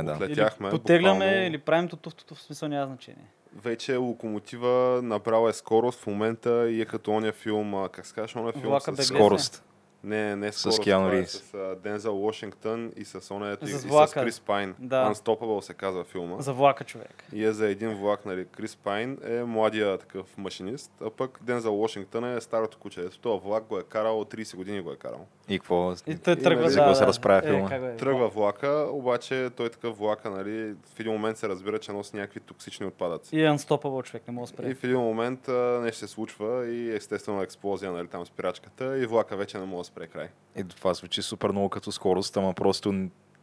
Отлитаме, 0.00 0.18
да. 0.18 0.24
Отлетяхме. 0.24 0.68
или 0.68 0.70
потегляме, 0.70 1.24
буквално. 1.24 1.46
или 1.46 1.58
правим 1.58 1.88
туту 1.88 2.34
в 2.34 2.42
смисъл 2.42 2.68
няма 2.68 2.86
значение. 2.86 3.24
Вече 3.62 3.96
локомотива 3.96 5.00
направила 5.02 5.50
е 5.50 5.52
скорост 5.52 6.00
в 6.00 6.06
момента 6.06 6.70
и 6.70 6.80
е 6.80 6.84
като 6.84 7.10
ония 7.10 7.32
филм, 7.32 7.88
как 7.92 8.06
се 8.06 8.14
казваш, 8.14 8.36
ония 8.36 8.52
филм 8.52 8.64
Влака 8.64 8.84
с... 8.84 8.96
беглец. 8.96 9.06
скорост. 9.06 9.62
Не, 10.04 10.36
не 10.36 10.52
С 10.52 10.58
скорост, 10.58 10.82
Киану 10.82 11.08
това 11.08 11.18
е. 11.18 11.26
С 11.26 11.76
Дензел 11.82 12.24
Уошингтън 12.24 12.92
и 12.96 13.04
с 13.04 13.34
ония, 13.34 13.52
ето 13.52 13.64
и, 13.64 13.68
С 13.68 13.84
и 13.84 13.88
с. 13.88 14.12
Крис 14.12 14.40
Пайн. 14.40 14.74
Да. 14.78 15.14
Unstoppable 15.14 15.60
се 15.60 15.74
казва 15.74 16.04
филма. 16.04 16.40
За 16.40 16.52
влака 16.52 16.84
човек. 16.84 17.24
И 17.32 17.44
е 17.44 17.52
за 17.52 17.68
един 17.68 17.94
влак, 17.94 18.26
нали, 18.26 18.44
Крис 18.44 18.76
Пайн 18.76 19.18
е 19.24 19.44
младия 19.44 19.98
такъв 19.98 20.38
машинист, 20.38 20.92
а 21.00 21.10
пък 21.10 21.38
Дензел 21.42 21.80
Уошингтън 21.80 22.36
е 22.36 22.40
старото 22.40 22.78
куче. 22.78 23.00
Ето 23.00 23.18
този 23.18 23.44
влак 23.44 23.64
го 23.64 23.78
е 23.78 23.82
карал, 23.82 24.24
30 24.24 24.56
години 24.56 24.80
го 24.80 24.92
е 24.92 24.96
карал. 24.96 25.26
И 25.48 25.58
какво? 25.58 25.92
И 26.06 26.16
той 26.18 26.34
И 26.34 26.36
тръгва 26.36 26.64
нали, 26.64 26.74
да... 26.74 26.94
се 26.94 27.06
разправя 27.06 27.38
е, 27.38 27.42
филма. 27.42 27.68
бе, 27.68 27.96
Тръгва 27.96 28.28
влака, 28.28 28.86
обаче 28.90 29.50
той 29.56 29.68
такъв 29.68 29.98
влака, 29.98 30.30
нали, 30.30 30.74
в 30.94 31.00
един 31.00 31.12
момент 31.12 31.38
се 31.38 31.48
разбира, 31.48 31.78
че 31.78 31.92
носи 31.92 32.16
някакви 32.16 32.40
токсични 32.40 32.86
отпадъци. 32.86 33.36
И 33.36 33.44
е 33.44 33.48
unstoppable 33.48 34.04
човек, 34.04 34.22
не 34.28 34.34
мога 34.34 34.44
да 34.44 34.48
спре. 34.48 34.68
И 34.68 34.74
в 34.74 34.84
един 34.84 34.98
момент 34.98 35.48
а, 35.48 35.52
нещо 35.82 35.98
се 35.98 36.06
случва 36.06 36.66
и 36.66 36.94
естествено 36.96 37.42
експлозия 37.42 37.92
нали, 37.92 38.08
там 38.08 38.26
спирачката 38.26 38.98
и 38.98 39.06
влака 39.06 39.36
вече 39.36 39.58
не 39.58 39.64
може 39.64 39.78
да 39.78 39.84
спре 39.84 40.06
край. 40.06 40.28
И 40.56 40.64
това 40.64 40.94
звучи 40.94 41.22
супер 41.22 41.50
много 41.50 41.68
като 41.68 41.92
скорост, 41.92 42.36
ама 42.36 42.52
просто 42.52 42.92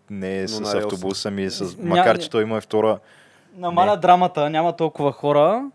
не 0.10 0.38
е 0.38 0.42
Но 0.42 0.48
с 0.48 0.60
релса. 0.60 0.78
автобуса 0.78 1.32
ми, 1.32 1.50
с... 1.50 1.66
Ня- 1.66 1.84
макар 1.84 2.20
че 2.20 2.30
той 2.30 2.44
има 2.44 2.58
и 2.58 2.62
втора 2.62 3.00
Намаля 3.56 3.92
Не. 3.92 3.98
драмата, 3.98 4.50
няма 4.50 4.76
толкова 4.76 5.12
хора. 5.12 5.72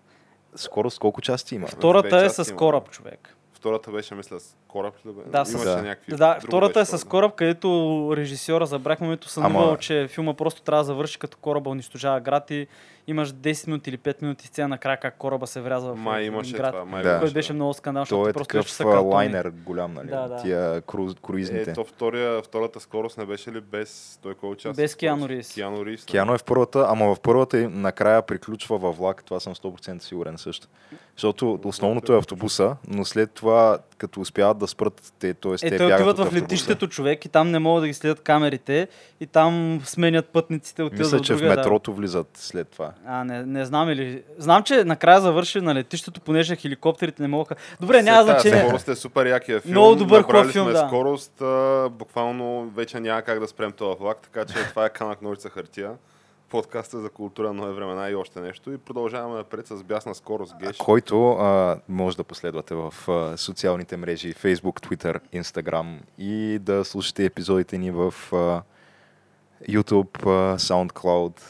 скорост. 0.55 0.99
Колко 0.99 1.21
части 1.21 1.55
има? 1.55 1.67
Втората 1.67 2.25
е 2.25 2.31
с 2.31 2.55
кораб, 2.55 2.91
човек. 2.91 3.35
Втората 3.59 3.91
беше, 3.91 4.15
мисля, 4.15 4.41
с 4.41 4.57
кораб 4.69 4.95
ли 4.97 5.01
да 5.05 5.13
бе? 5.13 5.23
Да, 5.27 5.45
Имаше 5.51 5.65
Да. 5.65 5.83
някакви... 5.83 6.13
Да, 6.13 6.39
втората 6.41 6.81
е 6.81 6.85
с 6.85 7.07
кораб, 7.07 7.35
където 7.35 7.69
режисьора 8.17 8.67
забрах 8.67 9.01
момento 9.01 9.29
сънувал, 9.29 9.69
Ама- 9.69 9.79
че 9.79 10.09
филма 10.09 10.35
просто 10.35 10.63
трябва 10.63 10.81
да 10.81 10.87
завърши 10.87 11.19
като 11.19 11.37
кораба 11.37 11.71
унищожава 11.71 12.21
град 12.21 12.51
и 12.51 12.67
имаш 13.09 13.33
10 13.33 13.67
минути 13.67 13.91
или 13.91 13.99
5 13.99 14.23
минути 14.23 14.47
сцена 14.47 14.69
накрая 14.69 15.01
как 15.01 15.17
кораба 15.17 15.47
се 15.47 15.61
врязва 15.61 15.95
в 15.95 15.99
Май 15.99 16.23
имаше 16.25 16.53
град. 16.57 16.73
това. 16.73 16.85
Май 16.85 17.03
Да. 17.03 17.19
Което 17.19 17.35
беше 17.35 17.53
много 17.53 17.75
скандал, 17.75 18.03
защото 18.03 18.29
е 18.29 18.33
просто 18.33 18.79
такъв 18.79 19.05
лайнер 19.05 19.53
голям, 19.65 19.95
нали? 19.95 20.09
Да, 20.09 20.29
да. 20.29 20.37
Тия 20.37 20.81
круз, 20.81 21.15
круизните. 21.23 21.71
Ето 21.71 21.85
втория, 21.85 22.43
втората 22.43 22.81
скорост 22.81 23.19
не 23.19 23.27
беше 23.27 23.53
ли 23.53 23.61
без 23.61 24.19
той 24.23 24.35
кой 24.35 24.51
участва? 24.51 24.83
Без 24.83 24.95
Киану 24.95 25.29
Ривз. 25.29 25.55
Киану 25.55 25.87
Ривз. 25.87 26.01
нали? 26.03 26.11
Киано 26.11 26.35
е 26.35 26.39
в 26.39 26.45
първата, 26.45 26.87
ама 26.89 27.15
в 27.15 27.21
първата 27.21 27.59
и 27.59 27.67
накрая 27.67 28.23
приключва 28.23 28.79
във 28.79 28.97
влак, 28.97 29.25
това 29.25 29.41
съм 29.41 29.55
100% 29.55 29.99
сигурен 29.99 30.39
също. 30.39 30.67
Защото 31.17 31.61
основното 31.65 32.13
е 32.13 32.19
автобуса, 32.19 32.77
но 32.89 33.05
след 33.05 33.33
това, 33.33 33.79
като 33.99 34.21
успяват 34.21 34.59
да 34.59 34.67
спрат 34.67 35.13
те, 35.19 35.35
т.е. 35.35 35.53
Е, 35.53 35.57
те 35.57 35.77
те 35.77 35.85
отиват 35.85 36.19
от 36.19 36.29
в 36.29 36.35
летището 36.35 36.87
човек 36.87 37.25
и 37.25 37.29
там 37.29 37.51
не 37.51 37.59
могат 37.59 37.83
да 37.83 37.87
ги 37.87 37.95
следят 37.95 38.21
камерите 38.21 38.89
и 39.21 39.27
там 39.27 39.81
сменят 39.85 40.29
пътниците, 40.29 40.83
отиват 40.83 41.13
Мисля, 41.13 41.21
че 41.21 41.35
в 41.35 41.37
другия, 41.37 41.51
да. 41.51 41.57
метрото 41.57 41.93
влизат 41.93 42.29
след 42.35 42.69
това. 42.69 42.93
А, 43.07 43.25
не, 43.25 43.47
не 43.47 43.65
знам 43.65 43.91
или... 43.91 44.23
Знам, 44.39 44.63
че 44.63 44.85
накрая 44.85 45.21
завърши 45.21 45.61
на 45.61 45.75
летището, 45.75 46.21
понеже 46.21 46.57
хеликоптерите 46.57 47.23
не 47.23 47.29
могат... 47.29 47.59
Добре, 47.81 48.03
няма 48.03 48.25
След 48.25 48.41
значение. 48.41 48.65
Скорост 48.65 48.89
е 48.89 48.97
супер 48.97 49.27
якия 49.27 49.61
филм. 49.61 49.73
Много 49.73 49.95
добър 49.95 50.21
Направили 50.21 50.53
филм, 50.53 50.65
сме 50.65 50.73
да. 50.73 50.87
скорост, 50.87 51.41
а, 51.41 51.89
буквално 51.93 52.71
вече 52.71 53.01
няма 53.01 53.23
как 53.23 53.41
да 53.41 53.49
спрем 53.49 53.73
този 53.73 53.99
влак, 54.01 54.19
така 54.21 54.45
че 54.45 54.55
това 54.69 54.87
е 54.87 54.91
канак 54.91 55.23
ножица 55.23 55.49
хартия. 55.49 55.91
Подкаста 56.51 57.01
за 57.01 57.11
култура 57.11 57.53
на 57.53 57.63
нови 57.63 57.75
времена 57.75 58.11
и 58.11 58.15
още 58.15 58.41
нещо. 58.41 58.73
И 58.73 58.79
продължаваме 58.79 59.37
напред 59.37 59.67
с 59.67 59.83
бясна 59.85 60.15
скорост, 60.15 60.55
Геш. 60.59 60.77
Който 60.77 61.31
а, 61.31 61.81
може 61.89 62.17
да 62.17 62.25
последвате 62.25 62.75
в 62.75 62.95
а, 63.09 63.37
социалните 63.37 63.97
мрежи 63.97 64.35
Facebook, 64.35 64.81
Twitter, 64.81 65.21
Instagram 65.43 65.99
и 66.19 66.59
да 66.59 66.85
слушате 66.85 67.25
епизодите 67.25 67.79
ни 67.79 67.91
в 67.91 68.15
а, 68.33 68.63
YouTube, 69.69 70.27
а, 70.27 70.59
SoundCloud, 70.59 71.41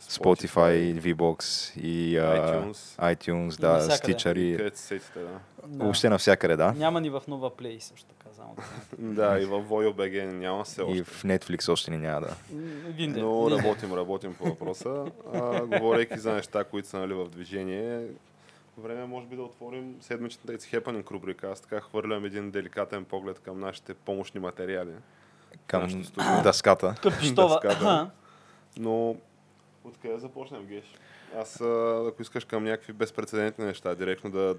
Spotify, 0.00 1.00
VBOX 1.00 1.72
и 1.80 2.18
а, 2.18 2.22
iTunes. 2.22 3.14
iTunes, 3.14 3.60
да. 3.60 3.80
Stitcher 3.80 4.38
и 4.38 4.56
Където 4.56 4.78
се 4.78 4.84
сетите, 4.84 5.18
да. 5.18 5.40
Да. 5.66 5.84
въобще 5.84 6.08
навсякъде, 6.08 6.56
да. 6.56 6.72
Няма 6.72 7.00
ни 7.00 7.10
в 7.10 7.22
нова 7.28 7.56
плей 7.56 7.80
също 7.80 8.06
така. 8.06 8.27
Само 8.38 8.54
да. 8.54 8.62
Да, 8.98 9.40
и 9.40 9.44
в 9.44 9.62
VoyoBG 9.62 10.24
няма 10.24 10.64
все 10.64 10.82
още. 10.82 10.98
И 10.98 11.04
в 11.04 11.22
Netflix 11.22 11.72
още 11.72 11.90
ни 11.90 11.98
няма 11.98 12.20
да. 12.20 12.36
Но 13.08 13.50
работим, 13.50 13.92
работим 13.92 14.34
по 14.34 14.44
въпроса. 14.44 15.04
А, 15.34 15.66
говорейки 15.66 16.18
за 16.18 16.32
неща, 16.32 16.64
които 16.64 16.88
са 16.88 16.98
нали, 16.98 17.14
в 17.14 17.28
движение, 17.28 18.06
време 18.78 19.02
е, 19.02 19.06
може 19.06 19.26
би 19.26 19.36
да 19.36 19.42
отворим 19.42 19.96
седмичната 20.00 20.52
It's 20.52 20.80
Happening 20.80 21.10
рубрика. 21.10 21.50
Аз 21.50 21.60
така 21.60 21.80
хвърлям 21.80 22.24
един 22.24 22.50
деликатен 22.50 23.04
поглед 23.04 23.38
към 23.38 23.60
нашите 23.60 23.94
помощни 23.94 24.40
материали. 24.40 24.92
Към 25.66 26.02
дъската. 26.42 26.94
Дъската. 27.34 28.10
Но 28.76 29.16
откъде 29.84 30.14
да 30.14 30.20
започнем, 30.20 30.66
Геш? 30.66 30.84
Аз, 31.36 31.60
ако 32.08 32.22
искаш 32.22 32.44
към 32.44 32.64
някакви 32.64 32.92
безпредседентни 32.92 33.64
неща, 33.64 33.94
директно 33.94 34.30
да, 34.30 34.56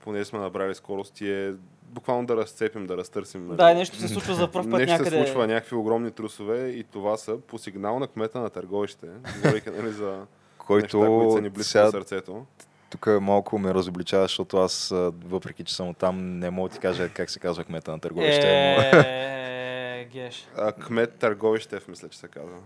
понеже 0.00 0.24
сме 0.24 0.38
набрали 0.38 0.74
скорости, 0.74 1.30
е 1.30 1.54
буквално 1.92 2.26
да 2.26 2.36
разцепим, 2.36 2.86
да 2.86 2.96
разтърсим. 2.96 3.46
нали? 3.46 3.56
Да, 3.56 3.70
и 3.70 3.74
нещо 3.74 3.96
се 3.96 4.08
случва 4.08 4.34
за 4.34 4.50
първ 4.50 4.70
път 4.70 4.80
Нещо 4.80 4.92
някъде. 4.92 5.10
се 5.10 5.16
случва, 5.16 5.46
някакви 5.46 5.76
огромни 5.76 6.10
трусове 6.10 6.68
и 6.68 6.84
това 6.84 7.16
са 7.16 7.38
по 7.38 7.58
сигнал 7.58 7.98
на 7.98 8.06
кмета 8.06 8.40
на 8.40 8.50
търговище. 8.50 9.06
Говорейки 9.36 9.70
нали, 9.70 9.92
за 9.92 10.06
неща, 10.10 10.26
които 10.58 10.98
Който 10.98 11.32
са 11.32 11.40
ни 11.42 11.50
близки 11.50 11.70
сега 11.70 11.84
на 11.84 11.90
сърцето. 11.90 12.46
тук 12.90 13.06
малко 13.20 13.58
ме 13.58 13.74
разобличава, 13.74 14.24
защото 14.24 14.56
аз, 14.56 14.88
въпреки 15.24 15.64
че 15.64 15.74
съм 15.76 15.88
оттам, 15.88 16.38
не 16.38 16.50
мога 16.50 16.68
да 16.68 16.74
ти 16.74 16.80
кажа 16.80 17.08
как 17.08 17.30
се 17.30 17.38
казва 17.40 17.64
кмета 17.64 17.90
на 17.90 18.00
търговище. 18.00 18.48
Е, 18.50 20.04
геш. 20.04 20.48
А, 20.56 20.72
кмет 20.72 21.14
Търговищев, 21.18 21.88
мисля, 21.88 22.08
че 22.08 22.18
се 22.18 22.28
казва. 22.28 22.56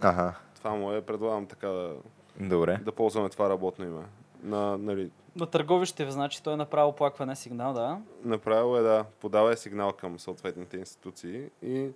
Ага, 0.00 0.34
Това 0.56 0.70
му 0.70 0.92
е, 0.92 1.00
предлагам 1.00 1.46
така 1.46 1.68
да, 1.68 1.92
добре. 2.40 2.78
да 2.84 2.92
ползваме 2.92 3.28
това 3.28 3.48
работно 3.48 3.84
име. 3.84 4.02
На, 4.42 4.78
нали, 4.78 5.10
На 5.36 5.46
търговище, 5.46 6.10
значи 6.10 6.42
той 6.42 6.52
е 6.52 6.56
направил 6.56 6.88
оплакване 6.88 7.36
сигнал, 7.36 7.72
да. 7.72 7.98
направил 8.24 8.78
е 8.78 8.82
да 8.82 9.04
подава 9.20 9.52
е 9.52 9.56
сигнал 9.56 9.92
към 9.92 10.18
съответните 10.18 10.76
институции 10.76 11.42
и 11.62 11.88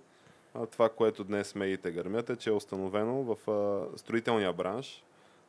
а, 0.55 0.65
това, 0.65 0.89
което 0.89 1.23
днес 1.23 1.55
медиите 1.55 1.91
гърмят 1.91 2.29
е, 2.29 2.35
че 2.35 2.49
е 2.49 2.53
установено 2.53 3.23
в 3.23 3.51
а, 3.51 3.97
строителния 3.97 4.53
бранш, 4.53 5.03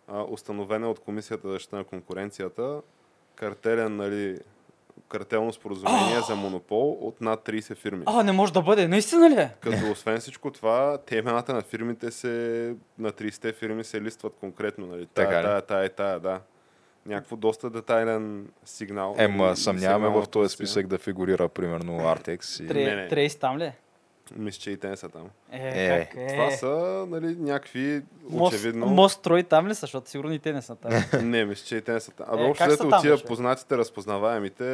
а, 0.09 0.23
установено 0.23 0.87
е 0.87 0.91
от 0.91 0.99
Комисията 0.99 1.49
за 1.49 1.53
защита 1.53 1.77
на 1.77 1.85
конкуренцията, 1.85 2.81
картелен, 3.35 3.97
нали, 3.97 4.39
картелно 5.09 5.53
споразумение 5.53 6.21
за 6.29 6.37
монопол 6.37 6.99
от 7.01 7.21
над 7.21 7.47
30 7.49 7.77
фирми. 7.77 8.03
А, 8.07 8.23
не 8.23 8.33
може 8.33 8.53
да 8.53 8.63
бъде. 8.63 8.89
Наистина 8.89 9.31
ли? 9.31 9.49
Като 9.61 9.93
освен 9.93 10.21
всичко 10.21 10.51
това, 10.51 10.99
те 11.07 11.17
имената 11.17 11.55
на 11.55 11.63
фирмите 11.63 12.11
се, 12.11 12.29
на 12.99 13.13
30 13.13 13.55
фирми 13.55 13.85
се 13.85 14.01
листват 14.01 14.35
конкретно, 14.41 14.87
нали? 14.87 15.07
Тая, 15.07 15.29
Така 15.29 15.43
тая, 15.43 15.63
тая, 15.63 15.89
тая, 15.89 16.21
да. 16.21 16.41
Някакво 17.07 17.37
доста 17.37 17.71
детайлен 17.71 18.49
сигнал. 18.65 19.15
Ема, 19.19 19.57
съмняваме 19.57 20.09
в 20.11 20.27
този 20.27 20.49
списък 20.49 20.87
да 20.87 20.99
фигурира, 20.99 21.49
примерно, 21.49 21.93
Artex. 21.93 22.61
И... 22.61 22.63
Не, 22.65 22.69
Тре- 22.71 22.97
не. 22.97 23.09
Трейс 23.09 23.37
там 23.37 23.59
ли? 23.59 23.65
е? 23.65 23.77
Мисля, 24.37 24.61
че 24.61 24.71
и 24.71 24.77
те 24.77 24.89
не 24.89 24.97
са 24.97 25.09
там. 25.09 25.31
Е, 25.53 25.59
Е, 25.87 25.99
как 26.01 26.15
е? 26.17 26.27
Това 26.27 26.51
са, 26.51 26.67
нали, 27.09 27.37
някакви, 27.37 28.03
Мост, 28.31 28.55
очевидно... 28.55 28.87
мост 28.87 29.19
строй 29.19 29.43
там 29.43 29.69
ли 29.69 29.75
са, 29.75 29.81
защото 29.81 30.11
сигурно 30.11 30.33
и 30.33 30.39
те 30.39 30.53
не 30.53 30.63
са 30.63 30.77
там. 30.77 30.93
Не, 31.31 31.45
мисля, 31.45 31.67
че 31.67 31.77
и 31.77 31.81
те 31.81 31.93
не 31.93 32.01
са 32.01 32.11
там. 32.13 32.27
Абе, 32.31 32.43
Е, 32.43 32.47
общо 32.47 32.77
там, 32.77 32.89
от 32.89 33.01
тия 33.01 33.25
познатите, 33.25 33.77
разпознаваемите, 33.77 34.65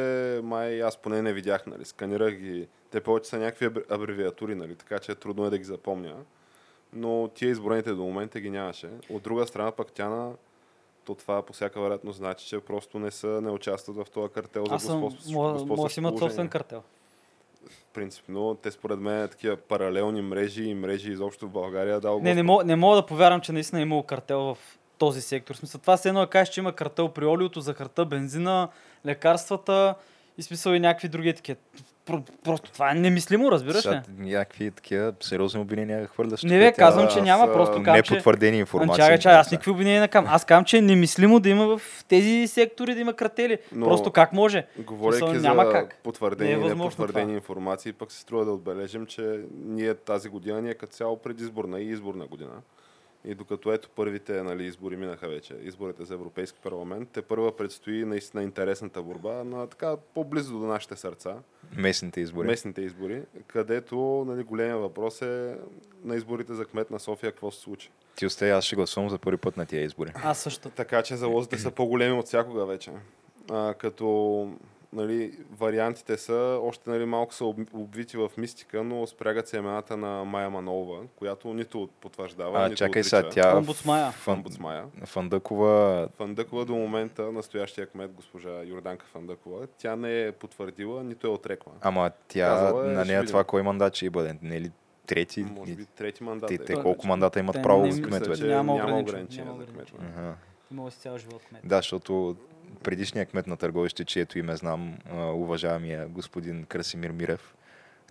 май 0.43 0.83
аз 0.83 0.97
поне 0.97 1.21
не 1.21 1.33
видях, 1.33 1.65
нали, 1.67 1.85
сканирах 1.85 2.33
ги. 2.33 2.67
Те 2.91 2.99
повече 3.01 3.29
са 3.29 3.37
някакви 3.37 3.65
аб- 3.65 3.91
абревиатури, 3.91 4.55
нали, 4.55 4.75
така 4.75 4.99
че 4.99 5.15
трудно 5.15 5.45
е 5.45 5.49
да 5.49 5.57
ги 5.57 5.63
запомня. 5.63 6.15
Но 6.93 7.27
тия 7.27 7.49
изброените 7.49 7.91
до 7.91 8.03
момента 8.03 8.39
ги 8.39 8.49
нямаше. 8.49 8.89
От 9.09 9.23
друга 9.23 9.47
страна 9.47 9.71
пък 9.71 9.91
тя 9.91 10.09
на 10.09 10.31
то 11.09 11.15
това 11.15 11.41
по 11.41 11.53
всяка 11.53 11.81
вероятност 11.81 12.17
значи, 12.17 12.47
че 12.47 12.59
просто 12.59 12.99
не 12.99 13.11
са, 13.11 13.41
не 13.41 13.49
участват 13.49 13.95
в 13.97 14.05
този 14.13 14.33
картел 14.33 14.65
за 14.65 14.75
Аз 14.75 14.83
съм, 14.83 15.01
господстващо 15.01 15.75
може 15.75 15.95
да 15.95 16.01
имат 16.01 16.19
собствен 16.19 16.47
картел. 16.49 16.83
Принципно, 17.93 18.55
те 18.55 18.71
според 18.71 18.99
мен 18.99 19.27
такива 19.27 19.57
паралелни 19.57 20.21
мрежи 20.21 20.63
и 20.63 20.75
мрежи 20.75 21.11
изобщо 21.11 21.47
в 21.47 21.49
България 21.49 21.99
дал 21.99 22.19
Не, 22.19 22.35
не, 22.35 22.43
мога, 22.43 22.63
не 22.63 22.75
мога 22.75 22.95
да 22.95 23.05
повярвам, 23.05 23.41
че 23.41 23.51
наистина 23.51 23.79
е 23.79 23.81
имало 23.81 24.03
картел 24.03 24.39
в 24.39 24.57
този 24.97 25.21
сектор. 25.21 25.55
В 25.55 25.57
смисъл, 25.57 25.81
това 25.81 25.97
все 25.97 26.09
едно 26.09 26.19
да 26.19 26.27
кажеш, 26.27 26.53
че 26.53 26.59
има 26.59 26.73
картел 26.73 27.09
при 27.09 27.25
олиото, 27.25 27.61
захарта, 27.61 28.05
бензина, 28.05 28.67
лекарствата 29.05 29.95
и 30.37 30.43
смисъл 30.43 30.71
и 30.71 30.79
някакви 30.79 31.07
други 31.07 31.29
етикет. 31.29 31.59
Про- 32.09 32.23
Просто 32.43 32.71
това 32.71 32.91
е 32.91 32.95
немислимо, 32.95 33.51
разбираш 33.51 33.85
ли? 33.85 33.99
Някакви 34.17 34.71
такива 34.71 35.13
сериозни 35.19 35.61
обвинения 35.61 36.07
хвърляш. 36.07 36.43
Не 36.43 36.59
бе, 36.59 36.73
казвам, 36.73 37.07
че 37.07 37.21
няма, 37.21 37.45
просто 37.47 37.73
казвам, 37.75 38.03
че... 38.03 38.13
Непотвърдени 38.13 38.51
Ам, 38.51 38.59
информации. 38.59 38.95
Чакай, 38.97 39.19
чакай, 39.19 39.37
аз 39.37 39.51
никакви 39.51 39.71
обвинения 39.71 40.01
не 40.01 40.07
кам. 40.07 40.25
Аз 40.27 40.45
казвам, 40.45 40.65
че 40.65 40.77
е 40.77 40.81
немислимо 40.81 41.39
да 41.39 41.49
има 41.49 41.67
в 41.69 42.05
тези 42.07 42.47
сектори 42.47 42.93
да 42.95 43.01
има 43.01 43.13
картели. 43.13 43.57
Но- 43.71 43.85
Просто 43.85 44.11
как 44.11 44.33
може? 44.33 44.65
Говорейки 44.79 45.17
Смисъл, 45.19 45.41
за 45.41 45.47
няма 45.47 45.71
как. 45.71 45.95
потвърдени 45.95 46.49
Не 46.49 46.55
е 46.57 46.65
и 46.65 46.69
непотвърдени 46.69 47.25
това. 47.25 47.35
информации, 47.35 47.93
пък 47.93 48.11
се 48.11 48.19
струва 48.19 48.45
да 48.45 48.51
отбележим, 48.51 49.05
че 49.05 49.39
ние 49.55 49.93
тази 49.95 50.29
година 50.29 50.61
ни 50.61 50.69
е 50.69 50.73
като 50.73 50.93
цяло 50.93 51.17
предизборна 51.17 51.79
и 51.79 51.89
изборна 51.89 52.25
година. 52.25 52.51
И 53.25 53.35
докато 53.35 53.71
ето 53.73 53.89
първите 53.89 54.43
нали, 54.43 54.65
избори 54.65 54.97
минаха 54.97 55.27
вече, 55.27 55.55
изборите 55.61 56.05
за 56.05 56.13
Европейски 56.13 56.59
парламент, 56.63 57.09
те 57.13 57.21
първа 57.21 57.55
предстои 57.55 58.05
наистина 58.05 58.43
интересната 58.43 59.01
борба 59.01 59.43
на 59.43 59.67
така 59.67 59.97
по-близо 60.13 60.59
до 60.59 60.65
нашите 60.65 60.95
сърца, 60.95 61.35
Местните 61.77 62.21
избори. 62.21 62.47
местните 62.47 62.81
избори, 62.81 63.23
където 63.47 64.25
нали, 64.27 64.43
големия 64.43 64.77
въпрос 64.77 65.21
е 65.21 65.57
на 66.03 66.15
изборите 66.15 66.53
за 66.53 66.65
кмет 66.65 66.91
на 66.91 66.99
София 66.99 67.31
какво 67.31 67.51
се 67.51 67.59
случи. 67.59 67.91
Ти 68.15 68.25
остави, 68.25 68.51
аз 68.51 68.63
ще 68.63 68.75
гласувам 68.75 69.09
за 69.09 69.17
първи 69.17 69.37
път 69.37 69.57
на 69.57 69.65
тия 69.65 69.83
избори. 69.83 70.11
Аз 70.15 70.39
също. 70.39 70.69
Така 70.69 71.03
че 71.03 71.15
залозите 71.15 71.57
са 71.57 71.71
по-големи 71.71 72.19
от 72.19 72.25
всякога 72.25 72.65
вече. 72.65 72.91
А, 73.51 73.73
като 73.73 74.51
нали, 74.93 75.37
вариантите 75.59 76.17
са, 76.17 76.59
още 76.63 76.89
нали, 76.89 77.05
малко 77.05 77.33
са 77.33 77.45
об- 77.45 77.73
обвити 77.73 78.17
в 78.17 78.31
мистика, 78.37 78.83
но 78.83 79.07
спрягат 79.07 79.47
се 79.47 79.57
имената 79.57 79.97
на 79.97 80.23
Майя 80.25 80.49
Манолова, 80.49 81.01
която 81.15 81.53
нито 81.53 81.89
потвърждава, 82.01 82.59
А, 82.59 82.63
нито 82.63 82.77
чакай 82.77 83.01
отрича. 83.01 83.09
сега, 83.09 83.29
тя 83.29 83.57
Омбудсмая. 83.57 84.11
Фан... 84.11 84.33
Омбудсмая. 84.33 84.85
Фандъкова 85.05 86.07
Фандъкова 86.17 86.65
до 86.65 86.75
момента, 86.75 87.31
настоящия 87.31 87.87
кмет, 87.87 88.11
госпожа 88.11 88.63
Йорданка 88.63 89.05
Фандъкова, 89.05 89.67
тя 89.77 89.95
не 89.95 90.25
е 90.25 90.31
потвърдила, 90.31 91.03
нито 91.03 91.27
е 91.27 91.29
отрекла. 91.29 91.71
Ама 91.81 92.11
тя 92.27 92.47
Казала 92.47 92.85
е, 92.85 92.93
на 92.93 93.05
нея 93.05 93.25
това 93.25 93.43
кой 93.43 93.63
мандат 93.63 93.95
ще 93.95 94.09
бъде? 94.09 94.37
Не 94.41 94.55
е 94.55 94.61
ли 94.61 94.71
трети? 95.05 95.43
Може 95.43 95.75
би 95.75 95.85
трети 95.85 96.23
мандат. 96.23 96.47
Те, 96.47 96.53
е. 96.53 96.57
те 96.57 96.73
колко 96.73 97.07
мандата 97.07 97.39
имат 97.39 97.55
те 97.55 97.61
право 97.61 97.81
мисля, 97.85 98.03
кметове? 98.03 98.47
Няма 98.47 98.99
ограничение, 98.99 99.53
за 99.59 99.65
кметове. 99.65 100.03
Си 100.89 100.99
цял 100.99 101.17
живот 101.17 101.41
кмет. 101.49 101.61
Да, 101.63 101.75
защото 101.75 102.35
предишният 102.83 103.29
кмет 103.29 103.47
на 103.47 103.57
търговище, 103.57 104.05
чието 104.05 104.39
име 104.39 104.55
знам, 104.55 104.97
уважаемия 105.33 106.07
господин 106.07 106.63
Красимир 106.63 107.09
Мирев, 107.11 107.55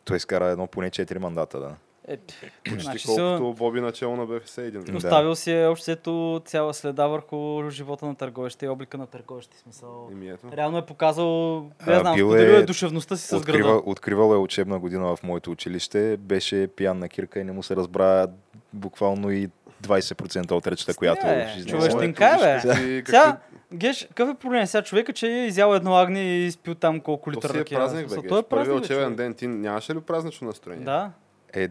той 0.04 0.16
изкара 0.16 0.46
едно 0.46 0.66
поне 0.66 0.90
4 0.90 1.18
мандата, 1.18 1.58
да. 1.60 1.74
Е, 2.10 2.16
Почти 2.16 2.80
значи 2.82 3.06
колкото 3.06 3.54
Боби 3.58 3.80
начало 3.80 4.16
на 4.16 4.26
БФС 4.26 4.58
един. 4.58 4.80
Да. 4.84 4.96
Оставил 4.96 5.34
си 5.34 5.52
е 5.52 5.66
общо 5.66 6.42
цяла 6.44 6.74
следа 6.74 7.06
върху 7.06 7.70
живота 7.70 8.06
на 8.06 8.14
търговище 8.14 8.66
и 8.66 8.68
облика 8.68 8.98
на 8.98 9.06
търговище. 9.06 9.58
Смисъл. 9.58 10.10
Реално 10.52 10.78
е 10.78 10.86
показал, 10.86 11.60
не 11.86 12.00
знам, 12.00 12.14
бил 12.14 12.34
е- 12.34 12.56
е 12.56 12.62
душевността 12.62 13.16
си 13.16 13.26
с 13.26 13.36
Открива, 13.36 13.58
града. 13.68 13.82
откривал 13.86 14.32
е 14.34 14.36
учебна 14.36 14.78
година 14.78 15.16
в 15.16 15.22
моето 15.22 15.50
училище, 15.50 16.16
беше 16.16 16.68
пиян 16.76 16.98
на 16.98 17.08
кирка 17.08 17.40
и 17.40 17.44
не 17.44 17.52
му 17.52 17.62
се 17.62 17.76
разбра 17.76 18.26
буквално 18.72 19.30
и 19.30 19.48
20% 19.82 20.50
от 20.50 20.66
речта, 20.66 20.94
която 20.94 21.26
Е, 21.26 21.46
ще 21.50 21.58
изнесе. 21.60 21.76
човещинка 21.76 22.26
е, 22.26 22.36
бе. 22.36 22.68
Какви- 22.68 23.02
Сега, 23.06 23.36
Геш, 23.72 24.06
какъв 24.08 24.28
е 24.30 24.34
проблем? 24.34 24.66
Сега 24.66 24.82
човека, 24.82 25.12
че 25.12 25.26
е 25.26 25.46
изял 25.46 25.74
едно 25.74 25.96
агне 25.96 26.20
и 26.22 26.46
изпил 26.46 26.74
там 26.74 27.00
колко 27.00 27.30
То 27.30 27.36
литър 27.36 27.50
си 27.50 27.56
е 27.56 27.60
ракия. 27.60 27.78
празник, 27.78 28.08
бе, 28.08 28.14
Геш. 28.16 28.28
Той 28.28 28.38
е 28.38 28.42
Първият 28.42 28.48
празник, 28.48 28.88
бе, 28.88 28.94
учебен 28.94 29.16
ден, 29.16 29.34
ти 29.34 29.46
нямаше 29.46 29.94
ли 29.94 30.00
празнично 30.00 30.46
настроение? 30.46 30.84
Да. 30.84 31.10
Е, 31.52 31.68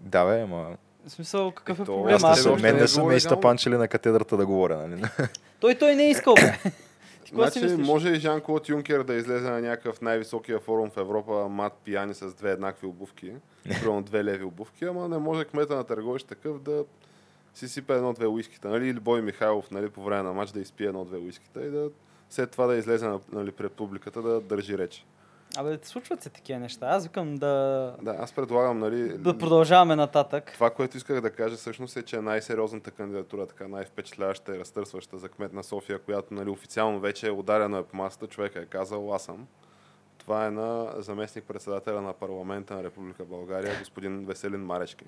да 0.00 0.24
бе, 0.24 0.40
ама... 0.40 0.66
В 1.06 1.10
смисъл, 1.10 1.50
какъв 1.50 1.78
е 1.78 1.82
Ето, 1.82 1.92
проблем? 1.92 2.18
аз 2.22 2.44
не 2.44 2.52
мен 2.52 2.76
не 2.76 2.82
е 2.82 2.88
са 2.88 3.04
ме 3.04 3.14
изтъпанчили 3.14 3.76
на 3.76 3.88
катедрата 3.88 4.36
да 4.36 4.46
говоря, 4.46 4.76
нали? 4.78 5.02
Той 5.60 5.74
той 5.74 5.94
не 5.94 6.04
е 6.04 6.10
искал, 6.10 6.34
бе. 6.34 6.58
Значи, 7.32 7.66
може 7.68 8.08
и 8.08 8.14
Жан-Клод 8.14 8.68
Юнкер 8.68 9.02
да 9.02 9.14
излезе 9.14 9.50
на 9.50 9.60
някакъв 9.60 10.00
най-високия 10.00 10.60
форум 10.60 10.90
в 10.90 10.96
Европа, 10.96 11.48
мат 11.48 11.72
пияни 11.84 12.14
с 12.14 12.34
две 12.34 12.50
еднакви 12.50 12.86
обувки, 12.86 13.32
примерно 13.64 14.02
две 14.02 14.24
леви 14.24 14.44
обувки, 14.44 14.84
ама 14.84 15.08
не 15.08 15.18
може 15.18 15.44
кмета 15.44 15.76
на 15.76 15.84
търговище 15.84 16.28
такъв 16.28 16.58
да 16.58 16.84
си 17.58 17.68
сипе 17.68 17.94
едно-две 17.94 18.26
уискита, 18.26 18.68
нали? 18.68 18.88
Или 18.88 19.00
Бой 19.00 19.22
Михайлов, 19.22 19.70
нали, 19.70 19.90
по 19.90 20.02
време 20.04 20.22
на 20.22 20.32
матч 20.32 20.50
да 20.52 20.60
изпие 20.60 20.86
едно-две 20.86 21.18
уискита 21.18 21.66
и 21.66 21.70
да 21.70 21.90
след 22.30 22.50
това 22.50 22.66
да 22.66 22.76
излезе 22.76 23.08
на- 23.08 23.20
нали, 23.32 23.52
пред 23.52 23.72
публиката 23.72 24.22
да 24.22 24.40
държи 24.40 24.78
реч. 24.78 25.06
Абе, 25.56 25.78
случват 25.82 26.22
се 26.22 26.30
такива 26.30 26.60
неща. 26.60 26.86
Аз 26.86 27.04
викам 27.04 27.34
да, 27.34 27.46
Да, 28.02 28.16
аз 28.18 28.32
предлагам, 28.32 28.78
нали, 28.78 29.18
да 29.18 29.38
продължаваме 29.38 29.96
нататък. 29.96 30.50
Това, 30.54 30.70
което 30.70 30.96
исках 30.96 31.20
да 31.20 31.30
кажа 31.30 31.56
всъщност 31.56 31.96
е, 31.96 32.02
че 32.02 32.20
най-сериозната 32.20 32.90
кандидатура, 32.90 33.46
така 33.46 33.68
най-впечатляваща 33.68 34.56
и 34.56 34.60
разтърсваща 34.60 35.18
за 35.18 35.28
кмет 35.28 35.52
на 35.52 35.64
София, 35.64 35.98
която 35.98 36.34
нали, 36.34 36.50
официално 36.50 37.00
вече 37.00 37.26
е 37.26 37.30
ударена 37.30 37.82
по 37.82 37.96
масата, 37.96 38.26
човека 38.26 38.60
е 38.60 38.66
казал 38.66 39.14
аз 39.14 39.22
съм. 39.22 39.46
Това 40.18 40.46
е 40.46 40.50
на 40.50 40.92
заместник 40.96 41.44
председателя 41.44 42.00
на 42.02 42.12
парламента 42.12 42.74
на 42.74 42.84
Република 42.84 43.24
България, 43.24 43.78
господин 43.78 44.26
Веселин 44.26 44.60
Марешки, 44.60 45.04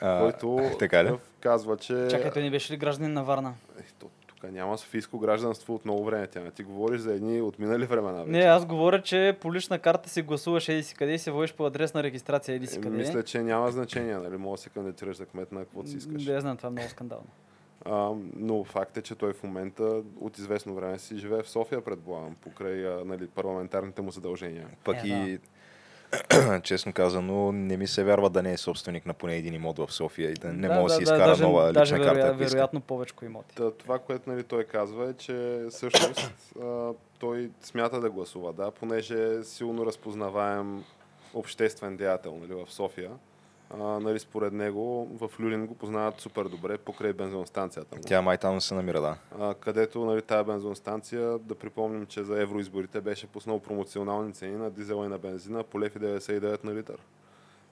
А, 0.00 0.20
който 0.20 0.60
така 0.78 1.04
ли? 1.04 1.12
казва, 1.40 1.76
че 1.76 2.08
Чакай, 2.10 2.30
той 2.30 2.42
не 2.42 2.50
беше 2.50 2.72
ли 2.72 2.76
гражданин 2.76 3.12
на 3.12 3.24
Варна? 3.24 3.54
Е, 3.80 3.82
то, 3.98 4.06
тук 4.26 4.52
няма 4.52 4.78
софийско 4.78 5.18
гражданство 5.18 5.74
от 5.74 5.84
много 5.84 6.04
време. 6.04 6.26
Тя 6.26 6.40
не 6.40 6.50
ти 6.50 6.62
говориш 6.62 7.00
за 7.00 7.14
едни 7.14 7.40
отминали 7.40 7.86
времена. 7.86 8.18
Вече. 8.18 8.30
Не, 8.30 8.44
аз 8.44 8.66
говоря, 8.66 9.02
че 9.02 9.36
по 9.40 9.54
лична 9.54 9.78
карта 9.78 10.08
си 10.08 10.22
гласуваш 10.22 10.68
еди 10.68 10.82
си 10.82 10.94
къде 10.94 11.12
и 11.14 11.18
се 11.18 11.30
водиш 11.30 11.52
по 11.54 11.66
адрес 11.66 11.94
на 11.94 12.02
регистрация 12.02 12.54
еди 12.54 12.66
си 12.66 12.78
Е, 12.78 12.80
къде. 12.80 12.96
Мисля, 12.96 13.22
че 13.22 13.42
няма 13.42 13.70
значение, 13.70 14.16
нали? 14.16 14.36
Може 14.36 14.58
да 14.58 14.62
се 14.62 14.70
кандидатираш 14.70 15.16
за 15.16 15.26
кмет 15.26 15.52
на 15.52 15.60
каквото 15.60 15.88
си 15.88 15.96
искаш. 15.96 16.24
Да, 16.24 16.40
знам, 16.40 16.56
това 16.56 16.66
е 16.66 16.72
много 16.72 16.88
скандално. 16.88 17.26
А, 17.84 18.10
но 18.36 18.64
факт 18.64 18.96
е, 18.96 19.02
че 19.02 19.14
той 19.14 19.32
в 19.32 19.42
момента 19.42 19.82
от 20.20 20.38
известно 20.38 20.74
време 20.74 20.98
си 20.98 21.18
живее 21.18 21.42
в 21.42 21.48
София, 21.48 21.80
предполагам, 21.84 22.34
покрай 22.40 23.04
нали, 23.04 23.26
парламентарните 23.26 24.02
му 24.02 24.10
задължения. 24.10 24.66
Пък 24.84 25.04
Е, 25.04 25.08
и, 25.08 25.38
честно 26.62 26.92
казано, 26.92 27.52
не 27.52 27.76
ми 27.76 27.86
се 27.86 28.04
вярва 28.04 28.30
да 28.30 28.42
не 28.42 28.52
е 28.52 28.56
собственик 28.56 29.06
на 29.06 29.14
поне 29.14 29.36
един 29.36 29.54
имот 29.54 29.78
в 29.78 29.92
София 29.92 30.30
и 30.30 30.34
да 30.34 30.52
не 30.52 30.68
да, 30.68 30.74
може 30.74 30.82
да, 30.82 30.88
да, 30.88 30.94
си 30.94 31.04
да, 31.04 31.14
изкара 31.14 31.28
даже, 31.28 31.42
нова 31.42 31.72
даже 31.72 31.94
лична 31.94 32.06
карта, 32.06 32.20
вероя- 32.20 32.32
ако 32.32 32.42
иска. 32.42 32.52
вероятно 32.56 32.80
повече 32.80 33.14
имоти. 33.22 33.54
Та, 33.54 33.70
това, 33.70 33.98
което 33.98 34.30
нали, 34.30 34.42
той 34.42 34.64
казва 34.64 35.10
е, 35.10 35.12
че 35.12 35.64
всъщност 35.70 36.52
а, 36.62 36.92
той 37.18 37.50
смята 37.62 38.00
да 38.00 38.10
гласува, 38.10 38.52
да, 38.52 38.70
понеже 38.70 39.34
е 39.34 39.42
силно 39.42 39.86
разпознаваем 39.86 40.84
обществен 41.34 41.96
деятел 41.96 42.38
нали, 42.40 42.64
в 42.64 42.72
София. 42.72 43.10
А, 43.70 43.76
нали, 44.00 44.18
според 44.18 44.52
него 44.52 45.08
в 45.20 45.30
Люлин 45.40 45.66
го 45.66 45.74
познават 45.74 46.20
супер 46.20 46.44
добре 46.44 46.78
покрай 46.78 47.12
бензиностанцията. 47.12 47.96
му. 47.96 48.02
Тя 48.06 48.22
май 48.22 48.38
там 48.38 48.60
се 48.60 48.74
намира, 48.74 49.00
да. 49.00 49.16
а, 49.40 49.54
където 49.54 50.04
нали, 50.04 50.22
тази 50.22 50.46
бензиностанция, 50.46 51.38
да 51.38 51.54
припомним, 51.54 52.06
че 52.06 52.24
за 52.24 52.42
евроизборите 52.42 53.00
беше 53.00 53.26
пуснал 53.26 53.60
промоционални 53.60 54.32
цени 54.32 54.56
на 54.56 54.70
дизела 54.70 55.06
и 55.06 55.08
на 55.08 55.18
бензина 55.18 55.62
по 55.62 55.80
лев 55.80 55.96
и 55.96 55.98
99 55.98 56.64
на 56.64 56.74
литър. 56.74 56.96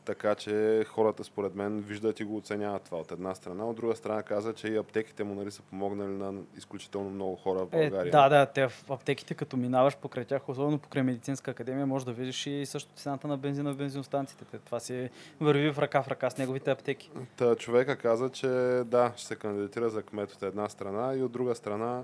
Така 0.04 0.34
че 0.34 0.84
хората, 0.84 1.25
според 1.25 1.54
мен, 1.54 1.81
виждат 1.81 2.20
и 2.20 2.25
го 2.25 2.37
оценяват 2.37 2.82
това 2.82 2.99
от 2.99 3.12
една 3.12 3.34
страна. 3.34 3.64
От 3.66 3.76
друга 3.76 3.96
страна 3.96 4.22
каза, 4.22 4.52
че 4.52 4.68
и 4.68 4.76
аптеките 4.76 5.25
му 5.25 5.35
нали, 5.35 5.50
са 5.50 5.62
помогнали 5.62 6.09
на 6.11 6.35
изключително 6.56 7.11
много 7.11 7.37
хора 7.37 7.59
в 7.59 7.68
Е, 7.73 7.80
България. 7.80 8.12
да, 8.12 8.28
да, 8.28 8.47
те 8.47 8.68
в 8.68 8.90
аптеките, 8.90 9.35
като 9.35 9.56
минаваш 9.56 9.97
покрай 9.97 10.25
тях, 10.25 10.49
особено 10.49 10.78
покрай 10.78 11.02
медицинска 11.02 11.50
академия, 11.50 11.87
може 11.87 12.04
да 12.04 12.12
видиш 12.12 12.47
и 12.47 12.66
също 12.66 12.90
цената 12.92 13.28
на 13.28 13.37
бензина 13.37 13.73
в 13.73 13.76
бензиностанциите. 13.76 14.44
Те- 14.44 14.59
Това 14.59 14.80
си 14.80 15.11
върви 15.40 15.71
в 15.71 15.78
ръка 15.78 16.02
в 16.02 16.09
ръка 16.09 16.30
с 16.30 16.38
неговите 16.38 16.71
аптеки. 16.71 17.11
Та 17.37 17.54
човека 17.56 17.97
каза, 17.97 18.30
че 18.30 18.47
да, 18.85 19.12
ще 19.16 19.26
се 19.26 19.37
кандидатира 19.37 19.90
за 19.90 20.02
кмет 20.02 20.32
от 20.32 20.42
една 20.42 20.68
страна 20.68 21.14
и 21.14 21.23
от 21.23 21.32
друга 21.32 21.54
страна 21.54 22.02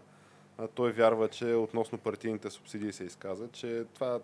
той 0.68 0.92
вярва, 0.92 1.28
че 1.28 1.44
относно 1.46 1.98
партийните 1.98 2.50
субсидии 2.50 2.92
се 2.92 3.04
изказа, 3.04 3.48
че 3.48 3.84
това 3.94 4.18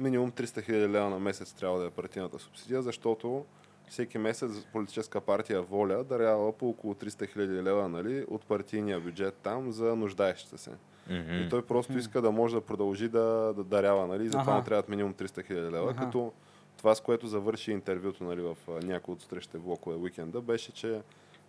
минимум 0.00 0.32
300 0.32 0.64
хиляди 0.64 0.88
лева 0.92 1.10
на 1.10 1.18
месец 1.18 1.52
трябва 1.52 1.78
да 1.78 1.86
е 1.86 1.90
партийната 1.90 2.38
субсидия, 2.38 2.82
защото 2.82 3.44
всеки 3.88 4.18
месец 4.18 4.50
политическа 4.72 5.20
партия 5.20 5.62
Воля 5.62 6.04
дарява 6.04 6.52
по 6.52 6.68
около 6.68 6.94
300 6.94 7.32
хиляди 7.32 7.62
лева 7.62 7.88
нали, 7.88 8.24
от 8.28 8.44
партийния 8.44 9.00
бюджет 9.00 9.34
там 9.34 9.72
за 9.72 9.96
нуждаещите 9.96 10.58
се. 10.58 10.70
И 11.10 11.48
той 11.50 11.62
просто 11.62 11.98
иска 11.98 12.22
да 12.22 12.30
може 12.30 12.54
да 12.54 12.60
продължи 12.60 13.08
да, 13.08 13.52
да 13.56 13.64
дарява, 13.64 14.06
нали? 14.06 14.24
и 14.24 14.28
затова 14.28 14.56
му 14.56 14.62
трябват 14.62 14.88
минимум 14.88 15.14
300 15.14 15.46
хиляди 15.46 15.70
лева, 15.70 15.90
Аха. 15.90 16.04
като 16.04 16.32
това, 16.76 16.94
с 16.94 17.00
което 17.00 17.26
завърши 17.26 17.72
интервюто 17.72 18.24
нали, 18.24 18.40
в 18.40 18.56
някои 18.82 19.14
от 19.14 19.22
срещите 19.22 19.58
влокове 19.58 19.96
уикенда, 19.96 20.40
беше, 20.40 20.72
че 20.72 21.00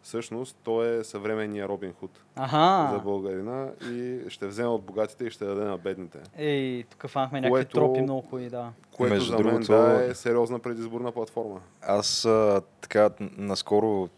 всъщност 0.03 0.57
той 0.63 0.99
е 0.99 1.03
съвременния 1.03 1.67
Робин 1.67 1.93
Худ 1.93 2.11
за 2.37 2.43
Аха. 2.43 3.01
българина 3.03 3.67
и 3.83 4.19
ще 4.27 4.47
вземе 4.47 4.67
от 4.67 4.83
богатите 4.83 5.23
и 5.23 5.31
ще 5.31 5.45
даде 5.45 5.63
на 5.63 5.77
бедните. 5.77 6.19
Ей, 6.37 6.83
тук 6.83 7.07
фанахме 7.07 7.41
някакви 7.41 7.51
Което- 7.53 7.71
тропи 7.71 8.01
много 8.01 8.21
хубави, 8.21 8.49
да. 8.49 8.71
Което 8.91 9.13
Между 9.13 9.25
за 9.27 9.33
мен 9.33 9.43
другото- 9.45 9.67
да, 9.67 10.05
е 10.05 10.13
сериозна 10.13 10.59
предизборна 10.59 11.11
платформа. 11.11 11.59
Аз 11.81 12.25
а, 12.25 12.61
така 12.81 13.09
наскоро 13.37 14.09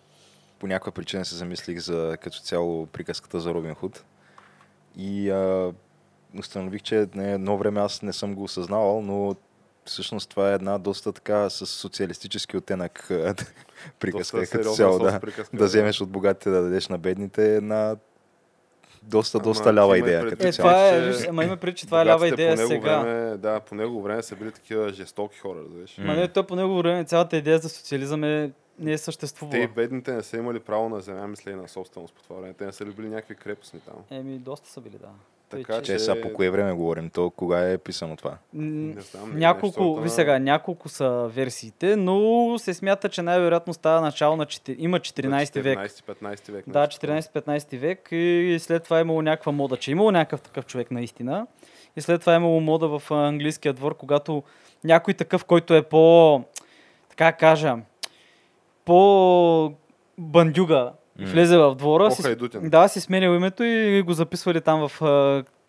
по 0.60 0.68
някаква 0.68 0.92
причина 0.92 1.26
се 1.26 1.36
замислих 1.36 1.80
за 1.80 2.18
като 2.22 2.40
цяло 2.40 2.86
приказката 2.86 3.40
за 3.40 3.54
Робин 3.54 3.74
Худ. 3.74 4.04
И 4.98 5.30
а, 5.30 5.74
установих, 6.40 6.82
че 6.82 7.08
не, 7.16 7.34
едно 7.34 7.58
време 7.58 7.80
аз 7.80 8.02
не 8.02 8.14
съм 8.14 8.36
го 8.36 8.44
осъзнавал, 8.44 9.02
но 9.02 9.36
всъщност 9.86 10.30
това 10.30 10.52
е 10.52 10.54
една 10.54 10.78
доста 10.78 11.14
така 11.14 11.50
с 11.50 11.66
социалистически 11.66 12.58
оттенък 12.58 13.06
приказка 14.00 14.40
Доста 14.40 14.58
като 14.58 14.74
цяло. 14.74 15.00
Да, 15.00 15.20
приказка, 15.20 15.58
да 15.58 15.66
вземеш 15.66 16.02
от 16.02 16.10
богатите 16.10 16.50
да 16.50 16.62
дадеш 16.62 16.88
на 16.88 16.98
бедните 16.98 17.54
е 17.54 17.56
една 17.56 17.96
доста, 19.04 19.38
Ама 19.38 19.44
доста 19.44 19.74
лява 19.74 19.98
идея 19.98 20.30
като 20.30 20.48
Е, 20.48 20.52
цяло. 20.52 20.70
това 20.70 20.88
е, 20.88 21.14
че 21.14 21.28
ама 21.30 21.44
има 21.44 21.58
преди, 21.58 21.76
че 21.78 21.86
това 21.86 22.02
е 22.02 22.06
лява 22.06 22.28
идея 22.28 22.58
сега. 22.58 23.00
Време, 23.00 23.38
да, 23.38 23.60
по 23.60 23.76
него 23.76 24.02
време 24.02 24.24
са 24.24 24.36
били 24.36 24.52
такива 24.52 24.94
жестоки 24.94 25.40
хора, 25.40 25.60
разбираш. 25.60 25.98
Ма 25.98 26.14
не, 26.16 26.28
то 26.28 26.48
по 26.48 26.56
него 26.56 26.78
време 26.78 27.04
цялата 27.04 27.38
идея 27.38 27.60
за 27.60 27.70
социализъм 27.70 28.24
е, 28.24 28.28
не 28.28 28.42
е 28.42 28.52
Те 28.80 28.92
и 28.94 28.98
съществувала. 28.98 29.68
бедните 29.68 30.14
не 30.14 30.24
са 30.24 30.38
имали 30.38 30.60
право 30.60 30.90
на 30.90 31.02
земя, 31.02 31.28
мисля 31.28 31.52
и 31.52 31.56
на 31.56 31.68
собственост 31.68 32.14
по 32.16 32.24
това 32.24 32.36
време. 32.36 32.54
Те 32.54 32.66
не 32.66 32.72
са 32.72 32.86
ли 32.86 32.90
били 32.92 33.10
някакви 33.10 33.36
крепостни 33.36 33.80
там. 33.80 33.96
Еми, 34.20 34.38
доста 34.38 34.70
са 34.70 34.82
били, 34.82 34.98
да. 35.02 35.08
Така 35.52 35.76
Вече- 35.76 35.94
Че 35.94 36.00
сега 36.00 36.22
по 36.22 36.34
кое 36.34 36.50
време 36.50 36.74
говорим? 36.74 37.10
То 37.10 37.30
кога 37.30 37.70
е 37.70 37.78
писано 37.78 38.18
това? 38.18 38.38
Не 38.54 39.02
знам, 39.02 39.40
Няколко, 39.40 39.96
ви 39.96 40.10
сега, 40.10 40.40
няколко 40.40 40.90
са 40.90 41.30
версиите, 41.34 41.96
но 41.96 42.56
се 42.60 42.74
смята, 42.74 43.10
че 43.10 43.22
най-вероятно 43.22 43.74
става 43.74 44.02
начало 44.02 44.36
на 44.36 44.46
4, 44.46 44.76
има 44.78 45.00
14 45.00 45.62
век. 45.62 45.80
14-15 45.80 46.52
век. 46.52 46.66
Да, 46.68 46.80
нещо 46.80 47.00
такова. 47.00 47.22
14-15 47.22 47.78
век 47.78 48.08
и 48.12 48.58
след 48.60 48.84
това 48.84 48.98
е 48.98 49.02
имало 49.02 49.22
някаква 49.22 49.52
мода, 49.52 49.78
че 49.78 49.92
е 49.92 49.94
имало 49.94 50.12
някакъв 50.12 50.42
такъв 50.42 50.66
човек 50.66 50.92
наистина. 50.92 51.48
И 51.96 52.02
след 52.02 52.22
това 52.22 52.34
е 52.34 52.38
имало 52.38 52.60
мода 52.60 53.00
в 53.00 53.12
английския 53.12 53.74
двор, 53.74 53.98
когато 53.98 54.44
някой 54.84 55.14
такъв, 55.14 55.46
който 55.46 55.76
е 55.76 55.82
по, 55.82 56.44
така 57.10 57.32
кажа, 57.32 57.76
по 58.86 59.74
бандюга, 60.18 60.92
М. 61.20 61.26
влезе 61.28 61.58
в 61.58 61.76
двора, 61.76 62.12
си, 62.12 62.22
По-хайдутен. 62.22 62.70
да, 62.70 62.88
си 62.88 63.02
сменял 63.02 63.34
името 63.34 63.64
и 63.64 64.02
го 64.02 64.14
записвали 64.14 64.62
там 64.62 64.88
в 64.88 65.02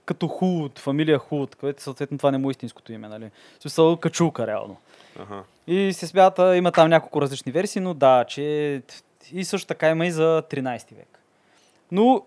като 0.04 0.28
Хулт, 0.28 0.78
фамилия 0.78 1.18
Хулт, 1.18 1.54
което 1.56 1.82
съответно 1.82 2.18
това 2.18 2.30
не 2.30 2.38
му 2.38 2.48
е 2.48 2.50
истинското 2.50 2.92
име, 2.92 3.08
нали? 3.08 3.30
Смисъл 3.60 3.96
качулка, 3.96 4.46
реално. 4.46 4.76
Аха. 5.18 5.42
И 5.66 5.92
се 5.92 6.06
смята, 6.06 6.56
има 6.56 6.72
там 6.72 6.88
няколко 6.88 7.22
различни 7.22 7.52
версии, 7.52 7.82
но 7.82 7.94
да, 7.94 8.24
че 8.24 8.82
и 9.32 9.44
също 9.44 9.66
така 9.66 9.90
има 9.90 10.06
и 10.06 10.10
за 10.10 10.42
13 10.50 10.94
век. 10.94 11.18
Но 11.92 12.24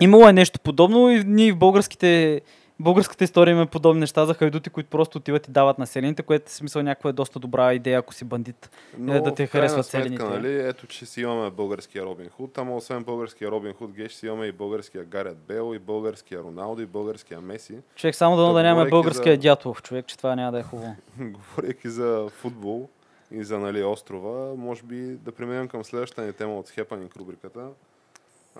имало 0.00 0.28
е 0.28 0.32
нещо 0.32 0.60
подобно 0.60 1.10
и 1.10 1.24
ние 1.24 1.52
в 1.52 1.56
българските, 1.56 2.40
българската 2.80 3.24
история 3.24 3.52
има 3.52 3.66
подобни 3.66 4.00
неща 4.00 4.26
за 4.26 4.34
хайдути, 4.34 4.70
които 4.70 4.90
просто 4.90 5.18
отиват 5.18 5.48
и 5.48 5.50
дават 5.50 5.78
населените, 5.78 6.22
което 6.22 6.50
в 6.50 6.54
смисъл 6.54 6.82
някаква 6.82 7.10
е 7.10 7.12
доста 7.12 7.38
добра 7.38 7.74
идея, 7.74 7.98
ако 7.98 8.14
си 8.14 8.24
бандит. 8.24 8.70
Но 8.98 9.14
Е, 9.14 9.20
да 9.20 9.34
те 9.34 9.46
харесват 9.46 9.86
селените. 9.86 10.24
Нали, 10.24 10.68
ето, 10.68 10.86
че 10.86 11.06
си 11.06 11.20
имаме 11.20 11.50
българския 11.50 12.04
Робин 12.04 12.28
Худ, 12.28 12.58
ама 12.58 12.76
освен 12.76 13.04
българския 13.04 13.50
Робин 13.50 13.72
Худ, 13.72 13.92
геш 13.92 14.12
си 14.12 14.26
имаме 14.26 14.46
и 14.46 14.52
българския 14.52 15.04
Гарет 15.04 15.38
Бел, 15.38 15.74
и 15.74 15.78
българския 15.78 16.40
Роналдо, 16.40 16.82
и 16.82 16.86
българския 16.86 17.40
Меси. 17.40 17.78
Човек 17.96 18.14
само 18.14 18.36
да, 18.36 18.46
Та, 18.46 18.52
да 18.52 18.62
нямаме 18.62 18.90
българския 18.90 19.34
за- 19.34 19.40
дятлов 19.40 19.82
човек, 19.82 20.06
че 20.06 20.16
това 20.16 20.36
няма 20.36 20.52
да 20.52 20.58
е 20.58 20.62
хубаво. 20.62 20.96
Говорейки 21.20 21.90
за 21.90 22.28
футбол 22.30 22.88
и 23.32 23.44
за 23.44 23.58
нали, 23.58 23.84
острова, 23.84 24.54
може 24.56 24.82
би 24.82 24.96
да 24.96 25.32
преминем 25.32 25.68
към 25.68 25.84
следващата 25.84 26.22
ни 26.22 26.32
тема 26.32 26.58
от 26.58 26.70
Хепанинг 26.70 27.16
рубриката. 27.16 27.60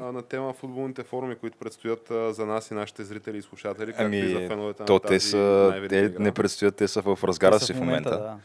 На 0.02 0.22
тема 0.22 0.52
футболните 0.52 1.02
форуми, 1.02 1.36
които 1.36 1.58
предстоят 1.58 2.06
за 2.30 2.46
нас 2.46 2.70
и 2.70 2.74
нашите 2.74 3.04
зрители 3.04 3.38
и 3.38 3.42
слушатели, 3.42 3.92
както 3.92 4.12
и 4.14 4.28
за 4.28 4.36
Ами, 4.36 4.48
феновете 4.48 4.84
то 4.84 4.92
на 4.92 5.00
те 5.00 5.06
тази 5.08 5.20
са, 5.20 5.36
най-велика 5.70 5.88
те 5.90 5.98
игра. 6.00 6.22
не 6.22 6.32
предстоят, 6.32 6.76
те 6.76 6.88
са 6.88 7.02
в 7.02 7.18
разгара 7.24 7.52
Те 7.52 7.58
са 7.58 7.66
си 7.66 7.72
в 7.72 7.78
момента. 7.78 8.10
да. 8.10 8.36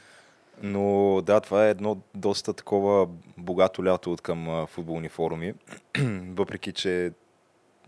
Но 0.62 1.22
да, 1.22 1.40
това 1.40 1.68
е 1.68 1.70
едно 1.70 1.98
доста 2.16 2.54
такова 2.54 3.08
богато 3.38 3.86
лято 3.86 4.12
от 4.12 4.22
към 4.22 4.68
футболни 4.68 5.10
форуми, 5.10 5.54
въпреки 6.30 6.72
че 6.72 7.12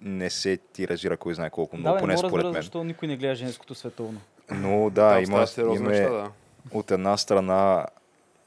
не 0.01 0.29
се 0.29 0.57
тиражира 0.57 1.17
кой 1.17 1.33
знае 1.33 1.49
колко 1.49 1.77
много, 1.77 1.89
Да, 1.89 1.95
не 1.95 2.01
поне 2.01 2.13
да 2.13 2.17
според 2.17 2.33
разбера 2.33 2.47
мен. 2.47 2.61
защо 2.61 2.83
никой 2.83 3.07
не 3.07 3.17
гледа 3.17 3.35
женското 3.35 3.75
световно. 3.75 4.21
Но 4.51 4.89
да, 4.89 5.09
Там 5.13 5.23
има, 5.23 5.45
има 5.57 5.89
неща, 5.89 6.09
да. 6.09 6.31
от 6.71 6.91
една 6.91 7.17
страна 7.17 7.85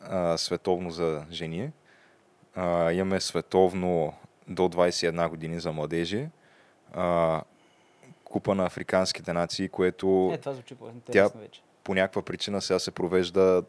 а, 0.01 0.37
световно 0.39 0.91
за 0.91 1.23
жени, 1.31 1.71
а, 2.55 2.93
имаме 2.93 3.21
световно 3.21 4.15
до 4.51 4.63
21 4.63 5.29
години 5.29 5.61
за 5.61 5.73
младежи, 5.73 6.29
а, 6.93 7.43
купа 8.25 8.55
на 8.55 8.67
африканските 8.67 9.33
нации, 9.33 9.69
което 9.69 10.31
Е, 10.35 10.39
това 10.39 10.53
звучи 10.53 10.75
по-интересно 10.75 11.41
вече. 11.41 11.63
по 11.85 11.95
някаква 11.95 12.23
причина 12.23 12.61
сега 12.61 12.79
се 12.79 12.91
провежда 12.91 13.63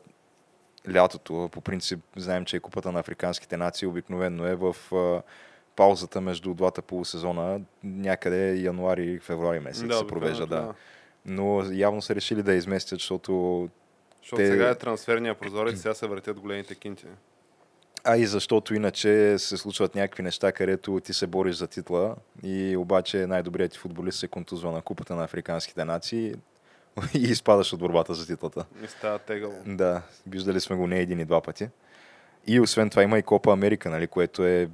лятото. 0.93 1.49
По 1.51 1.61
принцип 1.61 1.99
знаем, 2.15 2.45
че 2.45 2.59
купата 2.59 2.91
на 2.91 2.99
африканските 2.99 3.57
нации 3.57 3.87
обикновено 3.87 4.45
е 4.45 4.55
в 4.55 4.75
а, 4.93 5.21
паузата 5.75 6.21
между 6.21 6.53
двата 6.53 6.81
полусезона, 6.81 7.61
някъде 7.83 8.55
януари 8.55 9.05
и 9.05 9.19
февруари 9.19 9.59
месец 9.59 9.97
се 9.97 10.07
провежда. 10.07 10.45
Да. 10.45 10.73
Но 11.25 11.63
явно 11.71 12.01
са 12.01 12.15
решили 12.15 12.43
да 12.43 12.53
изместят, 12.53 12.99
защото 12.99 13.69
Защото 14.21 14.35
Те- 14.35 14.47
сега 14.47 14.69
е 14.69 14.75
трансферния 14.75 15.35
прозорец, 15.35 15.81
сега 15.81 15.93
се 15.93 16.07
въртят 16.07 16.39
големите 16.39 16.75
кинти. 16.75 17.05
А 18.03 18.17
и 18.17 18.25
защото 18.25 18.75
иначе 18.75 19.39
се 19.39 19.57
случват 19.57 19.95
някакви 19.95 20.23
неща, 20.23 20.51
където 20.51 20.99
ти 20.99 21.13
се 21.13 21.27
бориш 21.27 21.55
за 21.55 21.67
титла 21.67 22.15
и 22.43 22.77
обаче 22.77 23.27
най-добрият 23.27 23.71
ти 23.71 23.77
футболист 23.77 24.19
се 24.19 24.27
контузва 24.27 24.71
на 24.71 24.81
купата 24.81 25.15
на 25.15 25.23
африканските 25.23 25.85
нации 25.85 26.35
и 27.13 27.21
изпадаш 27.21 27.73
от 27.73 27.79
борбата 27.79 28.13
за 28.13 28.27
титлата. 28.27 28.65
И 28.83 28.87
става 28.87 29.19
тегъл. 29.19 29.53
Да, 29.65 30.01
виждали 30.27 30.59
сме 30.59 30.75
го 30.75 30.87
не 30.87 30.99
един 30.99 31.19
и 31.19 31.25
два 31.25 31.41
пъти. 31.41 31.69
И 32.47 32.59
освен 32.59 32.89
това 32.89 33.03
има 33.03 33.19
и 33.19 33.23
Копа 33.23 33.51
Америка, 33.51 33.89
нали, 33.89 34.07
което 34.07 34.45
е 34.45 34.69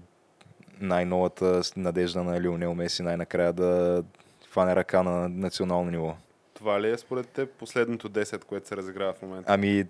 най-новата 0.79 1.61
надежда 1.77 2.23
на 2.23 2.41
Лионел 2.41 2.75
Меси 2.75 3.03
най-накрая 3.03 3.53
да 3.53 4.03
фане 4.49 4.75
ръка 4.75 5.03
на 5.03 5.29
национално 5.29 5.91
ниво. 5.91 6.15
Това 6.53 6.81
ли 6.81 6.91
е 6.91 6.97
според 6.97 7.27
теб 7.27 7.49
последното 7.49 8.09
10, 8.09 8.43
което 8.43 8.67
се 8.67 8.77
разиграва 8.77 9.13
в 9.13 9.21
момента? 9.21 9.53
Ами 9.53 9.85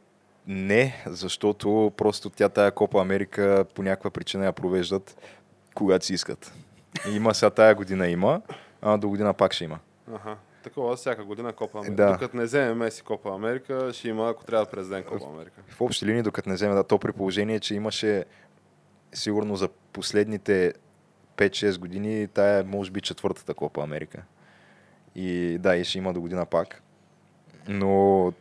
не, 0.47 1.03
защото 1.05 1.91
просто 1.97 2.29
тя 2.29 2.49
тая 2.49 2.71
Копа 2.71 3.01
Америка 3.01 3.65
по 3.75 3.83
някаква 3.83 4.09
причина 4.09 4.45
я 4.45 4.53
провеждат 4.53 5.17
когато 5.77 6.05
си 6.05 6.13
искат. 6.13 6.53
И 7.07 7.15
Има 7.15 7.33
сега 7.33 7.49
тая 7.49 7.75
година 7.75 8.07
има, 8.07 8.41
а 8.81 8.97
до 8.97 9.09
година 9.09 9.33
пак 9.33 9.53
ще 9.53 9.63
има. 9.63 9.79
Аха. 10.13 10.37
Такова 10.63 10.95
всяка 10.95 11.23
година 11.23 11.53
Копа 11.53 11.77
Америка. 11.77 11.95
Да. 11.95 12.11
Докато 12.11 12.37
не 12.37 12.43
вземе 12.43 12.73
Меси 12.73 13.03
Копа 13.03 13.29
Америка, 13.29 13.89
ще 13.93 14.09
има, 14.09 14.29
ако 14.29 14.43
трябва 14.43 14.65
да 14.65 14.71
президент 14.71 15.05
Копа 15.05 15.25
Америка. 15.25 15.61
В 15.67 15.81
общи 15.81 16.05
линии, 16.05 16.21
докато 16.21 16.49
не 16.49 16.55
вземе 16.55 16.75
да 16.75 16.83
то 16.83 16.99
при 16.99 17.11
положение, 17.11 17.59
че 17.59 17.75
имаше 17.75 18.25
сигурно 19.13 19.55
за 19.55 19.69
последните 19.93 20.73
5-6 21.37 21.79
години, 21.79 22.27
тая 22.27 22.59
е 22.59 22.63
може 22.63 22.91
би 22.91 23.01
четвъртата 23.01 23.53
Копа 23.53 23.83
Америка. 23.83 24.23
И 25.15 25.57
да, 25.59 25.75
и 25.75 25.83
ще 25.83 25.97
има 25.97 26.13
до 26.13 26.21
година 26.21 26.45
пак. 26.45 26.83
Но 27.67 28.33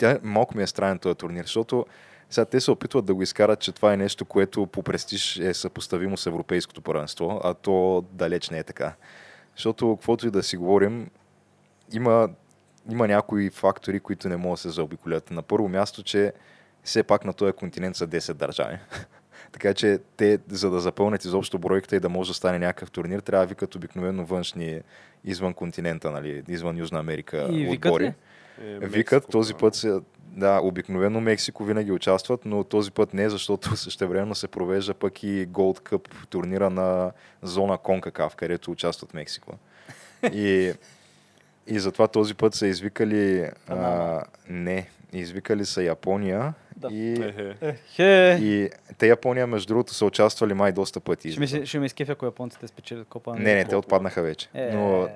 тя 0.00 0.18
малко 0.22 0.56
ми 0.56 0.62
е 0.62 0.66
странен 0.66 0.98
този 0.98 1.14
турнир, 1.14 1.44
защото 1.44 1.86
сега 2.30 2.44
те 2.44 2.60
се 2.60 2.70
опитват 2.70 3.04
да 3.04 3.14
го 3.14 3.22
изкарат, 3.22 3.60
че 3.60 3.72
това 3.72 3.92
е 3.92 3.96
нещо, 3.96 4.24
което 4.24 4.66
по 4.66 4.82
престиж 4.82 5.36
е 5.36 5.54
съпоставимо 5.54 6.16
с 6.16 6.26
европейското 6.26 6.82
първенство, 6.82 7.40
а 7.44 7.54
то 7.54 8.04
далеч 8.12 8.50
не 8.50 8.58
е 8.58 8.62
така. 8.62 8.94
Защото, 9.56 9.96
каквото 9.96 10.26
и 10.26 10.30
да 10.30 10.42
си 10.42 10.56
говорим, 10.56 11.10
има, 11.92 12.28
има 12.90 13.08
някои 13.08 13.50
фактори, 13.50 14.00
които 14.00 14.28
не 14.28 14.36
могат 14.36 14.56
да 14.56 14.60
се 14.60 14.70
заобиколят. 14.70 15.30
На 15.30 15.42
първо 15.42 15.68
място, 15.68 16.02
че 16.02 16.32
все 16.84 17.02
пак 17.02 17.24
на 17.24 17.32
този 17.32 17.52
континент 17.52 17.96
са 17.96 18.08
10 18.08 18.32
държави. 18.32 18.78
Така 19.52 19.74
че 19.74 19.98
те, 20.16 20.38
за 20.48 20.70
да 20.70 20.80
запълнят 20.80 21.24
изобщо 21.24 21.58
бройката 21.58 21.96
и 21.96 22.00
да 22.00 22.08
може 22.08 22.30
да 22.30 22.34
стане 22.34 22.58
някакъв 22.58 22.90
турнир, 22.90 23.20
трябва 23.20 23.46
да 23.46 23.48
викат 23.48 23.74
обикновено 23.74 24.24
външни 24.24 24.80
извън 25.24 25.54
континента, 25.54 26.10
нали, 26.10 26.42
извън 26.48 26.78
Южна 26.78 26.98
Америка 26.98 27.48
И 27.50 27.64
викат 27.64 27.92
отбори. 27.92 28.04
ли? 28.04 28.14
Е, 28.60 28.78
Викат, 28.88 29.28
този 29.30 29.54
път 29.54 29.74
се... 29.74 30.00
Да, 30.36 30.60
обикновено 30.62 31.20
Мексико 31.20 31.64
винаги 31.64 31.92
участват, 31.92 32.40
но 32.44 32.64
този 32.64 32.90
път 32.90 33.14
не, 33.14 33.30
защото 33.30 33.76
същевременно 33.76 34.34
се 34.34 34.48
провежда 34.48 34.94
пък 34.94 35.22
и 35.22 35.48
Gold 35.48 35.90
Cup 35.90 36.26
турнира 36.26 36.70
на 36.70 37.12
зона 37.42 37.78
CONCACAF, 37.78 38.34
където 38.34 38.70
участват 38.70 39.14
Мексико. 39.14 39.58
И, 40.32 40.72
и 41.66 41.78
затова 41.78 42.08
този 42.08 42.34
път 42.34 42.54
са 42.54 42.66
извикали... 42.66 43.48
А, 43.68 44.22
не, 44.48 44.88
извикали 45.12 45.64
са 45.64 45.82
Япония 45.82 46.54
Да. 46.76 46.88
и, 46.88 47.32
Ехе. 47.60 48.38
И 48.42 48.70
те 48.98 49.06
Япония, 49.08 49.46
между 49.46 49.66
другото, 49.68 49.94
са 49.94 50.04
участвали 50.04 50.54
май 50.54 50.72
доста 50.72 51.00
пъти. 51.00 51.32
Ще 51.32 51.40
ми, 51.40 51.66
ще 51.66 51.78
ме 51.78 51.86
изкефя, 51.86 52.12
ако 52.12 52.24
японците 52.24 52.66
спечелят 52.66 53.08
Копа 53.08 53.34
Не, 53.36 53.54
не, 53.54 53.64
те 53.64 53.76
отпаднаха 53.76 54.22
вече. 54.22 54.48
Е, 54.54 54.70
Но 54.74 55.08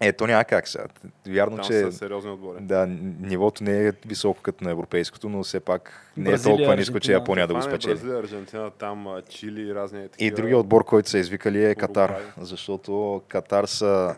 ето 0.00 0.26
няма 0.26 0.44
как 0.44 0.68
сега. 0.68 0.84
Вярно, 1.26 1.56
Там 1.56 1.64
че... 1.64 1.72
са 1.72 1.92
сериозни 1.92 2.30
отбори. 2.30 2.58
Да, 2.60 2.86
нивото 3.20 3.64
не 3.64 3.86
е 3.88 3.92
високо 4.06 4.42
като 4.42 4.64
на 4.64 4.70
европейското, 4.70 5.28
но 5.28 5.42
все 5.42 5.60
пак 5.60 6.10
не 6.16 6.24
Бразилия, 6.24 6.54
е 6.54 6.56
толкова 6.56 6.76
ниско, 6.76 7.00
че. 7.00 7.12
Япония 7.12 7.46
да 7.46 7.52
го 7.54 7.58
е 7.58 7.62
спечели. 7.62 7.92
Бразилия, 7.92 8.18
Аржентина, 8.18 8.70
там 8.70 9.06
Чили 9.28 9.62
и 9.62 9.74
разни 9.74 10.00
е 10.00 10.04
И 10.04 10.08
такива. 10.08 10.36
другия 10.36 10.58
отбор, 10.58 10.84
който 10.84 11.08
са 11.10 11.18
извикали 11.18 11.64
е 11.64 11.74
Катар, 11.74 12.16
защото 12.38 13.22
Катар 13.28 13.64
са... 13.64 14.16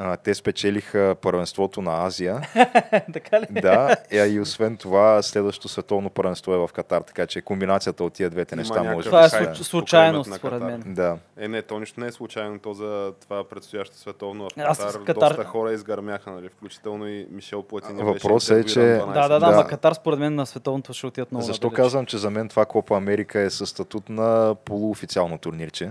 А, 0.00 0.16
те 0.16 0.34
спечелиха 0.34 1.16
първенството 1.20 1.82
на 1.82 2.06
Азия. 2.06 2.40
така 3.12 3.40
ли? 3.40 3.46
да, 3.52 3.96
е, 4.10 4.26
и 4.26 4.40
освен 4.40 4.76
това 4.76 5.22
следващото 5.22 5.68
световно 5.68 6.10
първенство 6.10 6.54
е 6.54 6.58
в 6.58 6.70
Катар, 6.74 7.02
така 7.02 7.26
че 7.26 7.40
комбинацията 7.40 8.04
от 8.04 8.12
тия 8.12 8.30
двете 8.30 8.54
Има 8.54 8.60
неща 8.60 8.74
може 8.74 8.84
някакъв 8.84 9.04
да 9.04 9.10
Това 9.28 9.40
е 9.40 9.44
случ- 9.44 9.62
случайност, 9.62 10.34
според 10.34 10.62
мен. 10.62 10.82
Да. 10.86 11.18
Е, 11.36 11.48
не, 11.48 11.62
то 11.62 11.80
нищо 11.80 12.00
не 12.00 12.06
е 12.06 12.12
случайно. 12.12 12.58
То 12.58 12.74
за 12.74 13.12
това 13.20 13.44
предстоящо 13.44 13.96
световно 13.96 14.44
в 14.44 14.48
Аз 14.58 14.78
Катар, 14.78 14.90
с 14.90 14.96
Катар- 14.96 15.14
доста 15.28 15.44
хора 15.44 15.72
изгърмяха, 15.72 16.30
нали? 16.30 16.48
включително 16.48 17.08
и 17.08 17.26
Мишел 17.30 17.62
Платини. 17.62 18.02
Въпросът 18.02 18.58
е, 18.58 18.64
че- 18.64 18.80
Да, 19.06 19.28
да, 19.28 19.38
да, 19.40 19.52
Да. 19.52 19.66
Катар 19.66 19.92
според 19.92 20.18
мен 20.18 20.34
на 20.34 20.46
световното 20.46 20.92
ще 20.92 21.06
отидат 21.06 21.32
много 21.32 21.44
Защо 21.44 21.66
надалеч. 21.66 21.76
казвам, 21.78 22.06
че 22.06 22.18
за 22.18 22.30
мен 22.30 22.48
това 22.48 22.64
Копа 22.66 22.96
Америка 22.96 23.40
е 23.40 23.50
със 23.50 23.70
статут 23.70 24.08
на 24.08 24.54
полуофициално 24.64 25.38
турнирче? 25.38 25.90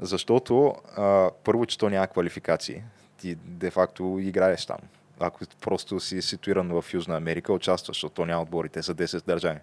Защото 0.00 0.74
а, 0.96 1.30
първо, 1.44 1.66
че 1.66 1.78
то 1.78 1.88
няма 1.88 2.06
квалификации. 2.06 2.82
Ти 3.24 3.34
де-факто 3.34 4.18
играеш 4.20 4.66
там. 4.66 4.78
Ако 5.20 5.40
просто 5.60 6.00
си 6.00 6.22
ситуиран 6.22 6.68
в 6.68 6.84
Южна 6.94 7.16
Америка, 7.16 7.52
участваш, 7.52 7.96
защото 7.96 8.14
то 8.14 8.26
няма 8.26 8.42
отбори, 8.42 8.68
те 8.68 8.82
са 8.82 8.94
10 8.94 9.26
държави. 9.26 9.58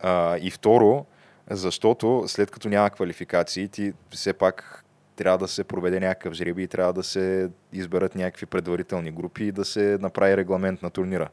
А, 0.00 0.38
и 0.40 0.50
второ, 0.50 1.06
защото 1.50 2.24
след 2.26 2.50
като 2.50 2.68
няма 2.68 2.90
квалификации, 2.90 3.68
ти 3.68 3.92
все 4.10 4.32
пак 4.32 4.84
трябва 5.16 5.38
да 5.38 5.48
се 5.48 5.64
проведе 5.64 6.00
някакъв 6.00 6.34
жреби 6.34 6.62
и 6.62 6.68
трябва 6.68 6.92
да 6.92 7.02
се 7.02 7.50
изберат 7.72 8.14
някакви 8.14 8.46
предварителни 8.46 9.10
групи 9.10 9.44
и 9.44 9.52
да 9.52 9.64
се 9.64 9.98
направи 10.00 10.36
регламент 10.36 10.82
на 10.82 10.90
турнира. 10.90 11.28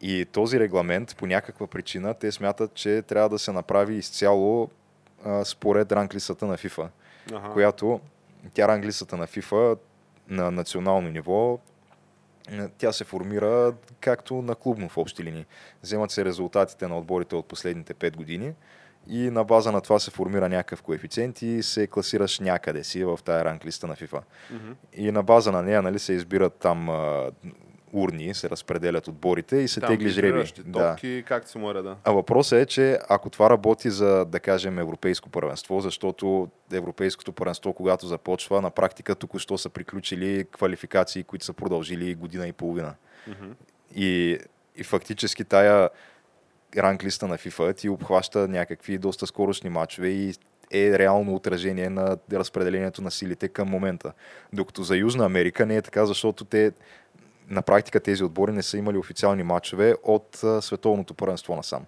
И 0.00 0.26
този 0.32 0.60
регламент, 0.60 1.16
по 1.16 1.26
някаква 1.26 1.66
причина, 1.66 2.14
те 2.14 2.32
смятат, 2.32 2.74
че 2.74 3.02
трябва 3.02 3.28
да 3.28 3.38
се 3.38 3.52
направи 3.52 3.96
изцяло 3.96 4.70
а, 5.24 5.44
според 5.44 5.92
ранглистата 5.92 6.46
на 6.46 6.56
FIFA, 6.56 6.88
Аха. 7.32 7.52
която 7.52 8.00
тя 8.54 8.68
ранглистата 8.68 9.16
на 9.16 9.26
FIFA 9.26 9.78
на 10.28 10.50
национално 10.50 11.10
ниво 11.10 11.58
е, 12.52 12.68
тя 12.78 12.92
се 12.92 13.04
формира 13.04 13.74
както 14.00 14.34
на 14.34 14.54
клубно 14.54 14.88
в 14.88 14.98
общи 14.98 15.24
линии. 15.24 15.46
Вземат 15.82 16.10
се 16.10 16.24
резултатите 16.24 16.88
на 16.88 16.98
отборите 16.98 17.36
от 17.36 17.48
последните 17.48 17.94
5 17.94 18.16
години 18.16 18.54
и 19.06 19.30
на 19.30 19.44
база 19.44 19.72
на 19.72 19.80
това 19.80 19.98
се 19.98 20.10
формира 20.10 20.48
някакъв 20.48 20.82
коефициент 20.82 21.42
и 21.42 21.62
се 21.62 21.86
класираш 21.86 22.40
някъде 22.40 22.84
си 22.84 23.04
в 23.04 23.18
тая 23.24 23.44
ранглиста 23.44 23.86
на 23.86 23.96
FIFA. 23.96 24.22
Мгм. 24.50 24.72
И 24.92 25.10
на 25.12 25.22
база 25.22 25.52
на 25.52 25.62
нея 25.62 25.82
нали, 25.82 25.98
се 25.98 26.12
избират 26.12 26.54
там 26.54 26.88
урни, 27.94 28.34
се 28.34 28.50
разпределят 28.50 29.08
отборите 29.08 29.56
и 29.56 29.68
се 29.68 29.80
Там 29.80 29.90
тегли 29.90 30.08
жреби. 30.08 30.52
Да. 30.66 30.90
топки, 30.90 31.24
как 31.28 31.48
си 31.48 31.58
му 31.58 31.70
е 31.70 31.74
реда? 31.74 31.96
А 32.04 32.12
въпросът 32.12 32.58
е, 32.58 32.66
че 32.66 32.98
ако 33.08 33.30
това 33.30 33.50
работи 33.50 33.90
за, 33.90 34.24
да 34.24 34.40
кажем, 34.40 34.78
европейско 34.78 35.30
първенство, 35.30 35.80
защото 35.80 36.48
европейското 36.72 37.32
първенство, 37.32 37.72
когато 37.72 38.06
започва, 38.06 38.62
на 38.62 38.70
практика 38.70 39.14
току-що 39.14 39.58
са 39.58 39.68
приключили 39.68 40.44
квалификации, 40.52 41.24
които 41.24 41.44
са 41.44 41.52
продължили 41.52 42.14
година 42.14 42.48
и 42.48 42.52
половина. 42.52 42.94
Мгм. 43.28 43.52
И, 43.96 44.38
и 44.76 44.84
фактически 44.84 45.44
тая 45.44 45.90
ранглиста 46.76 47.28
на 47.28 47.38
FIFA 47.38 47.76
ти 47.76 47.88
обхваща 47.88 48.48
някакви 48.48 48.98
доста 48.98 49.26
скорошни 49.26 49.70
матчове 49.70 50.08
и 50.08 50.34
е 50.72 50.98
реално 50.98 51.34
отражение 51.34 51.90
на 51.90 52.16
разпределението 52.32 53.02
на 53.02 53.10
силите 53.10 53.48
към 53.48 53.68
момента. 53.68 54.12
Докато 54.52 54.82
за 54.82 54.96
Южна 54.96 55.24
Америка 55.24 55.66
не 55.66 55.76
е 55.76 55.82
така, 55.82 56.06
защото 56.06 56.44
те 56.44 56.72
на 57.48 57.62
практика 57.62 58.00
тези 58.00 58.24
отбори 58.24 58.52
не 58.52 58.62
са 58.62 58.78
имали 58.78 58.98
официални 58.98 59.42
матчове 59.42 59.94
от 60.02 60.42
световното 60.60 61.14
първенство 61.14 61.56
насам. 61.56 61.84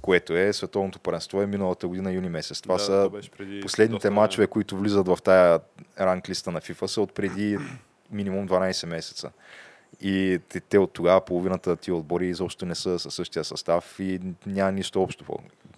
Което 0.00 0.36
е, 0.36 0.52
световното 0.52 0.98
първенство 0.98 1.42
е 1.42 1.46
миналата 1.46 1.88
година 1.88 2.12
юни 2.12 2.28
месец. 2.28 2.60
Това 2.60 2.74
Да, 2.74 2.80
са 2.80 3.10
преди 3.38 3.60
последните 3.60 3.96
доста 3.96 4.10
матчове, 4.10 4.46
които 4.46 4.76
влизат 4.76 5.06
в 5.06 5.18
тая 5.24 5.60
ранглиста 6.00 6.50
на 6.50 6.60
FIFA 6.60 6.86
са 6.86 7.00
от 7.00 7.14
преди 7.14 7.58
минимум 8.10 8.48
12 8.48 8.86
месеца. 8.86 9.30
И 10.00 10.40
те, 10.48 10.60
те 10.60 10.78
от 10.78 10.92
тогава 10.92 11.20
половината 11.20 11.76
тия 11.76 11.94
отбори 11.94 12.26
изобщо 12.26 12.66
не 12.66 12.74
са 12.74 12.98
със 12.98 13.14
същия 13.14 13.44
състав 13.44 13.96
и 14.00 14.20
няма 14.46 14.72
нищо 14.72 15.02
общо. 15.02 15.24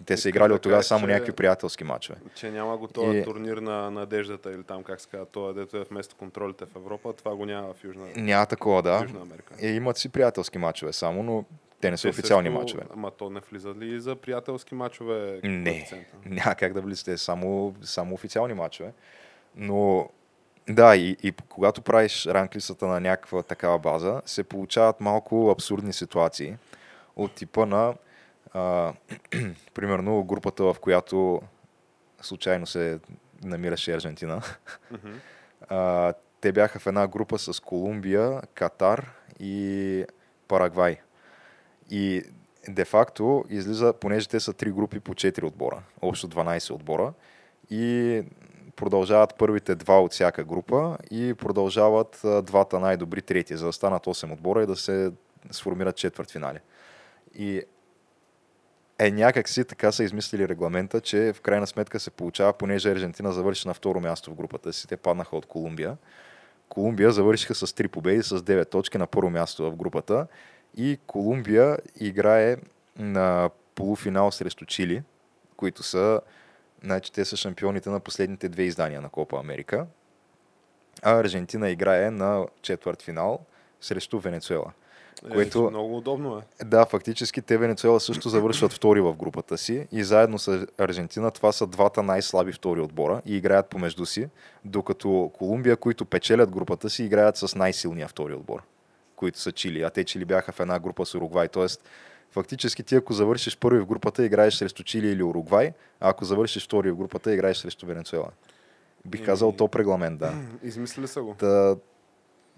Те 0.05 0.17
са 0.17 0.29
играли 0.29 0.53
от 0.53 0.61
тогава 0.61 0.83
само 0.83 1.07
някакви 1.07 1.31
приятелски 1.31 1.83
матчове. 1.83 2.17
Че 2.35 2.51
няма 2.51 2.77
го 2.77 2.87
този 2.87 3.17
И- 3.17 3.23
турнир 3.23 3.57
на 3.57 3.91
надеждата 3.91 4.51
или 4.51 4.63
там 4.63 4.83
как 4.83 5.01
се 5.01 5.07
казва, 5.07 5.25
това 5.25 5.53
дето 5.53 5.77
е 5.77 5.83
вместо 5.83 6.15
контролите 6.15 6.65
в 6.65 6.75
Европа, 6.75 7.13
това 7.13 7.35
го 7.35 7.45
няма 7.45 7.73
в 7.73 7.83
Южна, 7.83 8.05
Няма 8.15 8.45
такова, 8.45 8.81
да. 8.81 8.99
Южна 9.01 9.21
Америка. 9.21 9.53
Е, 9.59 9.67
имат 9.67 9.97
си 9.97 10.09
приятелски 10.09 10.57
матчове 10.57 10.93
само, 10.93 11.23
но 11.23 11.45
те 11.81 11.91
не 11.91 11.97
са 11.97 12.01
Те 12.01 12.09
официални 12.09 12.47
също- 12.47 12.59
матчове. 12.59 12.83
Ама 12.93 13.11
то 13.11 13.29
не 13.29 13.39
влиза 13.41 13.69
ли 13.71 13.87
и 13.87 13.99
за 13.99 14.15
приятелски 14.15 14.75
матчове? 14.75 15.39
Не, 15.43 15.89
няма 16.25 16.55
как 16.55 16.73
да 16.73 16.81
влизате 16.81 17.17
само, 17.17 17.75
само 17.81 18.13
официални 18.13 18.53
матчове. 18.53 18.91
Но 19.55 20.09
да, 20.69 20.95
и, 20.95 21.17
и 21.23 21.31
когато 21.49 21.81
правиш 21.81 22.25
ранглистата 22.25 22.87
на 22.87 22.99
някаква 22.99 23.43
такава 23.43 23.79
база, 23.79 24.21
се 24.25 24.43
получават 24.43 25.01
малко 25.01 25.49
абсурдни 25.49 25.93
ситуации 25.93 26.57
от 27.15 27.35
типа 27.35 27.65
на 27.65 27.93
а, 28.53 28.93
примерно 29.73 30.23
групата, 30.23 30.63
в 30.63 30.75
която 30.81 31.41
случайно 32.21 32.67
се 32.67 32.99
намираше 33.43 33.93
Аржентина. 33.93 34.41
Мгм. 34.91 35.13
А, 35.69 36.13
те 36.41 36.51
бяха 36.51 36.79
в 36.79 36.87
една 36.87 37.07
група 37.07 37.39
с 37.39 37.59
Колумбия, 37.59 38.41
Катар 38.53 39.11
и 39.39 40.05
Парагвай. 40.47 40.97
И 41.89 42.23
де-факто 42.69 43.45
излиза, 43.49 43.93
понеже 43.93 44.27
те 44.27 44.39
са 44.39 44.53
три 44.53 44.71
групи 44.71 44.99
по 44.99 45.13
4 45.13 45.43
отбора, 45.43 45.83
общо 46.01 46.29
12 46.29 46.73
отбора, 46.73 47.13
и 47.69 48.23
продължават 48.75 49.35
първите 49.37 49.75
два 49.75 50.01
от 50.01 50.11
всяка 50.11 50.43
група 50.43 50.97
и 51.11 51.33
продължават 51.33 52.21
двата 52.43 52.79
най-добри 52.79 53.21
трети, 53.21 53.57
за 53.57 53.65
да 53.65 53.73
станат 53.73 54.05
8 54.05 54.33
отбора 54.33 54.63
и 54.63 54.65
да 54.65 54.75
се 54.75 55.11
сформират 55.51 55.95
четвърт 55.95 56.31
финали. 56.31 56.59
И 57.35 57.61
е 58.99 59.11
някак 59.11 59.49
си 59.49 59.65
така 59.65 59.91
са 59.91 60.03
измислили 60.03 60.47
регламента, 60.47 61.01
че 61.01 61.33
в 61.33 61.41
крайна 61.41 61.67
сметка 61.67 61.99
се 61.99 62.11
получава, 62.11 62.53
понеже 62.53 62.91
Аржентина 62.91 63.33
завърши 63.33 63.67
на 63.67 63.73
второ 63.73 63.99
място 63.99 64.31
в 64.31 64.35
групата 64.35 64.73
си, 64.73 64.87
те 64.87 64.97
паднаха 64.97 65.35
от 65.35 65.45
Колумбия. 65.45 65.97
Колумбия 66.69 67.11
завършиха 67.11 67.55
с 67.55 67.67
3 67.67 67.87
победи, 67.87 68.23
с 68.23 68.39
9 68.39 68.69
точки 68.69 68.97
на 68.97 69.07
първо 69.07 69.29
място 69.29 69.71
в 69.71 69.75
групата 69.75 70.27
и 70.77 70.99
Колумбия 71.07 71.77
играе 71.99 72.57
на 72.97 73.49
полуфинал 73.75 74.31
срещу 74.31 74.65
Чили, 74.65 75.03
които 75.57 75.83
са, 75.83 76.21
значи 76.83 77.11
те 77.11 77.25
са 77.25 77.37
шампионите 77.37 77.89
на 77.89 77.99
последните 77.99 78.49
две 78.49 78.63
издания 78.63 79.01
на 79.01 79.09
Копа 79.09 79.39
Америка. 79.39 79.85
А 81.01 81.19
Аржентина 81.19 81.69
играе 81.69 82.11
на 82.11 82.45
четвърт 82.61 83.01
финал 83.01 83.39
срещу 83.81 84.19
Венецуела. 84.19 84.71
Е, 85.25 85.29
Което- 85.29 85.69
много 85.69 85.97
удобно 85.97 86.37
е. 86.37 86.65
Да, 86.65 86.85
фактически 86.85 87.41
те 87.41 87.57
Венецуела 87.57 87.99
също 87.99 88.29
завършват 88.29 88.73
втори 88.73 89.01
в 89.01 89.13
групата 89.13 89.57
си 89.57 89.87
и 89.91 90.03
заедно 90.03 90.39
с 90.39 90.67
Аржентина 90.77 91.31
това 91.31 91.51
са 91.51 91.67
двата 91.67 92.03
най-слаби 92.03 92.51
втори 92.51 92.81
отбора 92.81 93.21
и 93.25 93.37
играят 93.37 93.69
помежду 93.69 94.05
си, 94.05 94.29
докато 94.65 95.31
Колумбия, 95.37 95.77
които 95.77 96.05
печелят 96.05 96.51
групата 96.51 96.89
си, 96.89 97.03
играят 97.03 97.37
с 97.37 97.55
най-силния 97.55 98.07
втори 98.07 98.33
отбор, 98.33 98.63
които 99.15 99.39
са 99.39 99.51
Чили, 99.51 99.81
а 99.81 99.89
те 99.89 100.03
Чили 100.03 100.25
бяха 100.25 100.51
в 100.51 100.59
една 100.59 100.79
група 100.79 101.05
с 101.05 101.15
Уругвай, 101.15 101.47
т.е. 101.47 101.65
Фактически 102.33 102.83
ти 102.83 102.95
ако 102.95 103.13
завършиш 103.13 103.57
първи 103.57 103.79
в 103.79 103.85
групата, 103.85 104.25
играеш 104.25 104.55
срещу 104.55 104.83
Чили 104.83 105.07
или 105.07 105.23
Уругвай, 105.23 105.71
а 105.99 106.09
ако 106.09 106.25
завършиш 106.25 106.65
втори 106.65 106.91
в 106.91 106.95
групата, 106.95 107.33
играеш 107.33 107.57
срещу 107.57 107.85
Венецуела. 107.85 108.29
Бих 109.05 109.21
Еми- 109.21 109.25
казал 109.25 109.51
топ 109.51 109.75
регламент, 109.75 110.19
да. 110.19 110.33
Измислили 110.63 111.07
са 111.07 111.21
го. 111.21 111.35
Та, 111.39 111.75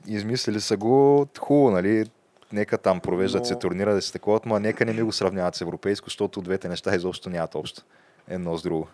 измислили 0.08 0.62
са 0.62 0.78
го 0.78 1.28
хубаво, 1.40 1.72
нали? 1.72 2.06
Нека 2.54 2.78
там 2.78 3.00
провеждат 3.00 3.42
Но- 3.42 3.46
се 3.46 3.56
турнира 3.56 3.94
да 3.94 4.02
се 4.02 4.12
таковат, 4.12 4.46
ма 4.46 4.60
нека 4.60 4.86
не 4.86 4.94
ми 4.94 5.02
го 5.02 5.12
сравняват 5.12 5.56
с 5.56 5.62
европейско, 5.62 6.10
защото 6.10 6.42
двете 6.42 6.70
неща 6.70 6.96
изобщо 6.96 7.30
нямат 7.30 7.56
общо. 7.56 7.82
Едно 8.28 8.58
с 8.58 8.64
друго. 8.64 8.88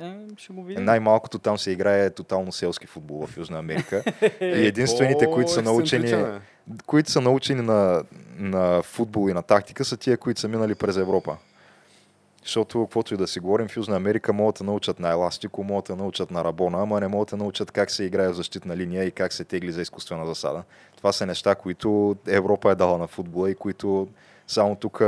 Е, 0.00 0.12
ще 0.36 0.52
го 0.52 0.64
видим. 0.64 0.84
Най-малкото 0.84 1.38
там 1.38 1.58
се 1.58 1.70
играе 1.70 2.10
тотално 2.10 2.52
селски 2.52 2.86
футбол 2.86 3.26
в 3.26 3.36
Южна 3.36 3.58
Америка. 3.58 4.02
и 4.40 4.66
единствените, 4.66 5.26
О, 5.26 5.30
които 5.30 5.50
са 5.50 5.62
научени, 5.62 6.10
е. 6.10 6.24
които 6.86 7.10
са 7.10 7.20
научени 7.20 7.62
на, 7.62 8.04
на 8.38 8.82
футбол 8.82 9.30
и 9.30 9.32
на 9.32 9.42
тактика, 9.42 9.84
са 9.84 9.96
тия, 9.96 10.16
които 10.16 10.40
са 10.40 10.48
минали 10.48 10.74
през 10.74 10.96
Европа. 10.96 11.36
Защото, 12.42 12.84
каквото 12.84 13.14
и 13.14 13.16
да 13.16 13.28
си 13.28 13.40
говорим, 13.40 13.68
в 13.68 13.76
Южна 13.76 13.96
Америка 13.96 14.32
могат 14.32 14.56
да 14.56 14.64
научат 14.64 15.00
на 15.00 15.10
еластико, 15.10 15.64
могат 15.64 15.84
да 15.84 15.96
научат 15.96 16.30
на 16.30 16.44
рабона, 16.44 16.82
ама 16.82 17.00
не 17.00 17.08
могат 17.08 17.28
да 17.28 17.36
научат 17.36 17.70
как 17.70 17.90
се 17.90 18.04
играе 18.04 18.28
в 18.28 18.34
защитна 18.34 18.76
линия 18.76 19.04
и 19.04 19.10
как 19.10 19.32
се 19.32 19.44
тегли 19.44 19.72
за 19.72 19.82
изкуствена 19.82 20.26
засада. 20.26 20.62
Това 20.96 21.12
са 21.12 21.26
неща, 21.26 21.54
които 21.54 22.16
Европа 22.26 22.70
е 22.70 22.74
дала 22.74 22.98
на 22.98 23.06
футбола 23.06 23.50
и 23.50 23.54
които 23.54 24.08
само 24.46 24.76
тук 24.76 25.02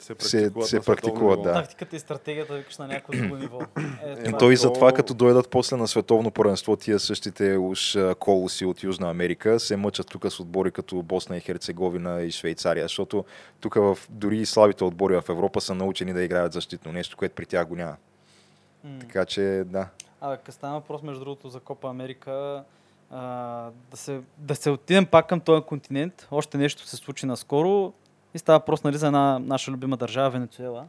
се 0.00 0.06
се- 0.06 0.14
практикуват, 0.14 0.64
се 0.64 0.70
световно 0.70 0.86
практикуват, 0.86 1.42
да. 1.42 1.52
Тактиката 1.52 1.96
и 1.96 1.98
стратегията 1.98 2.54
викаш 2.54 2.78
на 2.78 2.86
някакво 2.86 3.12
друго 3.12 3.36
ниво. 3.36 3.58
Е, 4.04 4.22
това 4.24 4.38
то 4.38 4.50
е. 4.50 4.52
и 4.52 4.56
затова, 4.56 4.90
то- 4.90 4.96
като 4.96 5.14
дойдат 5.14 5.48
после 5.48 5.76
на 5.76 5.88
световно 5.88 6.30
първенство, 6.30 6.76
тия 6.76 6.98
същите 6.98 7.56
уж 7.56 7.96
колоси 8.18 8.64
от 8.64 8.82
Южна 8.82 9.10
Америка 9.10 9.60
се 9.60 9.76
мъчат 9.76 10.06
тук 10.08 10.26
с 10.28 10.40
отбори 10.40 10.70
като 10.70 11.02
Босна 11.02 11.36
и 11.36 11.40
Херцеговина 11.40 12.22
и 12.22 12.30
Швейцария, 12.30 12.84
защото 12.84 13.24
тук 13.60 13.74
в, 13.74 13.98
дори 14.10 14.38
и 14.38 14.46
слабите 14.46 14.84
отбори 14.84 15.14
в 15.14 15.28
Европа 15.28 15.60
са 15.60 15.74
научени 15.74 16.12
да 16.12 16.22
играят 16.22 16.52
защитно, 16.52 16.92
нещо, 16.92 17.16
което 17.16 17.34
при 17.34 17.46
тях 17.46 17.66
го 17.66 17.76
няма. 17.76 17.96
Така 19.00 19.24
че, 19.24 19.62
да. 19.66 19.88
А, 20.20 20.36
къде 20.36 20.52
стана 20.52 20.74
въпрос, 20.74 21.02
между 21.02 21.20
другото, 21.20 21.48
за 21.48 21.60
Копа 21.60 21.88
Америка, 21.88 22.62
а, 23.10 23.20
да, 23.90 23.96
се, 23.96 24.20
да 24.38 24.54
се 24.54 24.70
отидем 24.70 25.06
пак 25.06 25.26
към 25.26 25.40
този 25.40 25.62
континент. 25.62 26.28
Още 26.30 26.58
нещо 26.58 26.86
се 26.86 26.96
случи 26.96 27.26
наскоро 27.26 27.92
и 28.34 28.38
става 28.38 28.58
въпрос 28.58 28.84
нали, 28.84 28.96
за 28.96 29.06
една 29.06 29.38
наша 29.38 29.70
любима 29.70 29.96
държава, 29.96 30.30
Венецуела. 30.30 30.84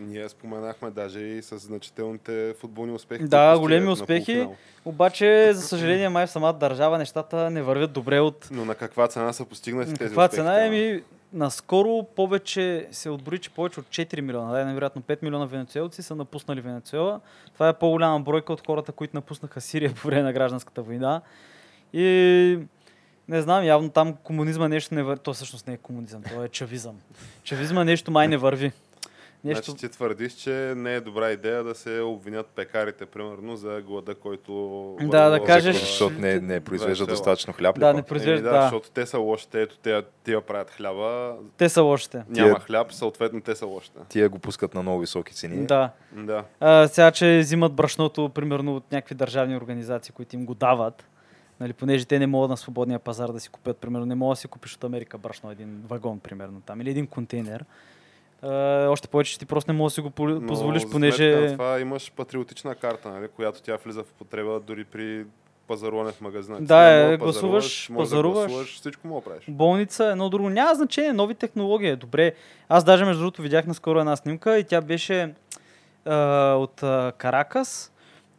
Ние 0.00 0.28
споменахме 0.28 0.90
даже 0.90 1.20
и 1.20 1.42
с 1.42 1.58
значителните 1.58 2.54
футболни 2.60 2.92
успехи. 2.92 3.24
Да, 3.24 3.58
големи 3.58 3.88
успехи. 3.88 4.48
Обаче, 4.84 5.50
за 5.54 5.62
съжаление, 5.62 6.08
май 6.08 6.26
в 6.26 6.30
самата 6.30 6.52
държава 6.52 6.98
нещата 6.98 7.50
не 7.50 7.62
вървят 7.62 7.92
добре 7.92 8.20
от 8.20 8.48
Но 8.50 8.64
на 8.64 8.74
каква 8.74 9.08
цена 9.08 9.32
са 9.32 9.44
постигнати 9.44 9.90
На 9.90 9.96
тези 9.96 10.08
каква 10.08 10.24
успехи? 10.24 10.40
цена 10.40 10.60
е 10.60 10.64
там? 10.64 10.74
ми? 10.74 11.02
Наскоро 11.32 12.06
повече 12.16 12.88
се 12.90 13.10
отбори, 13.10 13.38
че 13.38 13.50
повече 13.50 13.80
от 13.80 13.86
4 13.86 14.20
милиона, 14.20 14.52
да, 14.52 14.64
невероятно 14.64 15.02
5 15.02 15.22
милиона 15.22 15.46
венецуелци 15.46 16.02
са 16.02 16.14
напуснали 16.14 16.60
Венецуела. 16.60 17.20
Това 17.54 17.68
е 17.68 17.72
по-голяма 17.72 18.20
бройка 18.20 18.52
от 18.52 18.66
хората, 18.66 18.92
които 18.92 19.16
напуснаха 19.16 19.60
Сирия 19.60 19.94
по 20.02 20.08
време 20.08 20.22
на 20.22 20.32
гражданската 20.32 20.82
война. 20.82 21.20
И 21.92 22.58
не 23.28 23.42
знам, 23.42 23.64
явно 23.64 23.90
там 23.90 24.14
комунизма 24.14 24.68
нещо 24.68 24.94
не 24.94 25.02
върви. 25.02 25.20
То 25.20 25.32
всъщност 25.32 25.66
не 25.66 25.74
е 25.74 25.78
комунизъм, 25.78 26.22
то 26.24 26.44
е 26.44 26.48
чавизъм. 26.48 26.96
Чавизма 27.42 27.84
нещо 27.84 28.10
май 28.10 28.28
не 28.28 28.36
върви. 28.36 28.72
Нещо... 29.44 29.64
Значи 29.64 29.80
ти 29.80 29.88
твърдиш, 29.88 30.32
че 30.32 30.50
не 30.76 30.94
е 30.94 31.00
добра 31.00 31.30
идея 31.30 31.64
да 31.64 31.74
се 31.74 32.00
обвинят 32.00 32.46
пекарите, 32.46 33.06
примерно, 33.06 33.56
за 33.56 33.82
глада, 33.82 34.14
който... 34.14 34.52
Да, 35.00 35.28
да 35.30 35.44
кажеш- 35.44 35.80
Защото 35.80 36.14
не, 36.14 36.40
не 36.40 36.60
произвежда 36.60 36.92
Весела. 36.94 37.06
достатъчно 37.08 37.52
хляб. 37.52 37.78
Да, 37.78 37.92
не 37.92 38.02
произвежда, 38.02 38.44
да, 38.44 38.52
да. 38.52 38.62
защото 38.62 38.90
те 38.90 39.06
са 39.06 39.18
лошите, 39.18 39.62
ето 39.62 39.76
те, 39.78 40.02
тия 40.24 40.40
правят 40.40 40.70
хляба, 40.70 41.34
Те 41.56 41.68
са 41.68 41.82
лошите. 41.82 42.16
няма 42.18 42.48
Тия- 42.48 42.60
хляб, 42.60 42.92
съответно 42.92 43.40
те 43.40 43.54
са 43.54 43.66
лошите. 43.66 43.98
Тия 44.08 44.28
го 44.28 44.38
пускат 44.38 44.74
на 44.74 44.82
много 44.82 45.00
високи 45.00 45.34
цени. 45.34 45.66
Да. 45.66 45.90
Да. 46.12 46.44
А, 46.60 46.88
сега, 46.88 47.10
че 47.10 47.38
взимат 47.38 47.72
брашното, 47.72 48.28
примерно, 48.28 48.76
от 48.76 48.92
някакви 48.92 49.14
държавни 49.14 49.56
организации, 49.56 50.12
които 50.12 50.36
им 50.36 50.46
го 50.46 50.54
дават, 50.54 51.04
нали, 51.60 51.72
понеже 51.72 52.04
те 52.04 52.18
не 52.18 52.26
могат 52.26 52.50
на 52.50 52.56
свободния 52.56 52.98
пазар 52.98 53.32
да 53.32 53.40
си 53.40 53.48
купят, 53.48 53.76
примерно, 53.76 54.06
не 54.06 54.14
могат 54.14 54.36
да 54.36 54.40
си 54.40 54.48
купиш 54.48 54.74
от 54.74 54.84
Америка 54.84 55.18
брашно 55.18 55.50
един 55.50 55.82
вагон, 55.88 56.20
примерно, 56.20 56.60
там, 56.60 56.80
или 56.80 56.90
един 56.90 57.06
контейнер. 57.06 57.64
А, 58.42 58.48
още 58.88 59.08
повече, 59.08 59.32
че 59.32 59.38
ти 59.38 59.46
просто 59.46 59.72
не 59.72 59.78
можеш 59.78 59.94
да 59.94 59.94
си 59.94 60.00
го 60.00 60.28
Но 60.28 60.46
позволиш, 60.46 60.82
за 60.82 60.90
понеже... 60.90 61.36
на 61.36 61.52
това 61.52 61.80
имаш 61.80 62.12
патриотична 62.12 62.74
карта, 62.74 63.10
нали, 63.10 63.28
която 63.28 63.62
тя 63.62 63.76
влиза 63.84 64.02
в 64.02 64.10
употреба 64.12 64.60
дори 64.60 64.84
при 64.84 65.24
пазаруване 65.66 66.12
в 66.12 66.20
магазина. 66.20 66.58
Да, 66.60 67.12
е, 67.12 67.16
гласуваш, 67.16 67.22
пазаруваш, 67.22 67.88
да 67.88 67.96
пазаруваш. 67.96 68.46
гласуваш, 68.46 68.74
всичко 68.74 69.08
мога 69.08 69.20
правиш. 69.20 69.44
болница, 69.48 70.04
едно 70.04 70.28
друго. 70.28 70.50
Няма 70.50 70.74
значение, 70.74 71.12
нови 71.12 71.34
технологии. 71.34 71.96
Добре. 71.96 72.34
Аз 72.68 72.84
даже, 72.84 73.04
между 73.04 73.22
другото, 73.22 73.42
видях 73.42 73.66
наскоро 73.66 73.98
една 73.98 74.16
снимка 74.16 74.58
и 74.58 74.64
тя 74.64 74.80
беше 74.80 75.34
а, 76.04 76.54
от 76.54 76.82
а, 76.82 77.12
Каракас 77.18 77.92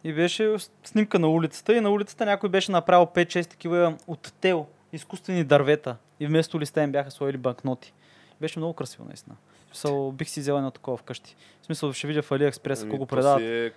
и 0.08 0.14
беше 0.14 0.56
снимка 0.84 1.20
на 1.20 1.28
улицата 1.28 1.76
и 1.76 1.82
на 1.82 1.90
улицата 1.90 2.26
някой 2.26 2.50
беше 2.50 2.72
направил 2.72 3.06
5-6 3.06 3.50
такива 3.50 3.98
от 4.08 4.34
тел, 4.42 4.66
изкуствени 4.94 5.44
дървета 5.44 5.98
и 6.20 6.28
вместо 6.28 6.60
листа 6.60 6.84
им 6.84 6.92
бяха 6.92 7.12
сложили 7.12 7.38
банкноти. 7.38 7.94
Беше 8.42 8.60
много 8.60 8.74
красиво, 8.74 9.06
наистина. 9.08 9.36
Смисъл, 9.78 10.12
бих 10.12 10.30
си 10.30 10.40
взел 10.40 10.54
едно 10.54 10.72
такова 10.72 10.98
вкъщи. 10.98 11.36
В 11.62 11.66
смисъл, 11.66 11.94
ще 11.94 12.08
видя 12.08 12.22
в 12.22 12.30
AliExpress, 12.30 12.82
Ами, 12.82 12.90
ако 12.90 12.98
го 12.98 13.06
то 13.06 13.16
предават. 13.16 13.42
си 13.42 13.48
е 13.48 13.72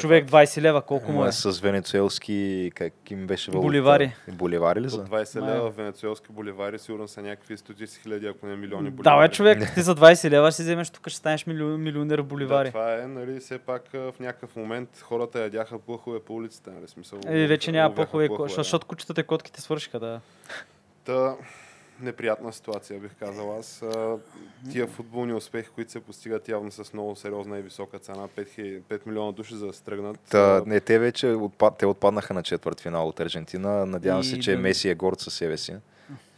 човек 0.00 0.26
20 0.28 0.60
лева, 0.60 0.82
колко 0.82 1.12
му 1.12 1.20
Ма 1.20 1.28
е? 1.28 1.32
С 1.32 1.60
венецуелски, 1.60 2.70
как 2.74 2.92
им 3.10 3.26
беше 3.26 3.50
валута? 3.50 3.66
Боливари. 3.66 4.14
Боливари 4.28 4.80
ли 4.80 4.84
От 4.84 4.90
за? 4.90 5.04
20 5.04 5.40
Май. 5.40 5.50
лева 5.50 5.70
в 5.70 5.76
венецуелски 5.76 6.32
боливари 6.32 6.78
сигурно 6.78 7.08
са 7.08 7.22
някакви 7.22 7.56
стотици 7.56 8.00
хиляди, 8.02 8.26
ако 8.26 8.46
не 8.46 8.56
милиони 8.56 8.90
боливари. 8.90 9.16
Да, 9.16 9.28
бе, 9.28 9.34
човек, 9.34 9.74
ти 9.74 9.82
за 9.82 9.94
20 9.94 10.30
лева 10.30 10.50
ще 10.50 10.56
си 10.56 10.62
вземеш 10.62 10.90
тук, 10.90 11.08
ще 11.08 11.18
станеш 11.18 11.46
милион, 11.46 11.82
милионер 11.82 12.18
в 12.18 12.24
боливари. 12.24 12.68
Да, 12.68 12.72
това 12.72 13.02
е, 13.02 13.06
нали, 13.06 13.40
все 13.40 13.58
пак 13.58 13.82
в 13.92 14.14
някакъв 14.20 14.56
момент 14.56 15.00
хората 15.02 15.40
ядяха 15.40 15.78
плъхове 15.78 16.20
по 16.20 16.34
улицата, 16.34 16.70
нали, 16.70 16.88
смисъл. 16.88 17.20
Е, 17.26 17.46
вече 17.46 17.72
няма 17.72 17.94
плъхове, 17.94 18.28
защото 18.48 18.86
кучетата 18.86 19.20
и 19.20 19.24
котките 19.24 19.60
свършиха, 19.60 20.00
да. 20.00 20.20
Та, 21.04 21.36
неприятна 22.00 22.52
ситуация, 22.52 23.00
бих 23.00 23.14
казал 23.14 23.58
аз. 23.58 23.82
Тия 24.72 24.86
футболни 24.86 25.34
успехи, 25.34 25.68
които 25.68 25.92
се 25.92 26.00
постигат 26.00 26.48
явно 26.48 26.70
с 26.72 26.92
много 26.92 27.16
сериозна 27.16 27.58
и 27.58 27.62
висока 27.62 27.98
цена, 27.98 28.28
5, 28.28 28.48
хи- 28.48 28.80
5 28.80 29.06
милиона 29.06 29.32
души 29.32 29.54
за 29.54 29.66
да 29.66 29.72
стръгнат. 29.72 30.18
Та, 30.20 30.62
не, 30.66 30.80
те 30.80 30.98
вече 30.98 31.26
отпад, 31.28 31.76
те 31.78 31.86
отпаднаха 31.86 32.34
на 32.34 32.42
четвърт 32.42 32.80
финал 32.80 33.08
от 33.08 33.20
Аржентина. 33.20 33.86
Надявам 33.86 34.20
И 34.20 34.24
се, 34.24 34.40
че 34.40 34.52
да- 34.52 34.58
Меси 34.58 34.88
е 34.88 34.94
горд 34.94 35.20
със 35.20 35.34
себе 35.34 35.56
си, 35.56 35.74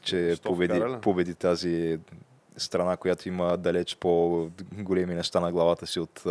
че 0.02 0.34
Що 0.34 0.42
победи, 0.44 0.74
вкара 0.74 0.90
ли? 0.90 1.00
победи 1.00 1.34
тази 1.34 1.98
страна, 2.56 2.96
която 2.96 3.28
има 3.28 3.56
далеч 3.56 3.96
по-големи 3.96 5.14
неща 5.14 5.40
на 5.40 5.52
главата 5.52 5.86
си 5.86 6.00
от 6.00 6.22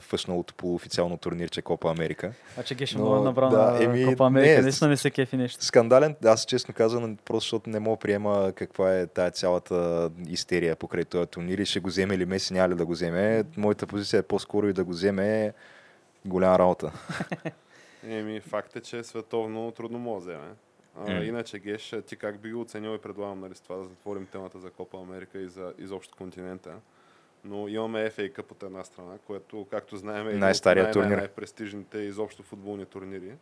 фъшналото 0.00 0.54
полуофициално 0.54 1.18
турнирче 1.18 1.62
Копа 1.62 1.90
Америка. 1.90 2.32
А 2.56 2.62
че 2.62 2.74
Геше 2.74 2.98
Но, 2.98 3.04
му 3.04 3.16
е 3.16 3.20
набрал 3.20 3.48
да, 3.48 3.70
на 3.70 3.84
еми, 3.84 4.04
Копа 4.04 4.26
Америка, 4.26 4.56
не, 4.56 4.62
наистина 4.62 4.90
не 4.90 4.96
се 4.96 5.10
кефи 5.10 5.36
нещо. 5.36 5.64
Скандален, 5.64 6.16
аз 6.24 6.44
честно 6.44 6.74
казвам, 6.74 7.16
просто 7.16 7.44
защото 7.44 7.70
не 7.70 7.80
мога 7.80 7.96
приема 7.96 8.52
каква 8.54 8.94
е 8.94 9.06
тая 9.06 9.30
цялата 9.30 10.10
истерия 10.28 10.76
покрай 10.76 11.04
този 11.04 11.26
турнир 11.26 11.58
и 11.58 11.66
ще 11.66 11.80
го 11.80 11.88
вземе 11.88 12.14
или 12.14 12.24
Меси, 12.24 12.52
няма 12.52 12.68
ли 12.68 12.74
да 12.74 12.86
го 12.86 12.92
вземе. 12.92 13.44
Моята 13.56 13.86
позиция 13.86 14.18
е 14.18 14.22
по-скоро 14.22 14.68
и 14.68 14.72
да 14.72 14.84
го 14.84 14.90
вземе 14.90 15.52
голяма 16.24 16.58
работа. 16.58 16.92
Еми, 18.08 18.40
факт 18.40 18.76
е, 18.76 18.80
че 18.80 19.04
световно 19.04 19.70
трудно 19.70 19.98
може 19.98 20.26
да 20.26 20.30
вземе. 20.32 20.48
А, 20.98 21.12
М. 21.12 21.24
Иначе, 21.24 21.58
Геш, 21.58 21.94
ти 22.06 22.16
как 22.16 22.40
би 22.40 22.52
го 22.52 22.60
оценил 22.60 22.94
и 22.94 22.98
предлагам 22.98 23.40
нали, 23.40 23.54
с 23.54 23.60
това 23.60 23.76
да 23.76 23.84
затворим 23.84 24.26
темата 24.26 24.58
за 24.58 24.70
Копа 24.70 24.98
Америка 24.98 25.38
и 25.38 25.48
за 25.48 25.72
изобщо 25.78 26.16
континента. 26.16 26.74
Но 27.44 27.68
имаме 27.68 28.10
FA 28.10 28.32
Cup 28.32 28.52
от 28.52 28.62
една 28.62 28.84
страна, 28.84 29.18
което, 29.26 29.66
както 29.70 29.96
знаем, 29.96 30.28
е 30.28 30.32
Най-старият 30.32 30.84
най- 30.86 30.92
турнир. 30.92 31.08
най- 31.08 31.16
най-престижните 31.16 31.98
изобщо 31.98 32.42
футболни 32.42 32.86
турнири. 32.86 33.32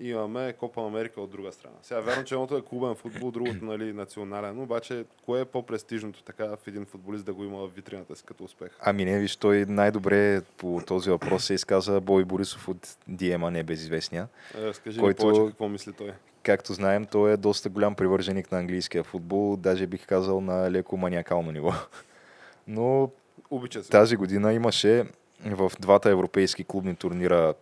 И 0.00 0.10
имаме 0.10 0.52
Копа 0.52 0.80
Америка 0.82 1.20
от 1.20 1.30
друга 1.30 1.52
страна. 1.52 1.74
Сега, 1.82 2.00
вярно, 2.00 2.24
че 2.24 2.34
едното 2.34 2.56
е 2.56 2.62
клубен 2.62 2.94
футбол, 2.94 3.30
другото 3.30 3.64
нали, 3.64 3.92
национален, 3.92 4.60
обаче 4.60 5.04
кое 5.24 5.40
е 5.40 5.44
по-престижното 5.44 6.22
така 6.22 6.44
в 6.46 6.66
един 6.66 6.84
футболист 6.84 7.24
да 7.24 7.34
го 7.34 7.44
има 7.44 7.58
в 7.58 7.74
витрината 7.74 8.16
си 8.16 8.24
като 8.24 8.44
успех? 8.44 8.68
Ами 8.80 9.04
не, 9.04 9.18
виж, 9.18 9.36
той 9.36 9.64
най-добре 9.68 10.40
по 10.56 10.80
този 10.86 11.10
въпрос 11.10 11.44
се 11.44 11.54
изказа 11.54 12.00
Бой 12.00 12.24
Борисов 12.24 12.68
от 12.68 12.96
Диема, 13.08 13.50
небезизвестния. 13.50 14.28
Е, 14.58 14.62
Разкажи 14.62 15.00
Който- 15.00 15.22
повече 15.22 15.40
какво 15.46 15.68
мисли 15.68 15.92
той. 15.92 16.12
Както 16.42 16.72
знаем, 16.72 17.04
той 17.04 17.32
е 17.32 17.36
доста 17.36 17.68
голям 17.68 17.94
привърженик 17.94 18.52
на 18.52 18.58
английския 18.58 19.04
футбол, 19.04 19.56
даже 19.56 19.86
бих 19.86 20.06
казал 20.06 20.40
на 20.40 20.70
леко 20.70 20.96
маниакално 20.96 21.52
ниво. 21.52 21.72
Но 22.66 23.10
Обича 23.52 23.82
се. 23.82 23.90
тази 23.90 24.16
година 24.16 24.52
имаше 24.52 25.04
в 25.46 25.72
двата 25.80 26.10
европейски 26.10 26.64
клубни 26.64 26.96
турнира 26.96 27.54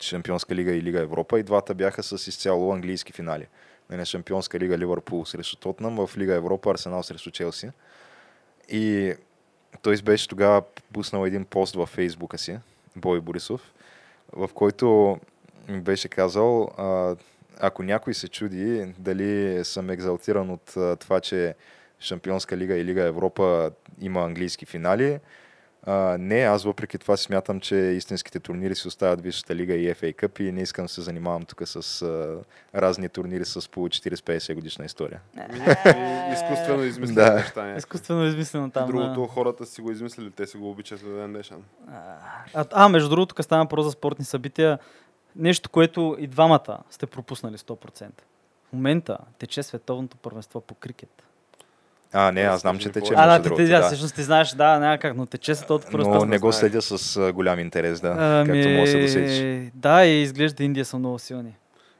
Шампионска 0.00 0.54
лига 0.54 0.72
и 0.72 0.82
Лига 0.82 1.00
Европа 1.00 1.40
и 1.40 1.42
двата 1.42 1.74
бяха 1.74 2.02
с 2.02 2.26
изцяло 2.26 2.72
английски 2.72 3.12
финали. 3.12 3.46
На 3.90 4.04
Шампионска 4.04 4.58
лига 4.58 4.78
Ливърпул 4.78 5.24
срещу 5.24 5.56
Тотнам, 5.56 6.06
в 6.06 6.18
Лига 6.18 6.34
Европа 6.34 6.70
Арсенал 6.70 7.02
срещу 7.02 7.30
Челси. 7.30 7.70
И 8.68 9.14
той 9.82 9.96
беше 9.96 10.28
тогава 10.28 10.62
пуснал 10.92 11.26
един 11.26 11.44
пост 11.44 11.74
във 11.74 11.88
фейсбука 11.88 12.38
си, 12.38 12.58
Бой 12.96 13.20
Борисов, 13.20 13.72
в 14.32 14.50
който 14.54 15.18
беше 15.68 16.08
казал, 16.08 16.68
ако 17.60 17.82
някой 17.82 18.14
се 18.14 18.28
чуди 18.28 18.94
дали 18.98 19.64
съм 19.64 19.90
екзалтиран 19.90 20.50
от 20.50 20.74
това, 21.00 21.20
че 21.20 21.54
Шампионска 22.00 22.56
лига 22.56 22.74
и 22.74 22.84
Лига 22.84 23.02
Европа 23.02 23.70
има 24.00 24.22
английски 24.22 24.66
финали, 24.66 25.20
а, 25.88 26.16
не, 26.20 26.40
аз 26.40 26.64
въпреки 26.64 26.98
това 26.98 27.16
смятам, 27.16 27.60
че 27.60 27.76
истинските 27.76 28.40
турнири 28.40 28.74
си 28.74 28.88
остават 28.88 29.20
Висшата 29.20 29.54
лига 29.54 29.74
и 29.74 29.94
FA 29.94 30.14
Cup 30.14 30.40
и 30.40 30.52
не 30.52 30.62
искам 30.62 30.84
да 30.84 30.88
се 30.88 31.00
занимавам 31.00 31.44
тук 31.44 31.62
с 31.64 32.02
а, 32.02 32.38
разни 32.74 33.08
турнири 33.08 33.44
с 33.44 33.70
по 33.70 33.80
40-50 33.80 34.54
годишна 34.54 34.84
история. 34.84 35.20
Някакви 35.36 36.32
изкуствено 36.32 36.82
измислени 36.82 37.14
Да. 37.14 37.34
неща. 37.34 37.76
Изкуствено 37.76 38.24
измислено 38.24 38.70
там. 38.70 38.86
Другото 38.86 39.20
да. 39.20 39.26
хората 39.26 39.66
си 39.66 39.80
го 39.80 39.90
измислили, 39.90 40.30
те 40.30 40.46
си 40.46 40.56
го 40.56 40.70
обичат 40.70 41.00
до 41.00 41.16
ден 41.16 41.32
днешен. 41.32 41.62
А, 42.54 42.64
а, 42.72 42.88
между 42.88 43.08
другото, 43.08 43.34
тук 43.34 43.44
стана 43.44 43.64
въпрос 43.64 43.84
за 43.84 43.90
спортни 43.90 44.24
събития. 44.24 44.78
Нещо, 45.36 45.70
което 45.70 46.16
и 46.18 46.26
двамата 46.26 46.78
сте 46.90 47.06
пропуснали 47.06 47.58
100%. 47.58 48.10
В 48.68 48.72
момента 48.72 49.18
тече 49.38 49.62
световното 49.62 50.16
първенство 50.16 50.60
по 50.60 50.74
крикет. 50.74 51.22
А, 52.18 52.32
не, 52.32 52.40
аз 52.40 52.60
знам, 52.60 52.78
че 52.78 52.88
тече. 52.88 53.12
А, 53.16 53.26
да, 53.26 53.36
ти, 53.36 53.42
другото, 53.42 53.64
ти, 53.64 53.70
да, 53.70 53.82
всъщност 53.82 54.14
ти 54.14 54.22
знаеш, 54.22 54.50
да, 54.50 54.78
няма 54.78 54.98
как, 54.98 55.16
но 55.16 55.26
тече 55.26 55.54
световното 55.54 55.90
първенство. 55.90 56.14
Но 56.14 56.24
не 56.24 56.38
го 56.38 56.52
следя 56.52 56.82
с 56.82 57.32
голям 57.32 57.60
интерес, 57.60 58.00
да, 58.00 58.16
Ами, 58.18 58.46
както 58.46 58.68
може 58.68 58.98
да 58.98 59.08
се 59.08 59.20
досетиш. 59.20 59.70
Да, 59.74 60.04
и 60.04 60.22
изглежда 60.22 60.64
Индия 60.64 60.84
са 60.84 60.98
много 60.98 61.18
силни. 61.18 61.54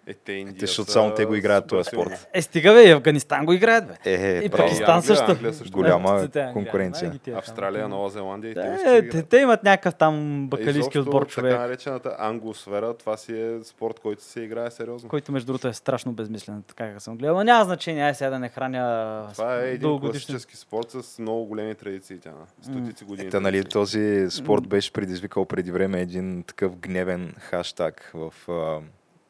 Е, 0.09 0.15
те 0.15 0.33
Индия 0.33 0.55
Те, 0.55 0.67
защото 0.67 0.87
са 0.87 0.93
само 0.93 1.15
те 1.15 1.25
го 1.25 1.35
играят 1.35 1.67
този 1.67 1.89
спорт. 1.89 2.29
Е, 2.35 2.43
стига 2.43 2.73
бе, 2.73 2.89
и 2.89 2.91
Афганистан 2.91 3.45
го 3.47 3.53
играят, 3.53 3.87
бе. 3.87 3.95
Е, 4.05 4.45
и 4.45 4.49
право. 4.49 4.63
Пакистан 4.63 4.95
Англия, 4.95 5.03
също. 5.03 5.31
Англия 5.31 5.53
също. 5.55 5.73
Голяма 5.73 6.21
Е, 6.21 6.29
те, 6.29 6.41
Англия, 6.41 6.53
конкуренция. 6.53 7.09
най- 7.09 7.13
ги 7.13 7.19
тия 7.19 7.33
там. 7.33 7.39
Австралия, 7.39 7.89
Нова 7.89 8.11
Зеландия 8.11 8.51
и 8.51 8.55
те 8.55 8.61
Да, 8.61 8.67
е, 8.69 8.75
играят. 8.99 9.11
те, 9.11 9.23
те 9.23 9.37
имат 9.37 9.65
някакъв 9.65 9.95
там 9.95 10.47
бакалийски 10.49 10.79
Изобщо, 10.79 11.01
отбор 11.01 11.27
човек, 11.27 11.53
Така 11.53 11.63
наречената 11.63 12.17
англосфера, 12.19 12.95
това 12.95 13.17
си 13.17 13.41
е 13.41 13.65
спорт, 13.65 14.01
който 14.01 14.23
се 14.23 14.41
играе 14.41 14.71
сериозно. 14.71 15.09
който 15.09 15.33
между 15.33 15.47
другото 15.47 15.69
е 15.69 15.73
страшно 15.73 16.13
безмислен, 16.13 16.63
така 16.63 16.93
как 16.93 17.03
съм 17.03 17.17
гледал. 17.17 17.37
Но 17.37 17.45
няма 17.45 17.65
значение, 17.65 18.03
ай 18.03 18.15
сега 18.15 18.31
да 18.31 18.39
не 18.39 18.49
храня 18.49 19.29
Това 19.33 19.61
е 19.61 19.71
един 19.71 20.01
класически 20.01 20.57
спорт 20.57 20.91
с 20.91 21.19
много 21.19 21.45
големи 21.45 21.75
традиции. 21.75 22.19
Тя, 22.19 22.31
стотици 22.63 23.05
години. 23.05 23.31
Та, 23.31 23.41
нали, 23.41 23.65
този 23.65 24.27
спорт 24.31 24.69
беше 24.69 24.93
предизвикал 24.93 25.45
преди 25.45 25.71
време 25.73 26.01
един 26.01 26.43
такъв 26.43 26.77
гневен 26.77 27.35
хаштаг 27.39 28.13
в 28.15 28.35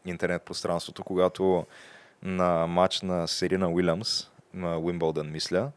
интернет 0.07 0.43
пространството, 0.43 1.05
когато 1.05 1.67
на 2.23 2.67
матч 2.67 3.03
на 3.03 3.29
Серина 3.29 3.69
Уилямс, 3.71 4.31
на 4.55 4.79
Уимбълдън, 4.79 5.31
мисля, 5.31 5.71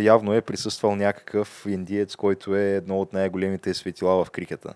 явно 0.00 0.34
е 0.34 0.40
присъствал 0.40 0.96
някакъв 0.96 1.66
индиец, 1.68 2.16
който 2.16 2.56
е 2.56 2.70
едно 2.70 3.00
от 3.00 3.12
най-големите 3.12 3.74
светила 3.74 4.24
в 4.24 4.30
крикета. 4.30 4.74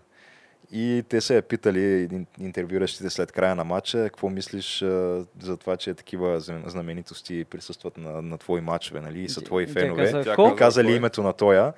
И 0.73 1.05
те 1.09 1.21
се 1.21 1.37
е 1.37 1.43
питали 1.43 1.79
ин- 2.09 2.27
интервюращите 2.41 3.11
след 3.11 3.33
края 3.33 3.55
на 3.55 3.65
матча, 3.65 4.05
какво 4.05 4.29
мислиш 4.29 4.83
а, 4.83 5.25
за 5.41 5.57
това, 5.57 5.77
че 5.77 5.95
такива 5.95 6.41
знам- 6.41 6.63
знаменитости 6.67 7.45
присъстват 7.45 7.97
на, 7.99 8.23
на 8.23 8.39
твои 8.39 8.61
матчове, 8.61 9.01
нали, 9.01 9.21
и 9.21 9.29
са 9.29 9.41
твои 9.41 9.67
Тя 9.67 9.73
фенове. 9.73 10.05
каза, 10.05 10.23
Тя? 10.37 10.55
Казали 10.57 10.93
името 10.93 11.23
на 11.23 11.33
тоя 11.33 11.73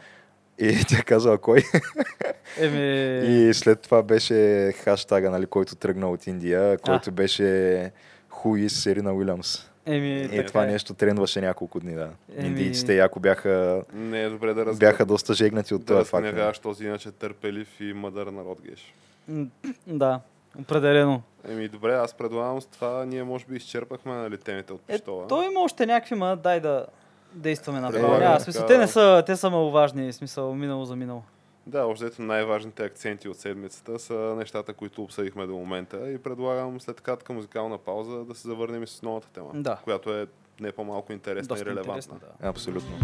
и 0.58 0.78
тя 0.88 1.02
казала 1.02 1.38
кой. 1.38 1.62
Еми... 2.58 2.78
И 3.48 3.54
след 3.54 3.80
това 3.80 4.02
беше 4.02 4.34
хаштага, 4.74 5.30
нали, 5.30 5.46
който 5.46 5.76
тръгна 5.76 6.10
от 6.10 6.26
Индия, 6.26 6.78
който 6.78 7.12
беше 7.12 7.42
Who 8.32 8.64
is 8.64 8.68
Серина 8.68 9.12
Уилямс. 9.12 9.64
Еми, 9.86 10.20
И 10.20 10.28
така 10.28 10.42
това 10.44 10.64
е. 10.64 10.66
нещо 10.66 10.94
трендваше 10.94 11.40
няколко 11.40 11.80
дни, 11.80 11.94
да. 11.94 12.10
Еми- 12.32 12.46
Индийците 12.46 12.94
яко 12.94 13.20
бяха, 13.20 13.82
Не 13.92 14.22
е 14.22 14.28
добре 14.28 14.46
да 14.48 14.66
разбереш. 14.66 14.78
бяха 14.90 15.06
доста 15.06 15.34
жегнати 15.34 15.74
от 15.74 15.80
да 15.80 15.86
този 15.88 16.10
факт. 16.10 16.24
разгневяваш 16.24 16.58
този 16.58 16.84
иначе 16.84 17.10
търпелив 17.10 17.80
и 17.80 17.92
мъдър 17.92 18.26
народ 18.26 18.58
геш. 18.62 18.94
Да, 19.86 20.20
определено. 20.58 21.22
Еми 21.48 21.68
добре, 21.68 21.94
аз 21.94 22.14
предлагам 22.14 22.60
с 22.60 22.66
това, 22.66 23.04
ние 23.04 23.22
може 23.24 23.44
би 23.46 23.56
изчерпахме 23.56 24.12
нали, 24.12 24.38
темите 24.38 24.72
от 24.72 24.80
Е, 24.88 24.92
пистола. 24.92 25.26
той 25.28 25.46
има 25.46 25.60
още 25.60 25.86
някакви, 25.86 26.14
ма 26.14 26.36
дай 26.36 26.60
да 26.60 26.86
действаме 27.32 27.80
на 27.80 27.90
Предлагам 27.90 28.10
Няма 28.12 28.32
така- 28.32 28.40
смисъл, 28.40 28.66
те 28.66 28.78
не 28.78 28.86
са, 28.86 29.22
те 29.26 29.36
са 29.36 29.50
маловажни, 29.50 30.12
смисъл, 30.12 30.54
минало 30.54 30.84
за 30.84 30.96
минало. 30.96 31.22
Да, 31.66 31.84
още 31.84 32.10
най-важните 32.18 32.84
акценти 32.84 33.28
от 33.28 33.36
седмицата 33.36 33.98
са 33.98 34.14
нещата, 34.14 34.72
които 34.72 35.02
обсъдихме 35.02 35.46
до 35.46 35.54
момента 35.54 36.10
и 36.10 36.18
предлагам 36.18 36.80
след 36.80 37.00
кратка 37.00 37.32
музикална 37.32 37.78
пауза 37.78 38.16
да 38.18 38.34
се 38.34 38.48
завърнем 38.48 38.82
и 38.82 38.86
с 38.86 39.02
новата 39.02 39.28
тема, 39.28 39.46
Да. 39.54 39.76
която 39.76 40.10
е 40.12 40.26
не 40.60 40.72
по-малко 40.72 41.12
интересна 41.12 41.48
Доста 41.48 41.62
и 41.62 41.66
релевантна. 41.66 41.92
интересно, 41.92 42.18
да. 42.40 42.48
Абсолютно. 42.48 42.96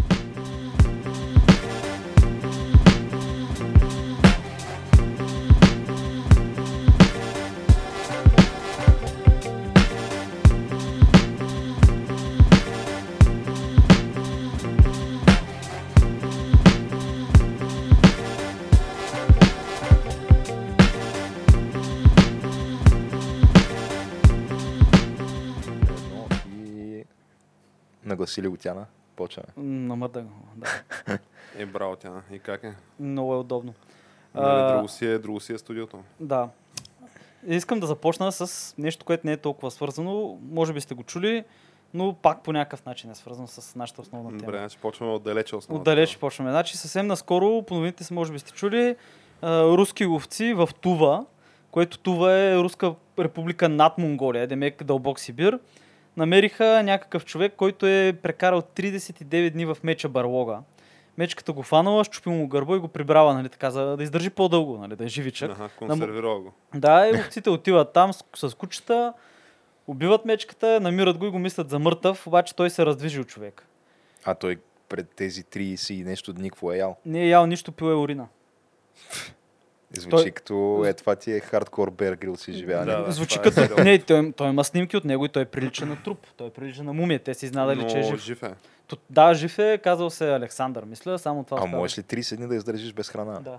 Нагласили 28.41 28.47
го 28.47 28.57
Тяна. 28.57 28.85
Почваме. 29.15 29.47
Намърда 29.57 30.21
го, 30.21 30.31
да. 30.55 30.67
Е, 31.57 31.65
браво 31.65 31.95
тя. 31.95 32.21
И 32.31 32.39
как 32.39 32.63
е? 32.63 32.73
Много 32.99 33.33
е 33.33 33.37
удобно. 33.37 33.73
Нали, 34.33 34.45
А, 34.47 34.73
друго, 34.75 34.87
си 34.87 35.05
е, 35.05 35.17
друго 35.17 35.39
си 35.39 35.53
е 35.53 35.57
студиото. 35.57 35.99
Да. 36.19 36.49
Искам 37.47 37.79
да 37.79 37.87
започна 37.87 38.31
с 38.31 38.73
нещо, 38.77 39.05
което 39.05 39.27
не 39.27 39.33
е 39.33 39.37
толкова 39.37 39.71
свързано. 39.71 40.37
Може 40.51 40.73
би 40.73 40.81
сте 40.81 40.93
го 40.93 41.03
чули, 41.03 41.43
но 41.93 42.13
пак 42.13 42.43
по 42.43 42.51
някакъв 42.51 42.85
начин 42.85 43.11
е 43.11 43.15
свързано 43.15 43.47
с 43.47 43.75
нашата 43.75 44.01
основна 44.01 44.29
тема. 44.29 44.39
Добре, 44.39 44.57
значи 44.57 44.77
почваме 44.77 45.13
отдалече 45.13 45.55
основата. 45.55 45.81
Отдалеч 45.81 46.17
почваме. 46.17 46.51
Значи 46.51 46.77
съвсем 46.77 47.07
наскоро, 47.07 47.61
по 47.61 47.73
новините 47.75 48.03
си 48.03 48.13
може 48.13 48.33
би 48.33 48.39
сте 48.39 48.51
чули, 48.51 48.95
а, 49.41 49.63
руски 49.63 50.05
ловци 50.05 50.53
в 50.53 50.69
Тува, 50.81 51.25
което 51.71 51.97
Тува 51.97 52.33
е 52.39 52.57
руска 52.57 52.93
република 53.19 53.69
над 53.69 53.97
Монголия, 53.97 54.47
демек 54.47 54.83
дълбок 54.83 55.19
Сибир, 55.19 55.59
намериха 56.17 56.83
някакъв 56.83 57.25
човек, 57.25 57.53
който 57.57 57.87
е 57.87 58.13
прекарал 58.23 58.61
39 58.61 59.49
дни 59.49 59.65
в 59.65 59.77
меча 59.83 60.09
Барлога. 60.09 60.59
Мечката 61.17 61.53
го 61.53 61.63
фанала, 61.63 62.03
щупил 62.03 62.33
му 62.33 62.47
гърба 62.47 62.75
и 62.75 62.79
го 62.79 62.87
прибрала, 62.87 63.33
нали, 63.33 63.49
така, 63.49 63.71
за 63.71 63.97
да 63.97 64.03
издържи 64.03 64.29
по-дълго, 64.29 64.77
нали, 64.77 64.95
да 64.95 65.05
е 65.05 65.07
живичък. 65.07 65.51
Аха, 65.51 65.69
консервирал 65.69 66.41
го. 66.41 66.53
Да, 66.75 67.07
и 67.07 67.17
ловците 67.17 67.49
отиват 67.49 67.93
там 67.93 68.13
с, 68.13 68.23
с 68.35 68.55
кучета, 68.55 69.13
убиват 69.87 70.25
мечката, 70.25 70.79
намират 70.79 71.17
го 71.17 71.25
и 71.25 71.29
го 71.29 71.39
мислят 71.39 71.69
за 71.69 71.79
мъртъв, 71.79 72.27
обаче 72.27 72.55
той 72.55 72.69
се 72.69 72.81
е 72.81 72.85
раздвижил 72.85 73.23
човек. 73.23 73.67
А 74.25 74.35
той 74.35 74.57
пред 74.89 75.09
тези 75.09 75.43
30 75.43 75.93
и 75.93 76.03
нещо 76.03 76.33
дни 76.33 76.49
какво 76.49 76.71
е 76.71 76.77
ял? 76.77 76.97
Не 77.05 77.21
е 77.21 77.27
ял 77.27 77.45
нищо, 77.45 77.71
пил 77.71 77.85
е 77.85 77.95
урина. 77.95 78.27
Звучи 79.91 80.09
Той- 80.11 80.31
като 80.31 80.83
е 80.87 80.93
това 80.93 81.15
ти 81.15 81.31
е 81.31 81.39
хардкор 81.39 81.91
Bear 81.91 82.15
Grylls 82.17 82.49
изживяване. 82.49 82.91
Да, 82.91 83.03
да. 83.03 83.11
Звучи 83.11 83.39
е 83.39 83.41
като... 83.41 83.53
сериозно. 83.53 83.83
Не, 83.83 83.99
той, 83.99 84.31
той 84.31 84.49
има 84.49 84.63
снимки 84.63 84.97
от 84.97 85.05
него 85.05 85.25
и 85.25 85.29
той 85.29 85.45
прилича 85.45 85.85
на 85.85 86.03
труп. 86.03 86.19
Той 86.37 86.49
прилича 86.49 86.83
на 86.83 86.93
мумия. 86.93 87.19
Те 87.19 87.33
си 87.33 87.45
изнадали, 87.45 87.79
Но 87.79 87.89
че 87.89 87.99
е 87.99 88.03
жив. 88.03 88.19
жив 88.19 88.43
е. 88.43 88.53
То- 88.87 88.97
Да, 89.09 89.33
жив 89.33 89.59
е, 89.59 89.77
казал 89.77 90.09
се 90.09 90.31
Александър, 90.31 90.83
мисля, 90.83 91.19
само 91.19 91.43
това 91.43 91.57
А 91.57 91.59
остава. 91.59 91.77
можеш 91.77 91.97
ли 91.97 92.03
30 92.03 92.35
дни 92.35 92.47
да 92.47 92.55
издържиш 92.55 92.93
без 92.93 93.09
храна? 93.09 93.39
Да. 93.39 93.57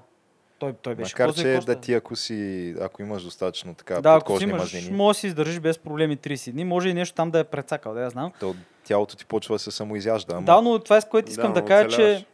Той, 0.59 0.73
той 0.73 0.95
беше 0.95 1.15
Макар, 1.15 1.35
че 1.35 1.55
кошта. 1.57 1.75
да 1.75 1.81
ти 1.81 1.95
ако 1.95 2.17
си, 2.17 2.75
ако 2.81 3.03
имаш 3.03 3.23
достатъчно 3.23 3.75
така 3.75 4.01
да, 4.01 4.15
ако 4.15 4.39
си 4.39 4.45
имаш, 4.45 4.59
мазнини, 4.75 4.97
може 4.97 5.17
да 5.17 5.21
си 5.21 5.27
издържиш 5.27 5.61
без 5.61 5.79
проблеми 5.79 6.17
30 6.17 6.53
дни. 6.53 6.65
Може 6.65 6.89
и 6.89 6.95
нещо 6.95 7.15
там 7.15 7.31
да 7.31 7.39
е 7.39 7.45
прецакал, 7.45 7.95
да 7.95 8.01
я 8.01 8.11
знам. 8.11 8.33
то 8.41 8.55
тялото 8.85 9.17
ти 9.17 9.27
почва 9.27 9.55
да 9.55 9.59
се 9.59 9.71
самоизяжда. 9.71 10.37
Ама... 10.37 10.43
Да, 10.43 10.61
но 10.61 10.79
това 10.79 10.97
е 10.97 11.01
с 11.01 11.05
което 11.05 11.31
искам 11.31 11.53
Да, 11.53 11.61
да, 11.61 11.67
кажа, 11.67 11.87
оцеляваш. 11.87 12.21
че 12.21 12.27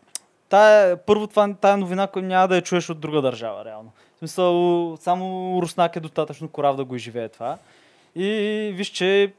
тая, 0.53 0.97
първо 0.97 1.27
това, 1.27 1.55
тая 1.61 1.77
новина 1.77 2.07
която 2.07 2.29
няма 2.29 2.49
да 2.49 2.57
я 2.57 2.63
чуеш 2.63 2.91
от 2.91 3.01
друга 3.01 3.23
държава, 3.23 3.65
реално. 3.65 3.93
В 4.17 4.19
смисъл, 4.19 4.97
само 5.01 5.59
руснак 5.63 5.97
е 5.97 6.01
достатъчно 6.01 6.49
корав 6.49 6.77
да 6.77 6.85
го 6.85 6.97
изживее 6.97 7.29
това. 7.29 7.59
И 8.17 8.73
виж, 8.75 8.89
че 8.89 9.33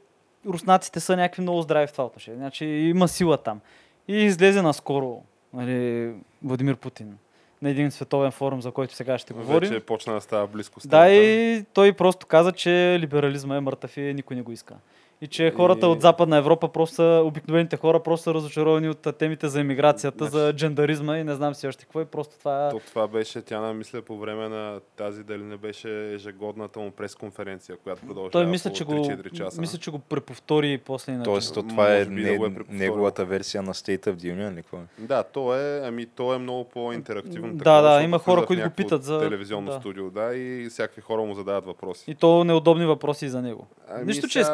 руснаците 0.46 1.00
са 1.00 1.16
някакви 1.16 1.42
много 1.42 1.62
здрави 1.62 1.86
в 1.86 1.92
това 1.92 2.04
отношение. 2.04 2.38
Значи 2.38 2.64
има 2.64 3.08
сила 3.08 3.36
там. 3.36 3.60
И 4.08 4.16
излезе 4.16 4.62
наскоро 4.62 5.22
нали, 5.52 6.12
Владимир 6.42 6.76
Путин 6.76 7.18
на 7.62 7.70
един 7.70 7.90
световен 7.90 8.30
форум, 8.30 8.62
за 8.62 8.70
който 8.70 8.94
сега 8.94 9.18
ще 9.18 9.34
говорим. 9.34 9.70
Вече 9.70 9.86
почна 9.86 10.14
да 10.14 10.20
става 10.20 10.46
близко 10.46 10.80
с 10.80 10.88
Да, 10.88 11.08
и 11.08 11.64
той 11.72 11.92
просто 11.92 12.26
каза, 12.26 12.52
че 12.52 12.96
либерализма 13.00 13.56
е 13.56 13.60
мъртъв 13.60 13.96
и 13.96 14.14
никой 14.14 14.36
не 14.36 14.42
го 14.42 14.52
иска. 14.52 14.74
И 15.20 15.26
че 15.26 15.50
хората 15.50 15.86
И- 15.86 15.88
от 15.88 16.00
Западна 16.00 16.36
Европа, 16.36 16.68
просто 16.68 16.94
са, 16.94 17.22
обикновените 17.24 17.76
хора, 17.76 18.00
просто 18.00 18.24
са 18.24 18.34
разочаровани 18.34 18.88
от 18.88 19.16
темите 19.18 19.48
за 19.48 19.60
иммиграцията, 19.60 20.18
Значи- 20.20 20.36
за 20.36 20.52
джендаризма 20.52 21.18
и 21.18 21.24
не 21.24 21.34
знам 21.34 21.54
си 21.54 21.66
още 21.66 21.84
какво. 21.84 22.00
И 22.00 22.04
просто 22.04 22.38
това... 22.38 22.68
То 22.70 22.80
това 22.80 23.08
беше, 23.08 23.42
тя 23.42 23.60
намисля 23.60 24.02
по 24.02 24.18
време 24.18 24.48
на 24.48 24.80
тази, 24.96 25.22
дали 25.22 25.42
не 25.42 25.56
беше 25.56 25.88
ежегодната 26.06 26.78
му 26.78 26.90
пресконференция, 26.90 27.76
която 27.76 28.00
продължава 28.00 28.30
Той 28.30 28.46
мисля, 28.46 28.72
че 28.72 28.84
го, 28.84 28.92
3-4 28.92 29.32
часа. 29.32 29.60
мисля, 29.60 29.78
че 29.78 29.90
го 29.90 29.98
преповтори 29.98 30.78
после 30.78 31.12
и 31.12 31.16
на 31.16 31.24
Тоест, 31.24 31.54
то 31.54 31.62
това 31.62 31.88
е 31.88 32.04
да 32.04 32.10
не, 32.10 32.36
го 32.38 32.46
е 32.46 32.50
неговата 32.68 33.24
версия 33.24 33.62
на 33.62 33.74
State 33.74 34.06
of 34.06 34.14
the 34.14 34.34
Union 34.34 34.48
или 34.48 34.56
какво? 34.56 34.76
е? 34.76 34.80
Да, 34.98 35.22
то 35.24 35.54
е, 35.56 35.80
ами 35.80 36.06
то 36.06 36.34
е 36.34 36.38
много 36.38 36.64
по-интерактивно. 36.64 37.48
Да, 37.48 37.58
такова, 37.58 37.82
да, 37.90 38.02
има 38.02 38.18
хора, 38.18 38.46
които 38.46 38.62
го 38.64 38.70
питат 38.70 39.04
за- 39.04 39.20
телевизионно 39.20 39.66
да. 39.66 39.78
студио, 39.80 40.10
да, 40.10 40.34
и 40.34 40.68
всякакви 40.70 41.02
хора 41.02 41.22
му 41.22 41.34
задават 41.34 41.64
въпроси. 41.66 42.10
И 42.10 42.14
то 42.14 42.44
неудобни 42.44 42.86
въпроси 42.86 43.28
за 43.28 43.42
него. 43.42 43.66
Ами 43.88 44.04
Нищо, 44.04 44.28
че 44.28 44.38
е 44.38 44.44
сега- 44.44 44.52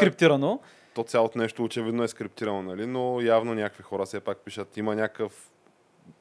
То 0.95 1.03
цялото 1.03 1.39
нещо 1.39 1.65
очевидно 1.65 2.03
е 2.03 2.09
скриптирано, 2.09 2.63
нали? 2.63 2.87
Но 2.87 3.21
явно 3.21 3.55
някакви 3.55 3.83
хора 3.83 4.07
все 4.07 4.21
пак 4.21 4.39
пишат. 4.39 4.77
Има 4.77 4.95
някакъв 4.95 5.51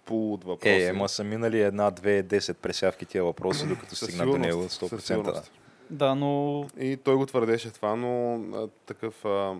пул 0.05 0.33
от 0.33 0.43
въпроси. 0.43 0.69
Е, 0.69 0.85
ема 0.85 1.09
са 1.09 1.23
минали 1.23 1.61
една, 1.61 1.91
две, 1.91 2.23
десет 2.23 2.57
пресявки 2.57 3.05
тия 3.05 3.23
въпроси, 3.23 3.67
докато 3.67 3.95
Със 3.95 4.07
стигнат 4.07 4.31
до 4.31 4.37
него 4.37 4.63
със 4.63 4.79
100%. 4.79 5.23
Да. 5.23 5.43
Да, 5.89 6.15
но 6.15 6.65
И 6.79 6.97
той 6.97 7.15
го 7.15 7.25
твърдеше 7.25 7.71
това, 7.71 7.95
но 7.95 8.33
а, 8.33 8.67
такъв 8.85 9.25
а, 9.25 9.55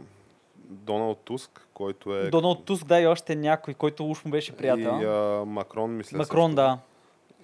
Доналд 0.56 1.20
Туск, 1.20 1.68
който 1.74 2.16
е... 2.16 2.30
Доналд 2.30 2.66
Туск, 2.66 2.86
да, 2.86 3.00
и 3.00 3.08
още 3.08 3.36
някой, 3.36 3.74
който 3.74 4.10
уж 4.10 4.26
му 4.26 4.32
беше 4.32 4.58
приятел. 4.58 5.00
И 5.02 5.06
а, 5.06 5.44
Макрон, 5.46 5.98
мисля 5.98 6.18
Макрон, 6.18 6.52
също. 6.52 6.56
да. 6.56 6.80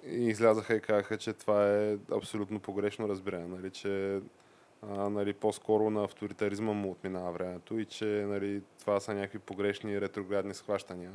И 0.07 0.25
излязаха 0.25 0.75
и 0.75 0.81
казаха, 0.81 1.17
че 1.17 1.33
това 1.33 1.67
е 1.67 1.97
абсолютно 2.11 2.59
погрешно 2.59 3.09
разбиране, 3.09 3.47
нали, 3.47 3.69
че 3.69 4.19
а, 4.89 5.09
нали, 5.09 5.33
по-скоро 5.33 5.89
на 5.89 6.03
авторитаризма 6.03 6.73
му 6.73 6.91
отминава 6.91 7.31
времето 7.31 7.79
и 7.79 7.85
че 7.85 8.05
нали, 8.05 8.61
това 8.79 8.99
са 8.99 9.13
някакви 9.13 9.39
погрешни 9.39 10.01
ретроградни 10.01 10.53
схващания. 10.53 11.11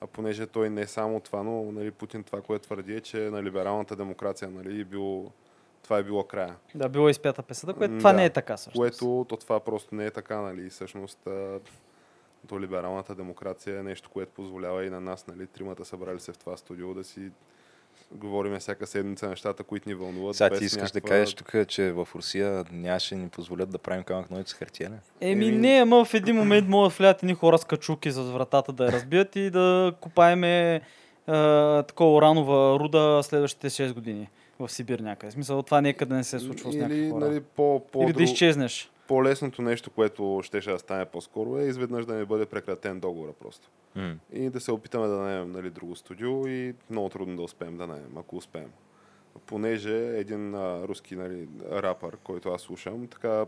А 0.00 0.06
понеже 0.06 0.46
той 0.46 0.70
не 0.70 0.80
е 0.80 0.86
само 0.86 1.20
това, 1.20 1.42
но 1.42 1.72
нали, 1.72 1.90
Путин 1.90 2.24
това, 2.24 2.40
което 2.40 2.64
твърди 2.64 2.94
е, 2.94 3.00
че 3.00 3.18
на 3.18 3.42
либералната 3.42 3.96
демокрация 3.96 4.50
нали, 4.50 4.80
е 4.80 4.84
било, 4.84 5.32
това 5.82 5.98
е 5.98 6.02
било 6.02 6.24
края. 6.24 6.56
Да, 6.74 6.88
било 6.88 7.08
изпята 7.08 7.42
песата, 7.42 7.74
което 7.74 7.98
това 7.98 8.10
да. 8.10 8.16
не 8.16 8.24
е 8.24 8.30
така 8.30 8.56
също. 8.56 8.78
Което 8.78 9.26
то 9.28 9.36
това 9.36 9.60
просто 9.60 9.94
не 9.94 10.06
е 10.06 10.10
така, 10.10 10.40
нали, 10.40 10.70
всъщност 10.70 11.28
то 12.48 12.60
либералната 12.60 13.14
демокрация 13.14 13.78
е 13.78 13.82
нещо, 13.82 14.10
което 14.10 14.32
позволява 14.32 14.84
и 14.84 14.90
на 14.90 15.00
нас, 15.00 15.26
нали, 15.26 15.46
тримата 15.46 15.84
събрали 15.84 16.20
се 16.20 16.32
в 16.32 16.38
това 16.38 16.56
студио 16.56 16.94
да 16.94 17.04
си 17.04 17.30
говориме 18.12 18.58
всяка 18.58 18.86
седмица 18.86 19.28
нещата, 19.28 19.62
които 19.62 19.88
ни 19.88 19.94
вълнуват. 19.94 20.36
Сега 20.36 20.58
ти 20.58 20.64
искаш 20.64 20.92
някаква... 20.92 21.00
да 21.00 21.14
кажеш 21.14 21.34
тук, 21.34 21.52
че 21.68 21.92
в 21.92 22.08
Русия 22.14 22.64
нямаше 22.72 23.14
ни 23.14 23.28
позволят 23.28 23.70
да 23.70 23.78
правим 23.78 24.04
камък 24.04 24.30
ножица 24.30 24.56
хартия, 24.56 24.90
не? 24.90 24.96
Еми 25.20 25.46
Еми- 25.46 25.58
не, 25.58 25.80
ама 25.82 26.04
в 26.04 26.14
един 26.14 26.36
момент 26.36 26.68
могат 26.68 26.92
да 26.92 26.96
влядат 26.96 27.22
едни 27.22 27.34
хора 27.34 27.58
с 27.58 27.64
качулки 27.64 28.10
зад 28.10 28.26
вратата 28.26 28.72
да 28.72 28.84
я 28.84 28.92
разбият 28.92 29.36
и 29.36 29.50
да 29.50 29.92
копаеме 30.00 30.74
е, 30.74 30.80
такова 31.82 32.14
уранова 32.16 32.78
руда 32.78 33.20
следващите 33.22 33.70
6 33.70 33.92
години 33.92 34.28
в 34.58 34.68
Сибир 34.68 34.98
някъде. 34.98 35.30
В 35.30 35.34
смисъл, 35.34 35.62
това 35.62 35.80
нека 35.80 36.06
да 36.06 36.14
не 36.14 36.24
се 36.24 36.38
случва 36.38 36.72
с 36.72 36.74
някакви 36.74 36.98
Или, 36.98 37.10
хора. 37.10 37.28
нали, 37.28 37.40
по, 37.40 37.82
по 37.92 38.02
Или 38.02 38.12
да 38.12 38.22
изчезнеш. 38.22 38.90
По-лесното 39.08 39.62
нещо, 39.62 39.90
което 39.90 40.40
щеше 40.44 40.70
да 40.70 40.78
стане 40.78 41.04
по-скоро 41.04 41.58
е 41.58 41.62
изведнъж 41.62 42.06
да 42.06 42.14
не 42.14 42.24
бъде 42.24 42.46
прекратен 42.46 43.00
договора 43.00 43.32
просто. 43.32 43.68
М. 43.94 44.16
И 44.32 44.50
да 44.50 44.60
се 44.60 44.72
опитаме 44.72 45.06
да 45.06 45.16
наемем 45.16 45.52
нали, 45.52 45.70
друго 45.70 45.96
студио 45.96 46.46
и 46.46 46.74
много 46.90 47.08
трудно 47.08 47.36
да 47.36 47.42
успеем 47.42 47.76
да 47.76 47.86
наемем, 47.86 48.18
ако 48.18 48.36
успеем. 48.36 48.70
Понеже 49.46 50.18
един 50.18 50.54
а, 50.54 50.88
руски 50.88 51.16
нали, 51.16 51.48
рапър, 51.72 52.16
който 52.16 52.48
аз 52.48 52.62
слушам, 52.62 53.08
така 53.08 53.46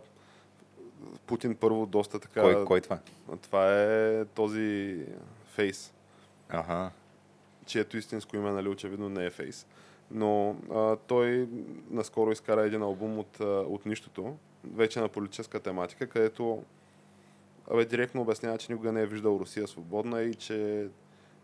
Путин 1.26 1.54
първо 1.54 1.86
доста 1.86 2.20
така... 2.20 2.40
Кой, 2.40 2.64
кой 2.64 2.80
това? 2.80 2.98
Това 3.42 3.82
е 3.82 4.24
този 4.24 4.98
Фейс, 5.44 5.92
Ага. 6.48 6.90
чието 7.66 7.96
истинско 7.96 8.36
име, 8.36 8.50
нали, 8.50 8.68
очевидно 8.68 9.08
не 9.08 9.26
е 9.26 9.30
Фейс. 9.30 9.66
Но 10.10 10.56
а, 10.74 10.96
той 10.96 11.48
наскоро 11.90 12.32
изкара 12.32 12.62
един 12.62 12.82
албум 12.82 13.18
от, 13.18 13.40
от 13.40 13.86
нищото, 13.86 14.36
вече 14.64 15.00
на 15.00 15.08
политическа 15.08 15.60
тематика, 15.60 16.06
където 16.06 16.62
абе, 17.70 17.84
директно 17.84 18.20
обяснява, 18.20 18.58
че 18.58 18.72
никога 18.72 18.92
не 18.92 19.02
е 19.02 19.06
виждал 19.06 19.38
Русия 19.40 19.68
свободна 19.68 20.22
и 20.22 20.34
че 20.34 20.88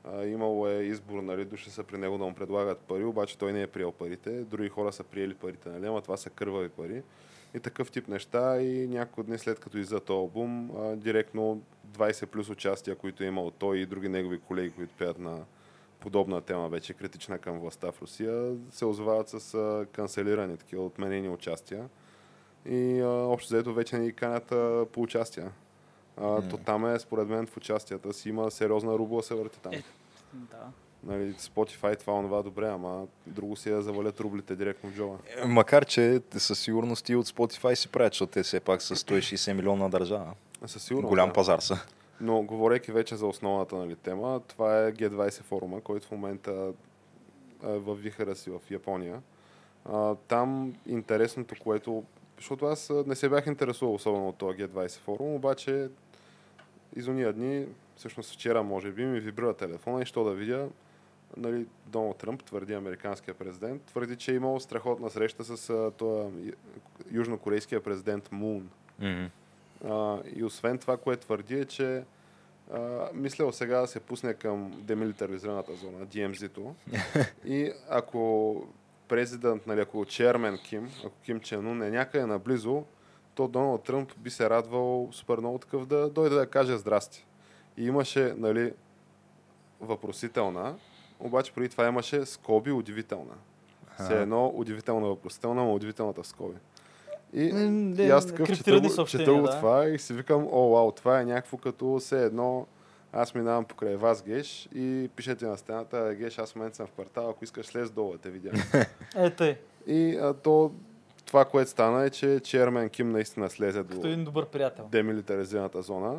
а, 0.04 0.24
имало 0.24 0.68
е 0.68 0.82
избор, 0.82 1.22
нали, 1.22 1.44
души 1.44 1.70
са 1.70 1.82
при 1.82 1.98
него 1.98 2.18
да 2.18 2.24
му 2.24 2.34
предлагат 2.34 2.78
пари, 2.78 3.04
обаче 3.04 3.38
той 3.38 3.52
не 3.52 3.62
е 3.62 3.66
приел 3.66 3.92
парите, 3.92 4.30
други 4.30 4.68
хора 4.68 4.92
са 4.92 5.04
приели 5.04 5.34
парите, 5.34 5.68
нали, 5.68 5.86
ама 5.86 6.02
това 6.02 6.16
са 6.16 6.30
кървави 6.30 6.68
пари. 6.68 7.02
И 7.54 7.60
такъв 7.60 7.90
тип 7.90 8.08
неща 8.08 8.60
и 8.62 8.88
няколко 8.88 9.22
дни 9.22 9.38
след 9.38 9.60
като 9.60 9.78
излиза 9.78 10.00
този 10.00 10.16
албум, 10.16 10.70
а, 10.76 10.96
директно 10.96 11.62
20 11.92 12.26
плюс 12.26 12.48
участия, 12.48 12.96
които 12.96 13.24
е 13.24 13.26
имал 13.26 13.50
той 13.50 13.78
и 13.78 13.86
други 13.86 14.08
негови 14.08 14.38
колеги, 14.38 14.70
които 14.70 14.94
пеят 14.98 15.18
на 15.18 15.44
подобна 16.00 16.40
тема, 16.40 16.68
вече 16.68 16.94
критична 16.94 17.38
към 17.38 17.58
властта 17.58 17.92
в 17.92 18.02
Русия, 18.02 18.56
се 18.70 18.84
озовават 18.84 19.28
с 19.28 19.54
а, 19.54 19.86
канцелирани, 19.92 20.56
такива 20.56 20.84
отменени 20.84 21.28
участия. 21.28 21.88
И 22.66 23.00
а, 23.00 23.06
общо 23.06 23.48
заето 23.48 23.74
вече 23.74 23.98
не 23.98 24.04
ги 24.04 24.12
канят 24.12 24.52
а, 24.52 24.86
по 24.92 25.02
участия. 25.02 25.52
А, 26.16 26.48
То 26.48 26.56
там 26.56 26.94
е, 26.94 26.98
според 26.98 27.28
мен, 27.28 27.46
в 27.46 27.56
участията 27.56 28.12
си 28.12 28.28
има 28.28 28.50
сериозна 28.50 28.92
рубла 28.92 29.22
се 29.22 29.34
върти 29.34 29.60
там. 29.60 29.72
Е. 29.72 29.82
Да. 30.32 30.70
Нали, 31.06 31.34
Spotify 31.34 31.98
това 31.98 32.12
онова 32.12 32.42
добре, 32.42 32.68
ама 32.68 33.06
друго 33.26 33.56
си 33.56 33.68
е 33.68 33.72
да 33.72 33.82
завалят 33.82 34.20
рублите 34.20 34.56
директно 34.56 34.90
в 34.90 34.94
джоба. 34.94 35.18
Е, 35.36 35.46
Макар, 35.46 35.84
че 35.84 36.20
със 36.36 36.58
сигурност 36.58 37.08
и 37.08 37.16
от 37.16 37.26
Spotify 37.26 37.74
си 37.74 37.88
правят, 37.88 38.12
защото 38.12 38.32
те 38.32 38.42
все 38.42 38.60
пак 38.60 38.82
са 38.82 38.96
160 38.96 39.52
милиона 39.52 39.88
държава. 39.88 40.32
Със 40.66 40.82
сигурност. 40.82 41.10
Голям 41.10 41.28
да. 41.28 41.32
пазар 41.32 41.58
са. 41.58 41.78
Но 42.20 42.42
говорейки 42.42 42.92
вече 42.92 43.16
за 43.16 43.26
основната 43.26 43.76
нали, 43.76 43.96
тема, 43.96 44.40
това 44.48 44.86
е 44.86 44.92
G20 44.92 45.42
форума, 45.42 45.80
който 45.80 46.06
в 46.06 46.10
момента 46.10 46.72
е 47.64 47.78
в 47.78 47.94
вихара 47.94 48.36
си 48.36 48.50
в 48.50 48.60
Япония. 48.70 49.22
А, 49.84 50.14
там 50.14 50.74
интересното, 50.86 51.54
което... 51.62 52.04
Защото 52.36 52.66
аз 52.66 52.92
не 53.06 53.14
се 53.14 53.28
бях 53.28 53.46
интересувал 53.46 53.94
особено 53.94 54.28
от 54.28 54.36
този 54.36 54.58
G20 54.58 54.98
форум, 54.98 55.34
обаче 55.34 55.88
из 56.96 57.06
уния 57.06 57.32
дни, 57.32 57.66
всъщност 57.96 58.32
вчера 58.32 58.62
може 58.62 58.90
би, 58.90 59.04
ми 59.04 59.20
вибрира 59.20 59.54
телефона 59.54 60.02
и 60.02 60.06
що 60.06 60.24
да 60.24 60.30
видя, 60.30 60.68
нали, 61.36 61.66
Доналд 61.86 62.16
Тръмп, 62.16 62.44
твърди 62.44 62.74
американския 62.74 63.34
президент, 63.34 63.82
твърди, 63.82 64.16
че 64.16 64.32
е 64.32 64.34
имал 64.34 64.60
страхотна 64.60 65.10
среща 65.10 65.44
с 65.44 65.70
а, 65.70 65.90
този 65.90 66.52
южнокорейския 67.10 67.82
президент 67.82 68.32
Мун. 68.32 68.70
А, 69.84 70.18
и 70.36 70.44
освен 70.44 70.78
това, 70.78 70.96
което 70.96 71.26
твърди 71.26 71.60
е, 71.60 71.64
че 71.64 72.04
а, 72.72 73.08
мислял 73.14 73.52
сега 73.52 73.80
да 73.80 73.86
се 73.86 74.00
пусне 74.00 74.34
към 74.34 74.72
демилитаризираната 74.76 75.74
зона, 75.74 76.06
DMZ-то. 76.06 76.74
и 77.44 77.72
ако 77.88 78.66
президент, 79.08 79.66
нали, 79.66 79.80
ако 79.80 80.04
чермен 80.04 80.58
Ким, 80.58 80.90
ако 81.06 81.14
Ким 81.24 81.40
Чен 81.40 81.66
Ун 81.66 81.82
е 81.82 81.90
някъде 81.90 82.26
наблизо, 82.26 82.84
то 83.34 83.48
Доналд 83.48 83.82
Тръмп 83.82 84.18
би 84.18 84.30
се 84.30 84.50
радвал 84.50 85.08
супер 85.12 85.38
много 85.38 85.58
такъв 85.58 85.86
да 85.86 86.10
дойде 86.10 86.36
да 86.36 86.46
каже 86.46 86.76
здрасти. 86.76 87.26
И 87.76 87.86
имаше, 87.86 88.34
нали, 88.36 88.72
въпросителна, 89.80 90.76
обаче 91.20 91.52
преди 91.52 91.68
това 91.68 91.86
имаше 91.86 92.26
скоби 92.26 92.72
удивителна. 92.72 93.34
Все 93.98 94.22
едно 94.22 94.52
удивителна 94.54 95.06
въпросителна, 95.06 95.64
но 95.64 95.74
удивителната 95.74 96.22
в 96.22 96.26
скоби. 96.26 96.56
И, 97.32 97.42
и 97.42 97.52
не, 97.52 98.06
аз 98.06 98.26
такъв 98.26 98.48
чета, 98.48 99.06
чета 99.06 99.42
да. 99.42 99.50
това 99.50 99.88
и 99.88 99.98
си 99.98 100.12
викам, 100.12 100.48
о, 100.50 100.70
вау, 100.70 100.92
това 100.92 101.20
е 101.20 101.24
някакво 101.24 101.56
като 101.56 101.98
все 101.98 102.24
едно 102.24 102.66
аз 103.14 103.34
минавам 103.34 103.64
покрай 103.64 103.96
вас, 103.96 104.22
Геш, 104.22 104.68
и 104.74 105.10
пишете 105.16 105.46
на 105.46 105.56
стената, 105.58 105.98
«Е, 105.98 106.14
Геш, 106.14 106.38
аз 106.38 106.52
в 106.52 106.56
момента 106.56 106.76
съм 106.76 106.86
в 106.86 106.90
квартал, 106.90 107.30
ако 107.30 107.44
искаш 107.44 107.66
слез 107.66 107.90
долу 107.90 108.12
да 108.12 108.18
те 108.18 108.30
видя. 108.30 108.52
Е, 109.16 109.30
тъй. 109.30 109.56
и 109.86 110.16
а, 110.16 110.34
то, 110.34 110.72
това, 111.26 111.44
което 111.44 111.70
стана 111.70 112.04
е, 112.04 112.10
че 112.10 112.40
Чермен 112.40 112.88
Ким 112.88 113.10
наистина 113.10 113.50
слезе 113.50 113.78
Като 113.78 114.00
до 114.00 114.08
един 114.08 114.24
добър 114.24 114.46
приятел. 114.46 114.88
демилитаризираната 114.92 115.82
зона 115.82 116.18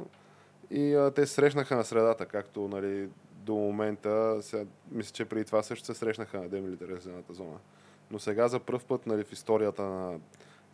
и 0.71 0.93
а, 0.95 1.12
те 1.12 1.25
се 1.25 1.34
срещнаха 1.34 1.75
на 1.75 1.84
средата, 1.84 2.25
както 2.25 2.67
нали, 2.67 3.10
до 3.31 3.53
момента, 3.53 4.38
сега, 4.41 4.63
мисля, 4.91 5.12
че 5.13 5.25
преди 5.25 5.45
това 5.45 5.63
също 5.63 5.86
се 5.86 5.93
срещнаха 5.93 6.41
на 6.41 6.49
демилитаризираната 6.49 7.34
зона. 7.34 7.58
Но 8.12 8.19
сега 8.19 8.47
за 8.47 8.60
първ 8.60 8.79
път 8.88 9.05
нали, 9.05 9.23
в 9.23 9.31
историята 9.31 9.84
на 9.84 10.19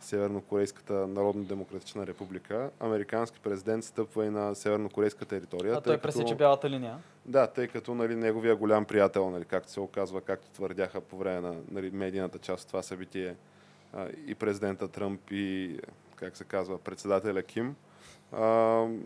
Севернокорейската 0.02 1.06
народно-демократична 1.06 2.06
република, 2.06 2.70
американски 2.80 3.40
президент 3.40 3.84
стъпва 3.84 4.26
и 4.26 4.30
на 4.30 4.54
севернокорейска 4.54 5.24
територия. 5.24 5.74
А 5.74 5.80
той 5.80 5.98
пресече 5.98 6.34
бялата 6.34 6.70
линия. 6.70 6.98
Да, 7.26 7.46
тъй 7.46 7.68
като 7.68 7.94
нали, 7.94 8.14
неговия 8.14 8.56
голям 8.56 8.84
приятел, 8.84 9.30
нали, 9.30 9.44
както 9.44 9.70
се 9.70 9.80
оказва, 9.80 10.20
както 10.20 10.50
твърдяха 10.50 11.00
по 11.00 11.16
време 11.16 11.40
на 11.40 11.54
нали, 11.70 11.90
медийната 11.90 12.38
част 12.38 12.62
от 12.62 12.68
това 12.68 12.82
събитие, 12.82 13.36
а, 13.92 14.08
и 14.26 14.34
президента 14.34 14.88
Тръмп 14.88 15.20
и, 15.30 15.78
как 16.16 16.36
се 16.36 16.44
казва, 16.44 16.78
председателя 16.78 17.42
Ким, 17.42 17.74
а, 18.32 18.46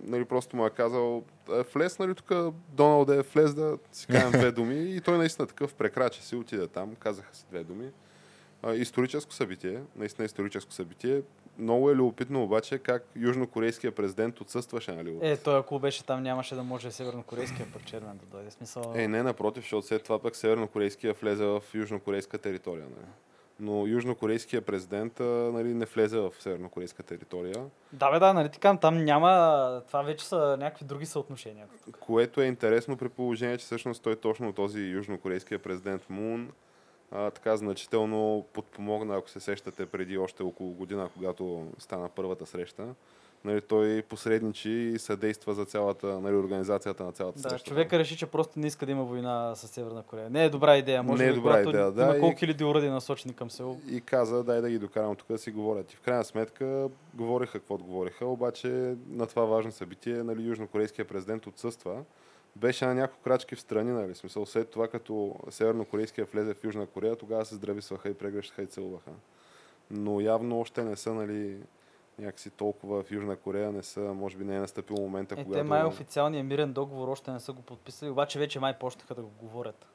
нали, 0.05 0.25
просто 0.25 0.57
му 0.57 0.67
е 0.67 0.71
казал, 0.71 1.23
е, 1.53 1.63
влез, 1.75 1.99
нали, 1.99 2.15
тук 2.15 2.55
Доналд 2.69 3.11
е 3.11 3.23
влез 3.23 3.55
да 3.55 3.79
си 3.93 4.07
кажем 4.07 4.31
две 4.31 4.53
думи 4.53 4.75
и 4.75 5.01
той 5.01 5.19
наистина 5.19 5.49
такъв 5.49 5.75
прекрача 5.75 6.23
си, 6.23 6.37
отиде 6.37 6.67
там, 6.67 6.95
казаха 6.95 7.37
си 7.37 7.47
две 7.51 7.65
думи. 7.65 7.91
А, 8.67 8.75
историческо 8.75 9.33
събитие, 9.33 9.83
наистина 9.97 10.27
историческо 10.27 10.73
събитие. 10.73 11.23
Много 11.59 11.91
е 11.91 11.95
любопитно 11.95 12.43
обаче 12.43 12.79
как 12.79 13.07
южнокорейския 13.17 13.93
президент 13.93 14.41
отсъстваше, 14.41 14.93
нали, 14.93 15.11
от 15.11 15.23
Е, 15.23 15.37
той 15.37 15.59
ако 15.59 15.79
беше 15.79 16.05
там, 16.05 16.23
нямаше 16.23 16.55
да 16.55 16.63
може 16.63 16.91
севернокорейския 16.91 17.67
пък 17.73 17.85
червен 17.87 18.17
да 18.17 18.27
дойде. 18.37 18.51
Смисъл... 18.51 18.93
Е, 18.97 19.09
не, 19.09 19.23
напротив, 19.23 19.63
защото 19.63 19.87
след 19.87 20.05
това 20.05 20.19
пък 20.19 20.37
севернокорейския 20.37 21.13
влезе 21.13 21.45
в 21.45 21.63
южнокорейска 21.75 22.39
територия. 22.39 22.85
Нали? 22.85 23.07
Но 23.61 23.87
южнокорейския 23.87 24.63
президент 24.63 25.21
а, 25.21 25.25
нали, 25.25 25.75
не 25.75 25.85
влезе 25.85 26.19
в 26.19 26.33
севернокорейска 26.39 27.03
територия, 27.03 27.65
Да, 27.93 28.11
бе, 28.11 28.19
да, 28.19 28.33
нали 28.33 28.49
ти 28.49 28.59
казвам, 28.59 28.79
там 28.79 29.05
няма... 29.05 29.83
Това 29.87 30.03
вече 30.03 30.27
са 30.27 30.57
някакви 30.61 30.85
други 30.85 31.07
съотношения. 31.07 31.67
което 32.01 32.41
е 32.41 32.47
интересно 32.47 32.97
при 32.97 33.09
положение, 33.09 33.59
че 33.59 33.65
всъщност 33.65 34.03
той 34.03 34.17
точно 34.17 34.53
този 34.53 34.81
южнокорейския 34.81 35.59
президент 35.59 36.11
Мун 36.11 36.53
а, 37.13 37.31
така 37.31 37.57
значително 37.57 38.45
подпомогна, 38.53 39.17
ако 39.17 39.31
се 39.31 39.41
сещате 39.41 39.87
преди 39.87 40.19
още 40.19 40.43
около 40.43 40.71
година, 40.71 41.09
когато 41.15 41.67
стана 41.79 42.09
първата 42.09 42.47
среща. 42.47 42.95
Нали, 43.45 43.61
той 43.61 44.03
посредничи 44.03 44.71
и 44.71 44.99
съдейства 44.99 45.55
за 45.55 45.65
цялата, 45.65 46.21
нали, 46.21 46.35
организацията 46.35 47.05
на 47.05 47.13
цялата 47.13 47.41
Да, 47.41 47.51
среща. 47.51 47.69
човека 47.69 47.99
реши, 47.99 48.17
че 48.17 48.27
просто 48.27 48.59
не 48.59 48.67
иска 48.67 48.87
да 48.87 48.93
има 48.93 49.05
война 49.05 49.55
с 49.55 49.69
Северна 49.69 50.03
Корея. 50.03 50.31
Не 50.31 50.45
е 50.45 50.49
добра 50.51 50.77
идея. 50.77 51.03
Може 51.03 51.23
Не 51.23 51.29
е 51.29 51.33
би, 51.33 51.37
добра 51.37 51.61
идея, 51.63 51.93
да, 51.93 52.03
Има 52.03 52.19
колко 52.21 52.39
хиляди 52.39 52.65
уради 52.65 52.89
насочени 52.89 53.35
към 53.35 53.51
село. 53.51 53.81
и 53.91 54.01
каза, 54.01 54.45
дай 54.45 54.61
да 54.61 54.71
ги 54.71 54.79
докарам 54.79 55.17
тук 55.17 55.29
да 55.29 55.39
си 55.39 55.51
говорят. 55.51 55.93
И 55.93 55.97
в 55.97 56.01
крайна 56.01 56.25
сметка 56.25 56.89
говориха 57.15 57.53
какво 57.59 57.77
говориха, 57.79 58.27
обаче 58.27 58.95
на 59.11 59.27
това 59.27 59.45
важно 59.45 59.73
събитие 59.73 60.23
нали, 60.23 60.43
южнокорейския 60.43 61.05
президент 61.05 61.47
отсъства. 61.47 62.03
Беше 62.57 62.87
на 62.87 62.95
няколко 62.95 63.23
крачки 63.23 63.55
в 63.55 63.61
страни, 63.61 63.93
нали, 63.93 64.15
смисъл 64.15 64.47
след 64.47 64.71
това 64.71 64.89
като 64.89 65.35
севернокорейския 65.51 66.25
влезе 66.25 66.55
в 66.55 66.65
Южна 66.65 66.87
Корея, 66.87 67.17
тогава 67.17 67.45
се 67.45 67.55
здрависваха 67.55 68.09
и 68.09 68.15
прегръщаха 68.15 68.63
и 68.63 68.67
целуваха. 68.67 69.11
Но 69.91 70.21
явно 70.21 70.61
още 70.61 70.85
не 70.85 70.97
са, 70.97 71.15
нали, 71.15 71.57
някакси 72.19 72.51
толкова 72.51 73.03
в 73.03 73.11
Южна 73.11 73.37
Корея, 73.37 73.73
не 73.73 73.83
са, 73.83 74.01
може 74.01 74.37
би 74.37 74.45
не 74.45 74.57
е 74.57 74.61
настъпил 74.61 74.97
момента, 74.97 75.35
Е, 75.35 75.45
когато... 75.45 75.59
те 75.59 75.63
май 75.63 75.85
официалния 75.85 76.45
мирен 76.45 76.73
договор 76.73 77.09
още 77.09 77.31
не 77.31 77.41
са 77.41 77.53
го 77.53 77.63
подписали, 77.63 78.11
обаче 78.11 78.39
вече 78.39 78.61
май 78.61 78.79
почнаха 78.79 79.15
да 79.15 79.23
го 79.23 79.31
говорят. 79.41 79.87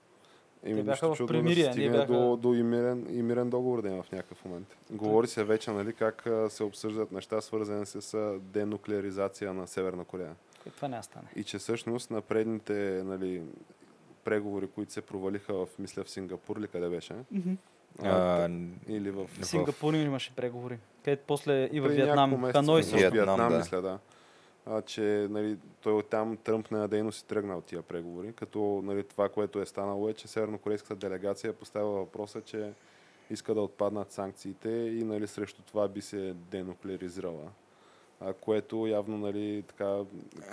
Еми, 0.63 0.75
Те 0.75 0.83
бяха 0.83 1.15
в 1.15 1.25
примирие, 1.27 1.65
да 1.65 1.71
стигне 1.71 1.97
бяха- 1.97 2.13
до, 2.13 2.37
до 2.37 2.53
и, 2.53 2.63
мирен, 2.63 3.07
и 3.09 3.21
мирен 3.23 3.49
договор 3.49 3.81
да 3.81 3.89
има 3.89 4.03
в 4.03 4.11
някакъв 4.11 4.45
момент. 4.45 4.77
Говори 4.91 5.27
се 5.27 5.43
вече, 5.43 5.71
нали, 5.71 5.93
как 5.93 6.27
се 6.49 6.63
обсъждат 6.63 7.11
неща, 7.11 7.41
свързани 7.41 7.85
с 7.85 8.17
денуклеаризация 8.41 9.53
на 9.53 9.67
Северна 9.67 10.05
Корея. 10.05 10.35
Е, 10.67 10.69
това 10.69 10.87
няма 10.87 11.03
стане. 11.03 11.27
И 11.35 11.43
че 11.43 11.57
всъщност 11.57 12.11
на 12.11 12.21
предните 12.21 13.03
нали, 13.05 13.41
преговори, 14.23 14.67
които 14.67 14.93
се 14.93 15.01
провалиха 15.01 15.53
в, 15.53 15.67
мисля, 15.79 16.03
в 16.03 16.09
Сингапур 16.09 16.57
или 16.57 16.67
къде 16.67 16.89
беше, 16.89 17.13
а, 17.13 18.09
А, 18.09 18.49
или 18.87 19.11
в... 19.11 19.27
В 19.27 19.45
Сингапур 19.45 19.93
имаше 19.93 20.35
преговори. 20.35 20.77
Където 21.03 21.23
после 21.27 21.69
и 21.71 21.79
в 21.79 21.87
Виетнам, 21.87 22.51
Ханой 22.51 22.81
в 22.81 22.85
също. 22.85 22.97
Виетнам, 22.97 23.25
Виетнам, 23.25 23.51
да. 23.51 23.57
мисля, 23.57 23.81
да. 23.81 23.99
А, 24.65 24.81
че 24.81 25.27
нали, 25.29 25.57
той 25.81 25.93
оттам 25.93 26.37
Тръмп 26.37 26.71
ненадейно 26.71 27.11
си 27.11 27.27
тръгна 27.27 27.57
от 27.57 27.65
тия 27.65 27.81
преговори, 27.81 28.33
като 28.33 28.81
нали, 28.83 29.03
това, 29.03 29.29
което 29.29 29.61
е 29.61 29.65
станало 29.65 30.09
е, 30.09 30.13
че 30.13 30.27
севернокорейската 30.27 30.95
делегация 30.95 31.53
поставила 31.53 31.99
въпроса, 31.99 32.41
че 32.41 32.73
иска 33.29 33.53
да 33.53 33.61
отпаднат 33.61 34.11
санкциите 34.11 34.69
и 34.69 35.03
нали, 35.03 35.27
срещу 35.27 35.61
това 35.61 35.87
би 35.87 36.01
се 36.01 36.33
денуклеаризирала. 36.51 37.51
А, 38.25 38.33
което 38.33 38.87
явно 38.87 39.17
нали, 39.17 39.63
така... 39.67 39.97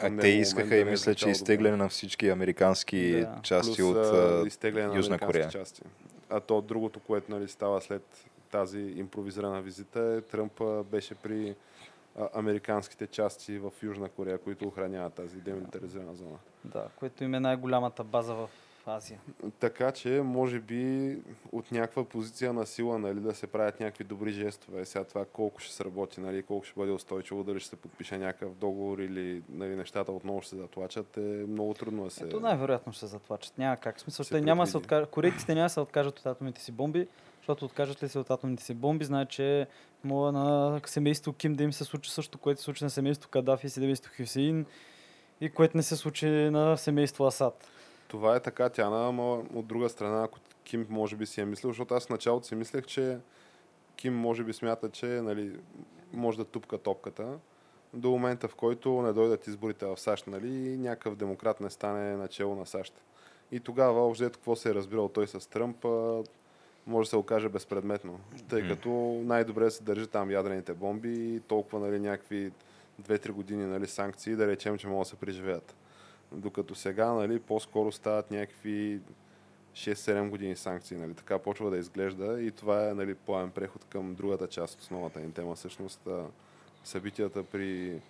А 0.03 0.16
те 0.21 0.29
искаха 0.29 0.77
и 0.77 0.81
е 0.81 0.85
мисля, 0.85 1.14
че 1.14 1.29
изтегляне 1.29 1.77
на 1.77 1.89
всички 1.89 2.29
американски 2.29 3.21
Да. 3.21 3.39
части 3.43 3.77
Плюс, 3.77 3.91
от 3.91 3.97
а, 3.97 4.45
изтегляне 4.47 4.87
на 4.87 4.97
Южна 4.97 5.19
Корея. 5.19 5.49
части. 5.49 5.83
А 6.31 6.41
то 6.41 6.61
другото, 6.61 7.01
което 7.01 7.33
нали, 7.33 7.49
става 7.49 7.81
след 7.81 8.03
тази 8.51 8.81
импровизирана 8.81 9.62
визита 9.62 10.01
е 10.01 10.21
Тръмп 10.21 10.62
беше 10.91 11.14
при 11.14 11.55
а, 12.19 12.29
американските 12.35 13.07
части 13.07 13.59
в 13.59 13.73
Южна 13.83 14.09
Корея, 14.09 14.39
които 14.39 14.69
охраняват 14.69 15.14
тази 15.14 15.37
демилитаризирана 15.37 16.14
зона. 16.14 16.39
Да, 16.64 16.87
което 16.97 17.25
им 17.25 17.35
е 17.35 17.41
най-голямата 17.41 18.05
база 18.05 18.35
в 18.35 18.49
Азия. 18.89 19.20
Така 19.61 19.93
че, 19.93 20.20
може 20.24 20.61
би, 20.61 21.16
от 21.53 21.72
някаква 21.72 22.05
позиция 22.05 22.53
на 22.53 22.66
сила, 22.66 22.99
нали, 22.99 23.20
да 23.20 23.34
се 23.34 23.47
правят 23.47 23.80
някакви 23.80 24.05
добри 24.05 24.30
жестове. 24.30 24.84
Сега 24.84 25.05
това 25.05 25.24
колко 25.24 25.61
ще 25.61 25.74
сработи, 25.74 26.20
нали, 26.20 26.43
колко 26.43 26.64
ще 26.64 26.80
бъде 26.80 26.93
устойчиво, 26.93 27.45
дали 27.45 27.61
ще 27.61 27.70
се 27.70 27.76
подпише 27.76 28.18
някакъв 28.18 28.55
договор 28.55 28.99
или 28.99 29.43
нали, 29.49 29.76
нещата 29.76 30.12
отново 30.12 30.41
ще 30.41 30.51
се 30.51 30.57
затлачат, 30.57 31.16
е 31.16 31.20
много 31.20 31.74
трудно 31.74 32.05
да 32.05 32.11
се... 32.11 32.24
Ето 32.24 32.41
най-вероятно 32.41 32.93
ще 32.93 33.01
се 33.01 33.07
затлачат. 33.07 33.59
Няма 33.59 33.76
как. 33.76 33.99
В 33.99 34.01
Смисъл, 34.01 34.24
те 34.24 34.41
няма 34.41 34.66
се 34.66 34.76
откажат. 34.76 35.11
Корейците 35.11 35.55
няма 35.55 35.70
се 35.70 35.80
откажат 35.80 36.18
от 36.18 36.26
атомните 36.26 36.61
си 36.61 36.72
бомби, 36.72 37.09
защото 37.41 37.64
откажат 37.64 38.03
ли 38.03 38.09
се 38.09 38.18
от 38.18 38.30
атомните 38.30 38.62
си 38.62 38.74
бомби, 38.74 39.05
значи, 39.05 39.36
че 39.36 39.66
мога 40.05 40.32
на 40.32 40.80
семейство 40.86 41.32
Ким 41.32 41.55
да 41.55 41.64
им 41.64 41.72
се 41.72 41.84
случи 41.84 42.11
също, 42.11 42.39
което 42.39 42.61
се 42.61 42.64
случи 42.64 42.84
на 42.84 42.91
семейство 42.91 43.30
Кадафи 43.30 43.66
и 43.66 43.70
семейство 43.70 44.12
Хюсеин 44.16 44.66
и 45.41 45.51
което 45.51 45.76
не 45.76 45.82
се 45.82 45.97
случи 45.97 46.26
на 46.28 46.76
семейство 46.76 47.26
Асад. 47.26 47.70
Това 48.09 48.37
е 48.37 48.41
така, 48.41 48.69
Тяна, 48.69 49.09
ама 49.09 49.35
от 49.55 49.67
друга 49.67 49.89
страна, 49.89 50.25
ако 50.25 50.39
Ким 50.65 50.87
може 50.91 51.17
би 51.17 51.27
си 51.27 51.41
е 51.41 51.45
мислил, 51.45 51.71
защото 51.71 51.95
аз 51.95 52.07
в 52.07 52.11
началото 52.11 52.47
си 52.47 52.55
мислех, 52.55 52.87
че 52.87 53.19
Ким 53.97 54.15
може 54.15 54.45
би 54.45 54.53
смята, 54.53 54.91
че 54.91 55.07
нали, 55.07 55.59
може 56.13 56.39
да 56.39 56.45
тупка 56.45 56.79
топката 56.79 57.39
до 57.95 58.11
момента, 58.11 58.49
в 58.49 58.55
който 58.55 59.03
не 59.03 59.13
дойдат 59.13 59.47
изборите 59.47 59.87
в 59.87 59.97
САЩ, 59.97 60.27
нали, 60.27 60.49
и 60.49 60.77
някакъв 60.77 61.17
демократ 61.17 61.61
не 61.61 61.71
стане 61.71 62.17
начало 62.17 62.55
на 62.55 62.67
САЩ. 62.67 63.03
И 63.53 63.61
тогава, 63.61 64.07
общо 64.07 64.23
взето, 64.23 64.39
какво 64.39 64.57
се 64.57 64.71
е 64.71 64.75
разбирал 64.75 65.09
той 65.09 65.27
с 65.27 65.51
Тръмп, 65.51 65.85
може 66.87 67.07
да 67.07 67.11
се 67.11 67.17
окаже 67.17 67.49
безпредметно. 67.49 68.21
Тъй 68.49 68.69
като 68.69 68.89
най-добре 69.25 69.71
се 69.71 69.83
държи 69.83 70.07
там 70.07 70.31
ядрените 70.31 70.75
бомби 70.75 71.35
и 71.35 71.41
толкова 71.41 71.81
нали, 71.81 72.01
някакви 72.01 72.53
2-3 73.03 73.31
години 73.31 73.65
нали, 73.65 73.87
санкции, 73.87 74.37
да 74.37 74.47
речем, 74.47 74.79
че 74.79 74.89
могат 74.89 75.07
да 75.07 75.09
се 75.09 75.17
преживеят. 75.17 75.75
Докато 76.33 76.74
сега 76.74 77.12
нали, 77.12 77.41
по-скоро 77.41 77.93
стават 77.93 78.31
някакви 78.31 79.01
6-7 79.72 80.29
години 80.29 80.57
санкции. 80.57 80.97
Нали. 80.97 81.14
Така 81.14 81.39
почва 81.39 81.70
да 81.70 81.79
изглежда 81.79 82.43
и 82.43 82.51
това 82.51 82.89
е 82.89 82.95
нали, 82.95 83.14
плавен 83.14 83.51
преход 83.51 83.85
към 83.85 84.14
другата 84.14 84.47
част 84.47 84.74
от 84.74 84.81
основната 84.81 85.20
ни 85.20 85.33
тема. 85.33 85.55
Всъщност 85.55 86.09
събитията 86.85 87.43
при... 87.43 88.01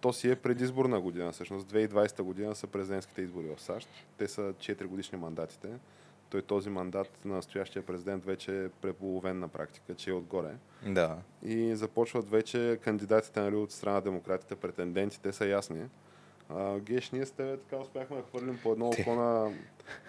То 0.00 0.12
си 0.12 0.30
е 0.30 0.36
предизборна 0.36 1.00
година. 1.00 1.32
Всъщност 1.32 1.72
2020 1.72 2.22
година 2.22 2.54
са 2.54 2.66
президентските 2.66 3.22
избори 3.22 3.54
в 3.56 3.60
САЩ. 3.60 3.88
Те 4.18 4.28
са 4.28 4.40
4 4.40 4.84
годишни 4.84 5.18
мандатите. 5.18 5.68
Той 6.30 6.42
този 6.42 6.70
мандат 6.70 7.24
на 7.24 7.34
настоящия 7.34 7.86
президент 7.86 8.24
вече 8.24 8.64
е 8.64 8.68
преполовен 8.68 9.38
на 9.38 9.48
практика, 9.48 9.94
че 9.94 10.10
е 10.10 10.14
отгоре. 10.14 10.54
Да. 10.86 11.18
И 11.42 11.74
започват 11.74 12.30
вече 12.30 12.78
кандидатите 12.82 13.40
нали, 13.40 13.56
от 13.56 13.72
страна 13.72 13.94
на 13.94 14.02
демократите, 14.02 14.56
претендентите 14.56 15.32
са 15.32 15.46
ясни. 15.46 15.82
А, 16.48 16.78
Геш, 16.78 17.10
ние 17.10 17.26
с 17.26 17.30
тебе 17.30 17.56
така 17.56 17.82
успяхме 17.82 18.16
да 18.16 18.22
хвърлим 18.22 18.58
по 18.62 18.72
едно 18.72 18.88
око 18.88 19.14
на 19.14 19.52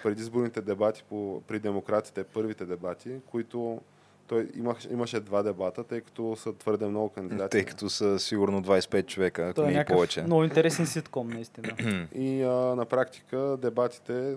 предизборните 0.04 0.62
дебати 0.62 1.04
по, 1.10 1.42
при 1.48 1.60
демократите, 1.60 2.24
първите 2.24 2.66
дебати, 2.66 3.10
които 3.32 3.82
той 4.28 4.50
имаш, 4.56 4.88
имаше 4.92 5.20
два 5.20 5.44
дебата, 5.44 5.84
тъй 5.84 6.02
като 6.02 6.36
са 6.36 6.54
твърде 6.54 6.88
много 6.88 7.10
кандидати. 7.10 7.52
Тъй 7.52 7.66
като 7.66 7.90
са 7.90 8.20
сигурно 8.20 8.64
25 8.64 9.06
човека, 9.06 9.44
ако 9.44 9.54
Той 9.54 9.64
е 9.64 9.68
не 9.68 9.74
и 9.74 9.76
някакъв 9.76 9.96
повече. 9.96 10.22
много 10.22 10.44
интересен 10.44 10.86
ситком, 10.86 11.30
наистина. 11.30 12.08
И 12.16 12.44
а, 12.44 12.50
на 12.50 12.86
практика 12.86 13.38
дебатите, 13.62 14.36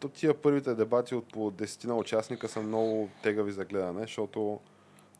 то 0.00 0.08
тия 0.08 0.34
първите 0.34 0.74
дебати 0.74 1.14
от 1.14 1.32
по 1.32 1.50
10 1.50 1.84
на 1.84 1.96
участника 1.96 2.48
са 2.48 2.60
много 2.60 3.08
тегави 3.22 3.52
за 3.52 3.64
гледане, 3.64 4.00
защото, 4.00 4.60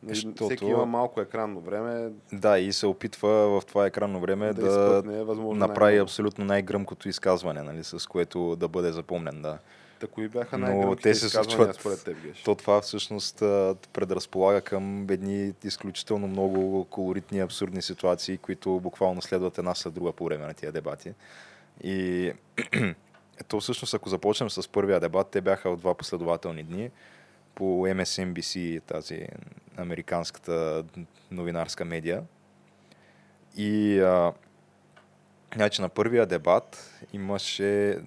Защото- 0.03 0.45
всеки 0.45 0.65
има 0.65 0.85
малко 0.85 1.21
екранно 1.21 1.59
време, 1.59 2.09
Да, 2.33 2.59
и 2.59 2.73
се 2.73 2.87
опитва 2.87 3.29
в 3.29 3.65
това 3.65 3.85
екранно 3.85 4.19
време 4.19 4.45
да, 4.47 4.53
да, 4.53 4.67
изпътне 4.67 5.23
направи 5.55 5.79
най-много. 5.91 6.03
абсолютно 6.03 6.45
най-гръмкото 6.45 7.09
изказване, 7.09 7.61
нали, 7.63 7.83
с 7.83 8.07
което 8.07 8.55
да 8.55 8.67
бъде 8.67 8.91
запомнен. 8.91 9.41
Да. 9.41 9.57
Та 9.99 10.07
кои 10.07 10.27
бяха 10.27 10.57
най-гръмките 10.57 11.01
те 11.03 11.15
се 11.15 11.29
случват- 11.29 11.75
според 11.75 12.03
теб, 12.03 12.17
Геш? 12.21 12.43
То 12.43 12.55
това 12.55 12.81
всъщност 12.81 13.35
предразполага 13.93 14.61
към 14.61 15.07
едни 15.09 15.53
изключително 15.63 16.27
много 16.27 16.85
колоритни, 16.85 17.39
абсурдни 17.39 17.81
ситуации, 17.81 18.37
които 18.37 18.79
буквално 18.79 19.21
следват 19.21 19.57
една 19.57 19.75
след 19.75 19.93
друга 19.93 20.11
по 20.11 20.25
време 20.25 20.47
на 20.47 20.53
тия 20.53 20.71
дебати. 20.71 21.13
И 21.83 22.31
то 23.47 23.59
всъщност, 23.59 23.93
ако 23.93 24.09
започнем 24.09 24.49
с 24.49 24.67
първия 24.67 24.99
дебат, 24.99 25.27
те 25.27 25.41
бяха 25.41 25.71
в 25.71 25.77
два 25.77 25.93
последователни 25.93 26.63
дни 26.63 26.89
по 27.55 27.63
MSNBC, 27.87 28.81
тази 28.81 29.27
американската 29.77 30.83
новинарска 31.31 31.85
медия. 31.85 32.23
И 33.57 33.99
а, 33.99 34.33
значи 35.55 35.81
на 35.81 35.89
първия 35.89 36.25
дебат 36.25 36.99
имаше, 37.13 37.99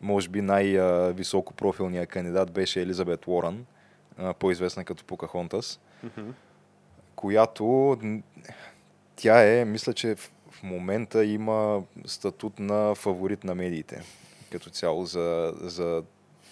може 0.00 0.28
би 0.28 0.42
най-високо 0.42 1.54
профилният 1.54 2.08
кандидат 2.08 2.52
беше 2.52 2.82
Елизабет 2.82 3.26
Уорън, 3.26 3.66
по-известна 4.38 4.84
като 4.84 5.04
Покахонтас, 5.04 5.80
Мгм. 6.02 6.30
която 7.16 7.98
тя 9.16 9.44
е, 9.44 9.64
мисля, 9.64 9.92
че 9.92 10.14
в, 10.14 10.30
в 10.50 10.62
момента 10.62 11.24
има 11.24 11.82
статут 12.06 12.58
на 12.58 12.94
фаворит 12.94 13.44
на 13.44 13.54
медиите 13.54 14.02
като 14.54 14.70
цяло 14.70 15.04
за, 15.06 15.54
за 15.60 16.02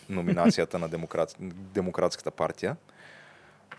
номинацията 0.08 0.78
на 0.78 0.88
демократ, 0.88 1.36
Демократската 1.74 2.30
партия. 2.30 2.76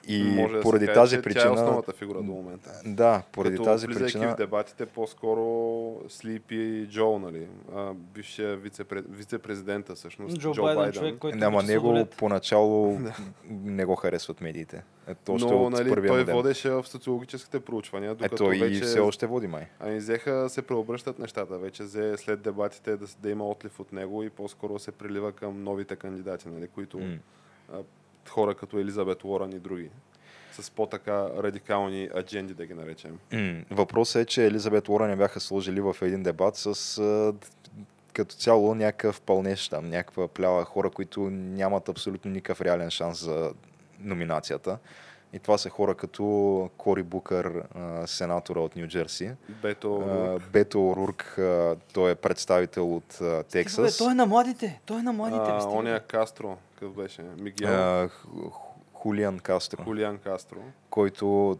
И 0.08 0.24
Може 0.24 0.54
да 0.54 0.60
се 0.60 0.64
поради 0.64 0.86
каже, 0.86 0.94
тази 0.96 1.16
че 1.16 1.22
причина... 1.22 1.44
Тя 1.44 1.50
е 1.50 1.54
основната 1.54 1.94
фигура 1.94 2.18
до 2.18 2.24
момента. 2.24 2.72
Да, 2.86 3.24
поради 3.32 3.56
Като 3.56 3.64
тази 3.64 3.88
причина... 3.88 4.34
в 4.34 4.36
дебатите, 4.36 4.86
по-скоро 4.86 5.96
Слипи 6.10 6.88
Джо, 6.90 7.20
нали? 7.20 7.48
А, 7.76 7.94
бившия 7.94 8.58
вице-пре- 8.58 9.06
вице-президента, 9.10 9.96
всъщност. 9.96 10.40
Джо, 10.40 10.54
Байден, 10.54 10.92
човек, 10.92 11.18
който 11.20 11.38
Няма 11.38 11.64
него 11.64 11.86
сладолет. 11.86 12.16
поначало 12.16 13.00
не 13.50 13.86
го 13.86 13.96
харесват 13.96 14.42
медиите. 14.42 14.84
Ето, 15.08 15.34
още 15.34 15.54
Но 15.54 15.64
от 15.64 15.74
нали, 15.74 15.90
първия 15.90 16.12
той 16.12 16.26
ден. 16.26 16.36
водеше 16.36 16.70
в 16.70 16.88
социологическите 16.88 17.60
проучвания, 17.60 18.16
докато 18.16 18.44
Ето 18.44 18.54
и 18.54 18.60
вече... 18.60 18.82
все 18.82 19.00
още 19.00 19.26
води 19.28 19.48
май. 19.48 19.68
Ами 19.80 19.98
взеха 19.98 20.50
се 20.50 20.62
преобръщат 20.62 21.20
нещата. 21.20 21.58
Вече 21.58 21.84
взе 21.84 22.18
след 22.18 22.42
дебатите 22.42 22.98
да, 22.98 23.06
да 23.20 23.30
има 23.30 23.48
отлив 23.48 23.80
от 23.80 23.94
него 23.94 24.24
и 24.24 24.30
по-скоро 24.30 24.80
се 24.80 24.92
прилива 24.92 25.32
към 25.32 25.64
новите 25.64 25.96
кандидати, 25.96 26.50
нали, 26.50 26.68
които 26.68 27.00
М. 27.00 27.18
хора 28.30 28.56
като 28.56 28.80
Елизабет 28.80 29.24
Уорън 29.24 29.52
и 29.52 29.60
други. 29.60 29.90
С 30.52 30.72
по-така 30.72 31.12
радикални 31.38 32.10
адженди, 32.18 32.54
да 32.54 32.66
ги 32.66 32.74
наречем. 32.74 33.20
М, 33.34 33.62
Въпросът 33.72 34.22
е, 34.22 34.26
че 34.26 34.46
Елизабет 34.46 34.90
Уорън 34.90 35.10
я 35.10 35.18
бяха 35.18 35.40
сложили 35.40 35.82
в 35.82 35.96
един 36.02 36.24
дебат 36.24 36.56
с 36.56 36.98
а, 36.98 37.34
като 38.14 38.36
цяло 38.36 38.76
някакъв 38.76 39.22
пълнеж 39.22 39.70
там, 39.70 39.90
някаква 39.90 40.28
плява 40.28 40.66
хора, 40.66 40.90
които 40.90 41.20
нямат 41.30 41.90
абсолютно 41.90 42.32
никакъв 42.32 42.62
реален 42.62 42.90
шанс 42.90 43.20
за 43.20 43.52
номинацията. 44.00 44.78
И 45.34 45.40
това 45.40 45.58
са 45.58 45.70
хора 45.70 45.96
като 45.96 46.24
Кори 46.78 47.04
Букър, 47.04 47.64
сенатора 48.06 48.60
от 48.60 48.76
Нью 48.76 48.88
Джерси. 48.88 49.32
Бето, 49.62 49.96
А, 49.98 50.40
Бето 50.52 50.90
Орурк, 50.90 51.40
той 51.94 52.12
е 52.12 52.16
представител 52.16 52.96
от 52.96 53.18
а, 53.22 53.38
Бе, 53.38 53.44
Тексас. 53.44 53.98
той 53.98 54.12
е 54.12 54.16
на 54.16 54.26
младите. 54.26 54.82
Той 54.86 55.00
е 55.00 55.04
на 55.04 55.14
младите. 55.14 55.42
а, 55.48 55.82
бе. 55.84 56.00
Кастро, 56.08 56.58
какъв 56.84 56.96
беше? 57.04 57.22
Мигел, 57.22 57.70
А, 57.70 58.10
Хулиан 58.94 59.40
Кастро, 59.40 59.84
Хулиан 59.84 60.18
Кастро. 60.18 60.58
който 60.90 61.58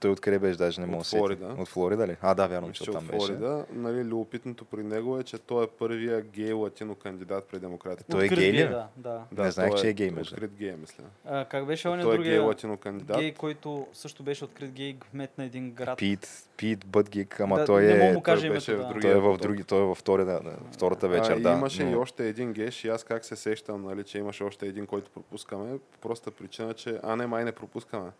той 0.00 0.10
откъде 0.10 0.38
беше, 0.38 0.58
даже 0.58 0.80
не 0.80 0.86
мога 0.86 0.98
да 0.98 1.04
се. 1.04 1.16
Флорида. 1.16 1.56
От 1.58 1.68
Флорида 1.68 2.06
ли? 2.06 2.16
А, 2.22 2.34
да, 2.34 2.46
вярно, 2.46 2.72
че 2.72 2.84
там 2.84 2.96
от 2.96 3.04
беше. 3.04 3.16
Флорида. 3.26 3.64
Нали, 3.72 4.04
любопитното 4.04 4.64
при 4.64 4.82
него 4.82 5.18
е, 5.18 5.22
че 5.22 5.38
той 5.38 5.64
е 5.64 5.66
първия 5.66 6.20
гей 6.22 6.52
латино 6.52 6.94
кандидат 6.94 7.44
при 7.50 7.58
демократите. 7.58 8.10
Той 8.10 8.24
е 8.24 8.28
гей 8.28 8.52
ли? 8.52 8.68
Да, 8.68 8.86
да. 8.96 9.44
Не 9.44 9.50
знаех, 9.50 9.74
че 9.74 9.88
е 9.88 9.92
гей, 9.92 10.10
между 10.10 10.34
Открит 10.34 10.50
гей, 10.54 10.74
мисля. 10.80 11.04
А, 11.24 11.44
как 11.44 11.66
беше 11.66 11.88
оня 11.88 12.02
Той 12.02 12.14
е 12.14 12.18
гей 12.18 12.38
латино 12.38 12.76
кандидат. 12.76 13.18
гей, 13.18 13.34
който 13.34 13.86
също 13.92 14.22
беше 14.22 14.44
открит 14.44 14.70
гей 14.70 14.96
кмет 14.98 15.38
на 15.38 15.44
един 15.44 15.70
град? 15.70 15.98
Пит, 15.98 16.46
Пит 16.56 16.86
Бътгик, 16.86 17.40
ама 17.40 17.56
Да, 17.58 17.64
той 17.64 17.82
не 17.82 17.94
мога 17.94 18.04
е... 18.04 18.12
му 18.12 18.22
кажа 18.22 18.46
той 18.46 18.50
беше 18.50 18.72
името, 18.72 18.84
в 18.84 18.88
да. 18.88 18.94
другия 18.94 19.12
Той 19.12 19.32
е 19.32 19.34
в 19.34 19.38
други, 19.38 19.64
той 19.64 19.82
е 19.82 19.84
във 19.84 19.98
втората, 19.98 20.40
втората 20.72 21.08
вечер, 21.08 21.32
а, 21.32 21.40
да. 21.40 21.52
имаше 21.52 21.84
но- 21.84 21.90
и 21.90 21.94
още 21.96 22.28
един 22.28 22.52
геш 22.52 22.84
и 22.84 22.88
аз 22.88 23.04
как 23.04 23.24
се 23.24 23.36
сещам, 23.36 23.84
нали, 23.84 24.04
че 24.04 24.18
имаше 24.18 24.44
още 24.44 24.66
един, 24.66 24.86
който 24.86 25.10
пропускаме. 25.10 25.78
Проста 26.00 26.30
причина, 26.30 26.74
че 26.74 27.00
а 27.02 27.16
не 27.16 27.26
май 27.26 27.44
не 27.44 27.52
пропускаме. 27.52 28.10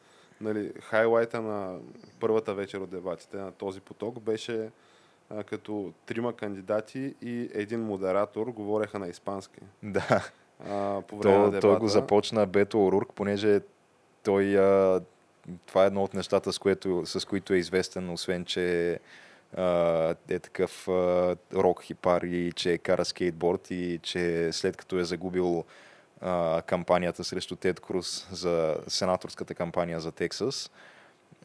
Нали, 0.41 0.73
хайлайта 0.81 1.41
на 1.41 1.79
първата 2.21 2.55
вечер 2.55 2.79
от 2.79 2.91
дебатите 2.91 3.37
на 3.37 3.53
този 3.53 3.81
поток 3.81 4.21
беше 4.21 4.71
а, 5.31 5.43
като 5.45 5.93
трима 6.07 6.33
кандидати 6.33 7.15
и 7.23 7.51
един 7.55 7.81
модератор 7.81 8.47
говореха 8.47 8.99
на 8.99 9.09
испански. 9.09 9.61
Да, 9.83 10.31
А, 10.69 11.01
по 11.01 11.19
време 11.19 11.37
на 11.39 11.45
то, 11.45 11.51
дебата. 11.51 11.61
той 11.61 11.79
го 11.79 11.89
започна 11.89 12.47
Бето 12.47 12.87
Орурк, 12.87 13.13
понеже 13.15 13.61
той... 14.23 14.59
А, 14.59 15.01
това 15.67 15.85
е 15.85 15.87
едно 15.87 16.03
от 16.03 16.15
нещата, 16.15 16.53
с, 16.53 16.59
което, 16.59 17.03
с 17.07 17.29
които 17.29 17.55
е 17.55 17.57
известен, 17.57 18.11
освен, 18.11 18.45
че 18.45 18.99
а, 19.57 20.15
е 20.29 20.39
такъв 20.39 20.89
а, 20.89 21.37
рок 21.55 21.83
хипар 21.83 22.23
и 22.23 22.53
че 22.57 22.79
кара 22.79 23.05
скейтборд 23.05 23.71
и 23.71 24.01
че 24.03 24.53
след 24.53 24.77
като 24.77 24.99
е 24.99 25.05
загубил 25.05 25.65
а, 26.21 26.63
кампанията 26.63 27.25
срещу 27.25 27.57
Тед 27.57 27.81
Круз 27.81 28.29
за 28.33 28.77
сенаторската 28.89 29.55
кампания 29.55 30.01
за 30.01 30.13
Тексас, 30.13 30.71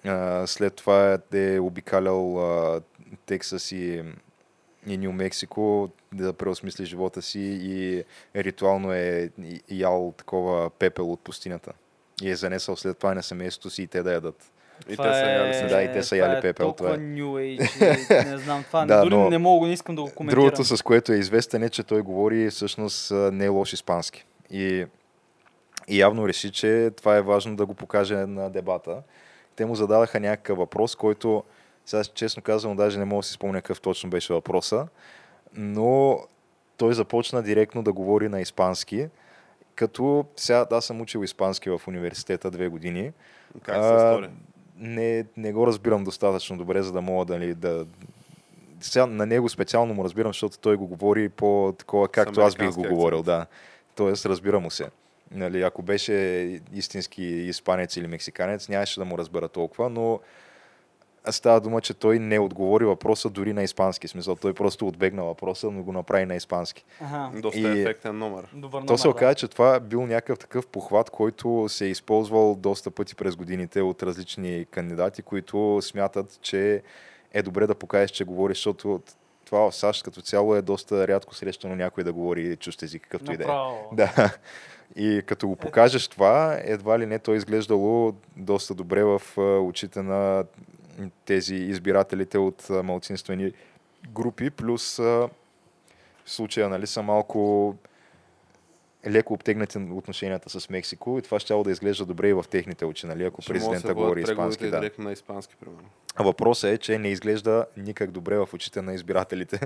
а, 0.06 0.48
след 0.48 0.76
това 0.76 1.18
е 1.34 1.60
обикалял 1.60 2.40
а, 2.40 2.82
Тексас 3.26 3.72
и 3.72 4.04
и 4.88 4.98
Нью 4.98 5.12
Мексико 5.12 5.90
да 6.14 6.34
преосмисли 6.34 6.86
живота 6.86 7.22
си 7.22 7.60
и 7.62 8.04
ритуално 8.36 8.94
е 8.94 9.30
и- 9.44 9.62
ял 9.70 10.14
такова 10.18 10.70
пепел 10.70 11.12
от 11.12 11.20
пустинята. 11.20 11.72
И 12.22 12.30
е 12.30 12.36
занесъл 12.36 12.76
след 12.76 12.98
това 12.98 13.14
на 13.14 13.24
семейството 13.24 13.70
си 13.70 13.84
и 13.84 13.88
те 13.88 14.04
да 14.04 14.14
ядат. 14.14 14.52
И 14.90 14.92
Това 14.92 15.06
те 15.06 15.14
са 15.14 15.20
яли 15.20 15.56
е-. 15.56 15.68
Да, 15.68 15.84
и 15.84 15.94
те 15.94 16.04
са 16.04 16.16
това 16.16 16.28
яли 16.28 16.38
е 16.38 16.42
пепел, 16.42 16.74
това 16.74 16.90
е. 16.90 16.98
New 16.98 17.60
Age, 17.60 18.26
не 18.32 18.38
знам, 18.38 18.64
това 18.64 18.86
Да, 18.86 19.02
дори 19.02 19.10
но 19.10 19.30
не 19.30 19.38
мога, 19.38 19.68
не 19.68 19.74
искам 19.74 19.96
да 19.96 20.02
го 20.02 20.12
коментирам. 20.16 20.44
Другото, 20.44 20.64
с 20.64 20.82
което 20.82 21.12
е 21.12 21.16
известен 21.16 21.64
е, 21.64 21.70
че 21.70 21.84
той 21.84 22.02
говори 22.02 22.50
всъщност 22.50 23.12
не 23.12 23.46
е 23.46 23.50
лош 23.50 23.74
испански. 23.74 24.26
И, 24.52 24.86
и 25.88 26.00
явно 26.00 26.28
реши, 26.28 26.52
че 26.52 26.92
това 26.98 27.16
е 27.16 27.22
важно 27.22 27.56
да 27.56 27.66
го 27.66 27.74
покаже 27.74 28.16
на 28.16 28.50
дебата. 28.50 29.04
Те 29.56 29.66
му 29.66 29.76
зададаха 29.76 30.20
някакъв 30.20 30.58
въпрос, 30.58 30.96
който 30.96 31.44
сега 31.86 32.04
честно 32.04 32.44
казвам, 32.44 32.76
даже 32.76 33.00
не 33.00 33.06
мога 33.06 33.20
да 33.20 33.28
си 33.28 33.34
спомня 33.34 33.62
какъв 33.62 33.82
точно 33.82 34.10
беше 34.10 34.34
въпроса, 34.34 34.88
но 35.54 36.20
той 36.78 36.94
започна 36.94 37.44
директно 37.44 37.84
да 37.84 37.94
говори 37.94 38.30
на 38.30 38.42
испански, 38.42 39.08
като 39.76 40.26
сега 40.36 40.66
аз 40.72 40.86
съм 40.86 41.02
учил 41.02 41.24
испански 41.24 41.70
в 41.70 41.82
университета 41.88 42.52
две 42.52 42.68
години. 42.68 43.12
Как 43.64 43.84
се 43.84 44.00
стори? 44.00 44.30
Не, 44.78 45.26
не 45.38 45.54
го 45.54 45.68
разбирам 45.68 46.04
достатъчно 46.04 46.58
добре, 46.58 46.82
за 46.82 46.92
да 46.92 47.02
мога 47.02 47.26
да, 47.26 47.56
да... 47.56 47.86
Сега 48.80 49.06
на 49.06 49.26
него 49.26 49.50
специално 49.50 49.94
му 49.94 50.04
разбирам, 50.04 50.30
защото 50.30 50.60
той 50.60 50.76
го 50.76 50.88
говори 50.88 51.30
по 51.30 51.76
такова, 51.78 52.08
както 52.08 52.42
аз 52.42 52.56
бих 52.56 52.72
го 52.72 52.84
говорил, 52.84 53.24
да. 53.24 53.46
Тоест, 53.96 54.26
разбира 54.26 54.60
му 54.60 54.72
се. 54.72 54.90
Нали, 55.32 55.62
ако 55.62 55.82
беше 55.82 56.14
истински 56.74 57.24
испанец 57.24 57.98
или 57.98 58.08
мексиканец, 58.08 58.70
нямаше 58.70 59.00
да 59.00 59.06
му 59.06 59.18
разбера 59.18 59.48
толкова, 59.48 59.90
но 59.90 60.20
става 61.32 61.62
дума, 61.62 61.82
че 61.82 61.94
той 61.94 62.20
не 62.20 62.40
отговори 62.40 62.86
въпроса 62.86 63.30
дори 63.30 63.54
на 63.54 63.64
испански. 63.64 64.08
Смисъл, 64.08 64.36
той 64.36 64.54
просто 64.54 64.88
отбегна 64.88 65.24
въпроса, 65.24 65.72
но 65.72 65.84
го 65.84 65.92
направи 65.92 66.26
на 66.26 66.36
испански. 66.36 66.86
Ага. 67.02 67.42
Доста 67.42 67.60
и- 67.60 67.82
ефектен 67.82 68.18
номер. 68.18 68.48
Добър 68.54 68.80
То 68.80 68.86
номер, 68.86 68.98
се 68.98 69.08
да. 69.08 69.12
оказа, 69.12 69.36
че 69.36 69.48
това 69.48 69.80
бил 69.80 70.06
някакъв 70.06 70.40
такъв 70.40 70.68
похват, 70.68 71.10
който 71.10 71.66
се 71.70 71.86
е 71.86 71.90
използвал 71.90 72.56
доста 72.56 72.92
пъти 72.92 73.16
през 73.16 73.36
годините 73.36 73.82
от 73.82 74.04
различни 74.04 74.66
кандидати, 74.72 75.22
които 75.22 75.80
смятат, 75.82 76.40
че 76.42 76.82
е 77.34 77.42
добре 77.42 77.68
да 77.68 77.76
покажеш, 77.76 78.12
че 78.12 78.24
говориш, 78.24 78.58
защото 78.58 79.02
това 79.46 79.72
в 79.72 79.76
САЩ 79.76 80.04
като 80.04 80.22
цяло 80.22 80.56
е 80.56 80.62
доста 80.62 81.08
рядко 81.08 81.36
срещано 81.36 81.76
някой 81.76 82.04
да 82.04 82.14
говори 82.14 82.56
чужд 82.56 82.84
език, 82.84 83.04
какъвто 83.04 83.32
и 83.32 83.38
да 83.38 83.44
е. 83.44 83.48
Да. 83.96 84.38
И 84.96 85.22
като 85.26 85.48
го 85.48 85.56
покажеш 85.56 86.08
това, 86.08 86.60
едва 86.64 87.00
ли 87.00 87.06
не 87.06 87.20
то 87.20 87.34
е 87.34 87.36
изглеждало 87.36 88.14
доста 88.38 88.74
добре 88.74 89.04
в 89.04 89.22
очите 89.62 90.02
на 90.02 90.46
тези 91.26 91.56
избирателите 91.56 92.38
от 92.38 92.70
малцинствени 92.70 93.52
групи, 94.14 94.50
плюс 94.50 94.98
в 94.98 95.30
случая 96.26 96.70
нали, 96.70 96.88
са 96.88 97.02
малко 97.02 97.76
леко 99.08 99.34
обтегнати 99.34 99.78
отношенията 99.78 100.50
с 100.50 100.70
Мексико 100.70 101.20
и 101.20 101.22
това 101.22 101.40
ще 101.40 101.64
да 101.64 101.72
изглежда 101.72 102.06
добре 102.06 102.30
и 102.30 102.34
в 102.34 102.46
техните 102.50 102.86
очи, 102.86 103.08
нали, 103.08 103.24
ако 103.24 103.42
Ще 103.42 103.54
президента 103.54 103.88
се 103.88 103.94
говори 103.94 104.22
испански. 104.22 104.70
Да. 104.70 104.80
директно 104.80 105.04
на 105.04 105.12
испански, 105.12 105.56
примерно. 105.56 105.90
А 106.16 106.24
Въпросът 106.24 106.72
е, 106.72 106.78
че 106.78 107.00
не 107.00 107.08
изглежда 107.08 107.66
никак 107.78 108.12
добре 108.12 108.38
в 108.38 108.50
очите 108.54 108.82
на 108.82 108.94
избирателите. 108.94 109.60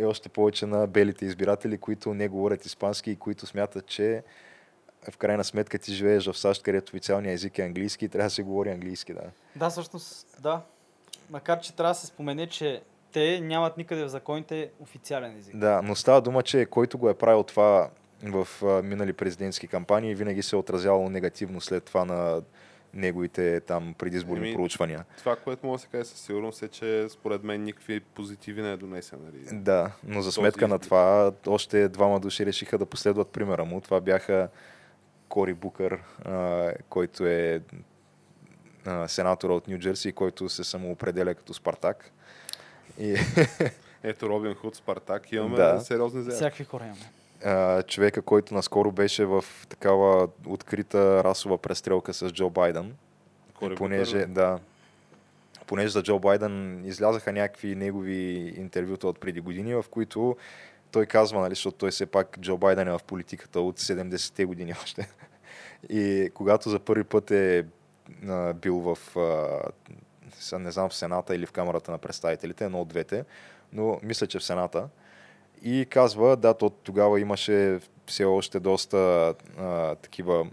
И 0.00 0.04
още 0.04 0.28
повече 0.28 0.66
на 0.66 0.86
белите 0.86 1.24
избиратели, 1.24 1.78
които 1.78 2.14
не 2.14 2.28
говорят 2.28 2.66
испански 2.66 3.10
и 3.10 3.16
които 3.16 3.46
смятат, 3.46 3.86
че 3.86 4.22
в 5.10 5.16
крайна 5.16 5.44
сметка 5.44 5.78
ти 5.78 5.94
живееш 5.94 6.26
в 6.26 6.38
САЩ, 6.38 6.62
където 6.62 6.90
официалният 6.90 7.34
език 7.34 7.58
е 7.58 7.62
английски 7.62 8.04
и 8.04 8.08
трябва 8.08 8.26
да 8.26 8.30
се 8.30 8.42
говори 8.42 8.70
английски. 8.70 9.14
Да. 9.14 9.22
Да, 9.56 9.70
всъщност, 9.70 10.42
да. 10.42 10.60
Макар, 11.30 11.60
че 11.60 11.76
трябва 11.76 11.90
да 11.90 11.94
се 11.94 12.06
спомене, 12.06 12.46
че 12.46 12.82
те 13.12 13.40
нямат 13.40 13.76
никъде 13.76 14.04
в 14.04 14.08
законите 14.08 14.70
официален 14.80 15.38
език. 15.38 15.56
да, 15.56 15.82
но 15.82 15.94
става 15.94 16.20
дума, 16.20 16.42
че 16.42 16.66
който 16.66 16.98
го 16.98 17.08
е 17.08 17.14
правил 17.14 17.42
това 17.42 17.90
в 18.22 18.48
а, 18.62 18.82
минали 18.82 19.12
президентски 19.12 19.68
кампании, 19.68 20.14
винаги 20.14 20.42
се 20.42 20.56
е 20.56 20.58
отразявало 20.58 21.10
негативно 21.10 21.60
след 21.60 21.84
това 21.84 22.04
на 22.04 22.42
неговите 22.94 23.60
там 23.60 23.94
предизборни 23.98 24.46
Еми, 24.46 24.54
проучвания. 24.56 25.04
Това, 25.18 25.36
което 25.36 25.66
мога 25.66 25.76
да 25.78 25.82
се 25.82 25.88
каже 25.88 26.04
със 26.04 26.20
сигурност 26.20 26.62
е, 26.62 26.68
че 26.68 27.06
според 27.08 27.44
мен 27.44 27.62
никакви 27.64 28.00
позитиви 28.00 28.62
не 28.62 28.72
е 28.72 28.76
донесен. 28.76 29.18
Нали? 29.24 29.60
Да, 29.62 29.92
но 30.04 30.22
за 30.22 30.28
Този 30.28 30.34
сметка 30.34 30.68
на 30.68 30.74
избор. 30.74 30.84
това 30.84 31.32
още 31.46 31.88
двама 31.88 32.20
души 32.20 32.46
решиха 32.46 32.78
да 32.78 32.86
последват 32.86 33.28
примера 33.28 33.64
му. 33.64 33.80
Това 33.80 34.00
бяха 34.00 34.48
Кори 35.28 35.54
Букър, 35.54 36.02
а, 36.24 36.72
който 36.88 37.26
е 37.26 37.60
а, 38.84 39.08
сенатора 39.08 39.52
от 39.52 39.68
Нью 39.68 39.78
Джерси, 39.78 40.12
който 40.12 40.48
се 40.48 40.64
самоопределя 40.64 41.34
като 41.34 41.54
Спартак. 41.54 42.10
И 42.98 43.16
Ето 44.02 44.28
Робин 44.28 44.54
Худ, 44.54 44.76
Спартак, 44.76 45.32
имаме 45.32 45.56
Да. 45.56 45.80
сериозни 45.80 46.22
заявки. 46.22 46.36
Всякакви 46.36 46.64
хора 46.64 46.84
имаме. 46.84 47.00
А, 47.44 47.82
човека, 47.82 48.22
който 48.22 48.54
наскоро 48.54 48.92
беше 48.92 49.24
в 49.24 49.44
такава 49.68 50.28
открита 50.46 51.24
расова 51.24 51.58
престрелка 51.58 52.14
с 52.14 52.30
Джо 52.30 52.50
Байден. 52.50 52.96
Кори 53.54 53.74
понеже, 53.74 54.26
да, 54.26 54.58
понеже 55.66 55.88
за 55.88 56.02
Джо 56.02 56.18
Байден 56.18 56.84
излязаха 56.84 57.32
някакви 57.32 57.74
негови 57.74 58.54
интервюта 58.56 59.08
от 59.08 59.20
преди 59.20 59.40
години, 59.40 59.74
в 59.74 59.84
които 59.90 60.36
той 60.90 61.06
казва, 61.06 61.40
нали, 61.40 61.54
защото 61.54 61.76
той 61.76 61.90
все 61.90 62.06
пак 62.06 62.38
Джо 62.40 62.56
Байден 62.56 62.88
е 62.88 62.98
в 62.98 63.00
политиката 63.06 63.60
от 63.60 63.80
70-те 63.80 64.44
години 64.44 64.74
още. 64.82 65.08
И 65.88 66.30
когато 66.34 66.70
за 66.70 66.78
първи 66.78 67.04
път 67.04 67.30
е 67.30 67.64
а, 68.28 68.52
бил 68.52 68.78
в, 68.78 69.16
а, 69.16 70.58
не 70.58 70.70
знам, 70.70 70.88
в 70.88 70.94
Сената 70.94 71.34
или 71.34 71.46
в 71.46 71.52
Камерата 71.52 71.90
на 71.90 71.98
представителите, 71.98 72.64
едно 72.64 72.80
от 72.80 72.88
двете, 72.88 73.24
но 73.72 74.00
мисля, 74.02 74.26
че 74.26 74.38
в 74.38 74.44
Сената. 74.44 74.88
И 75.62 75.86
казва, 75.90 76.36
да, 76.36 76.54
то 76.54 76.70
тогава 76.70 77.20
имаше 77.20 77.80
все 78.06 78.24
още 78.24 78.60
доста 78.60 79.34
а, 79.58 79.94
такива 79.94 80.46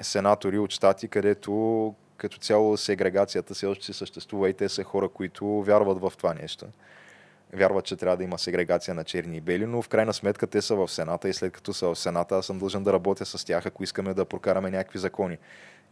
сенатори 0.00 0.58
от 0.58 0.70
щати, 0.70 1.08
където 1.08 1.94
като 2.16 2.38
цяло 2.38 2.76
сегрегацията 2.76 3.54
все 3.54 3.66
още 3.66 3.84
си 3.84 3.92
съществува 3.92 4.50
и 4.50 4.54
те 4.54 4.68
са 4.68 4.84
хора, 4.84 5.08
които 5.08 5.62
вярват 5.62 6.00
в 6.00 6.12
това 6.16 6.34
нещо. 6.34 6.66
Вярват, 7.52 7.84
че 7.84 7.96
трябва 7.96 8.16
да 8.16 8.24
има 8.24 8.38
сегрегация 8.38 8.94
на 8.94 9.04
черни 9.04 9.36
и 9.36 9.40
бели, 9.40 9.66
но 9.66 9.82
в 9.82 9.88
крайна 9.88 10.14
сметка 10.14 10.46
те 10.46 10.62
са 10.62 10.74
в 10.74 10.88
Сената 10.88 11.28
и 11.28 11.32
след 11.32 11.52
като 11.52 11.72
са 11.72 11.86
в 11.86 11.96
Сената, 11.96 12.36
аз 12.36 12.46
съм 12.46 12.58
дължен 12.58 12.84
да 12.84 12.92
работя 12.92 13.26
с 13.26 13.44
тях, 13.44 13.66
ако 13.66 13.82
искаме 13.82 14.14
да 14.14 14.24
прокараме 14.24 14.70
някакви 14.70 14.98
закони. 14.98 15.38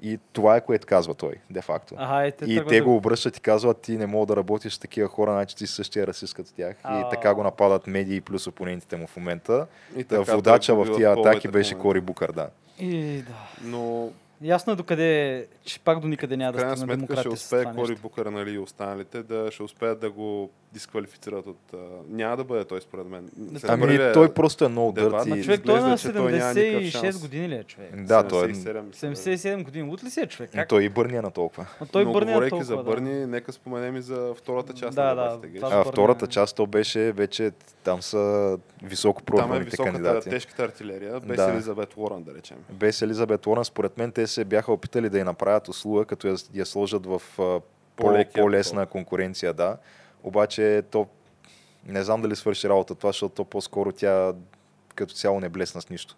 И 0.03 0.18
това 0.32 0.57
е 0.57 0.61
което 0.61 0.86
казва 0.86 1.14
той, 1.14 1.34
де-факто. 1.51 1.94
Ага, 1.99 2.26
и 2.26 2.32
те, 2.32 2.44
И 2.44 2.62
те 2.68 2.80
го 2.80 2.97
обръщат 2.97 3.36
и 3.36 3.40
казват, 3.40 3.80
ти 3.80 3.97
не 3.97 4.07
мога 4.07 4.26
да 4.26 4.36
работиш 4.36 4.74
с 4.74 4.78
такива 4.78 5.09
хора, 5.09 5.32
значи 5.32 5.57
ти 5.57 5.66
същия 5.66 6.07
расист 6.07 6.34
като 6.34 6.53
тях. 6.53 6.76
И 6.76 6.78
А. 6.84 7.09
така 7.09 7.34
го 7.34 7.42
нападат 7.42 7.86
медии 7.86 8.20
плюс 8.20 8.47
опонентите 8.47 8.97
му 8.97 9.07
в 9.07 9.16
момента. 9.16 9.66
И 9.97 10.05
Та, 10.05 10.18
така 10.18 10.34
водача 10.34 10.74
в 10.74 10.97
тия 10.97 11.12
атаки 11.12 11.49
беше. 11.49 11.74
Кори 11.74 12.01
Букър, 12.01 12.32
да. 12.32 12.49
И 12.78 13.22
да. 13.22 13.34
Но 13.62 14.11
Ясно 14.43 14.72
е 14.72 14.76
докъде, 14.76 15.47
че 15.64 15.80
пак 15.80 16.01
до 16.01 16.09
никъде 16.09 16.37
няма 16.37 16.53
да 16.53 16.59
крайна 16.59 16.76
стигне 16.76 16.95
сметка 16.97 17.16
ще 17.16 17.28
успее 17.28 17.64
Кори. 17.66 17.95
Букър 17.95 18.26
нали, 18.26 18.51
и 18.51 18.59
останалите 18.59 19.22
да 19.22 19.51
ще 19.51 19.62
успеят 19.62 20.01
да 20.01 20.11
го 20.11 20.51
дисквалифицират 20.72 21.47
от... 21.47 21.59
А, 21.74 21.76
няма 22.09 22.37
да 22.37 22.45
бъде 22.45 22.64
той 22.64 22.80
според 22.80 23.07
мен. 23.07 23.30
След 23.51 23.70
Ами 23.70 23.82
първия 23.82 24.12
той 24.12 24.34
просто 24.34 24.64
е 24.64 24.68
много 24.68 24.93
дърти. 24.93 25.30
Ма 25.30 25.39
и 25.39 25.43
човек, 25.43 25.61
той 25.66 25.78
е 25.78 25.80
на 25.80 25.95
изглежда, 25.95 26.09
че 26.09 26.12
той 26.14 26.32
няма 26.32 26.55
никакъв 26.55 26.82
76 26.82 26.91
шанс. 27.03 27.20
години 27.20 27.49
ли 27.49 27.55
е 27.55 27.64
човек? 27.64 28.03
Да, 28.03 28.28
той 28.28 28.45
е... 28.45 28.49
77, 28.49 28.82
мисля. 28.82 29.09
77 29.09 29.64
години. 29.64 29.89
Лут 29.91 30.05
ли 30.05 30.11
си 30.11 30.20
е 30.20 30.26
човек? 30.26 30.51
Но 30.55 30.61
Как? 30.61 30.68
той 30.68 30.82
и 30.82 30.89
Бърни 30.89 31.16
е 31.16 31.22
на 31.22 31.30
толкова. 31.30 31.66
Но 31.80 31.87
той 31.87 32.05
Но 32.05 32.12
бърни 32.12 32.30
е 32.30 32.34
говорейки 32.34 32.51
толкова, 32.51 32.64
за 32.66 32.76
да. 32.76 32.82
Бърни, 32.82 33.26
нека 33.26 33.53
споменем 33.53 33.97
и 33.97 34.03
за 34.03 34.34
втората 34.34 34.72
част 34.72 34.95
Да, 34.95 35.05
на 35.05 35.14
да, 35.14 35.30
дебатите. 35.30 35.61
Това 35.61 35.80
А 35.80 35.84
втората 35.84 36.24
е- 36.24 36.28
част 36.28 36.57
то 36.57 36.66
беше 36.66 37.12
вече, 37.12 37.51
там 37.84 38.03
са 38.03 38.59
високо 38.82 39.22
Там 39.22 39.34
е 39.34 39.39
профилните 39.39 39.64
високата, 39.64 39.93
кандидати. 39.93 40.30
тежката 40.30 40.64
артилерия, 40.64 41.20
без 41.20 41.37
Да. 41.37 41.45
Елизабет 41.45 41.97
Уорън, 41.97 42.22
да 42.22 42.34
речем. 42.34 42.57
Без 42.70 43.03
Елизабет 43.03 43.47
Уорън, 43.47 43.64
според 43.64 43.99
мен, 43.99 44.12
те 44.12 44.26
се 44.27 44.45
бяха 44.45 44.72
опитали 44.72 45.11
да 45.11 45.18
я 45.18 45.24
направят 45.24 45.68
услуга, 45.68 46.05
като 46.05 46.29
я, 46.29 46.37
я 46.55 46.66
сложат 46.66 47.07
в 47.07 47.22
по, 47.97 48.24
по-лесна 48.35 48.87
конкуренция, 48.87 49.53
да. 49.53 49.77
Обаче 50.22 50.83
то 50.91 51.07
не 51.87 52.03
знам 52.03 52.22
дали 52.22 52.37
свърши 52.37 52.68
работа 52.68 52.95
това, 52.95 53.09
защото 53.09 53.35
то 53.35 53.45
по-скоро 53.45 53.93
тя 53.93 54.33
като 54.95 55.14
цяло 55.14 55.41
не 55.41 55.49
блесна 55.49 55.83
с 55.83 55.91
нищо. 55.91 56.16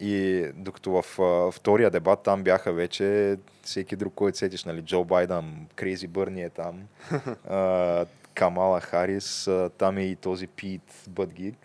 И 0.00 0.46
докато 0.54 1.02
в 1.02 1.20
а, 1.20 1.50
втория 1.52 1.90
дебат 1.90 2.22
там 2.22 2.42
бяха 2.42 2.72
вече 2.72 3.36
всеки 3.62 3.96
друг, 3.96 4.14
който 4.14 4.38
сетиш, 4.38 4.64
нали, 4.64 4.82
Джо 4.82 5.04
Байден, 5.04 5.66
Крейзи 5.74 6.06
Бърни 6.06 6.42
е 6.42 6.50
там, 6.50 6.82
а, 7.48 8.06
Камала 8.34 8.80
Харис, 8.80 9.46
а, 9.46 9.70
там 9.78 9.98
е 9.98 10.02
и 10.02 10.16
този 10.16 10.46
Пит 10.46 11.04
Бъдгик, 11.08 11.56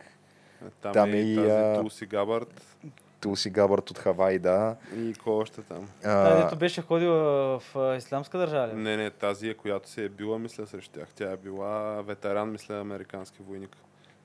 Там, 0.81 0.93
Там 0.93 1.13
е 1.13 1.17
е 1.17 1.21
и, 1.21 1.33
и 1.33 1.35
тази 1.35 1.49
а, 1.49 1.81
Тулси 1.81 2.05
Габард 2.05 2.76
Тулси 3.19 3.49
Габърт 3.49 3.89
от 3.89 3.97
Хавай, 3.97 4.39
да. 4.39 4.75
и 4.95 5.13
кой 5.23 5.33
още 5.33 5.61
там. 5.61 5.89
Та, 6.01 6.09
А, 6.09 6.43
дето 6.43 6.55
беше 6.55 6.81
ходила 6.81 7.59
в 7.59 7.95
исламска 7.97 8.37
държава. 8.37 8.67
ли? 8.67 8.73
Не, 8.73 8.97
не, 8.97 9.09
тази 9.09 9.49
е, 9.49 9.53
която 9.53 9.89
се 9.89 10.03
е 10.05 10.09
била, 10.09 10.39
мисля, 10.39 10.67
срещу 10.67 10.99
тях. 10.99 11.07
Тя 11.15 11.31
е 11.31 11.37
била 11.37 12.01
ветеран, 12.01 12.51
мисля, 12.51 12.79
американски 12.79 13.37
войник. 13.47 13.77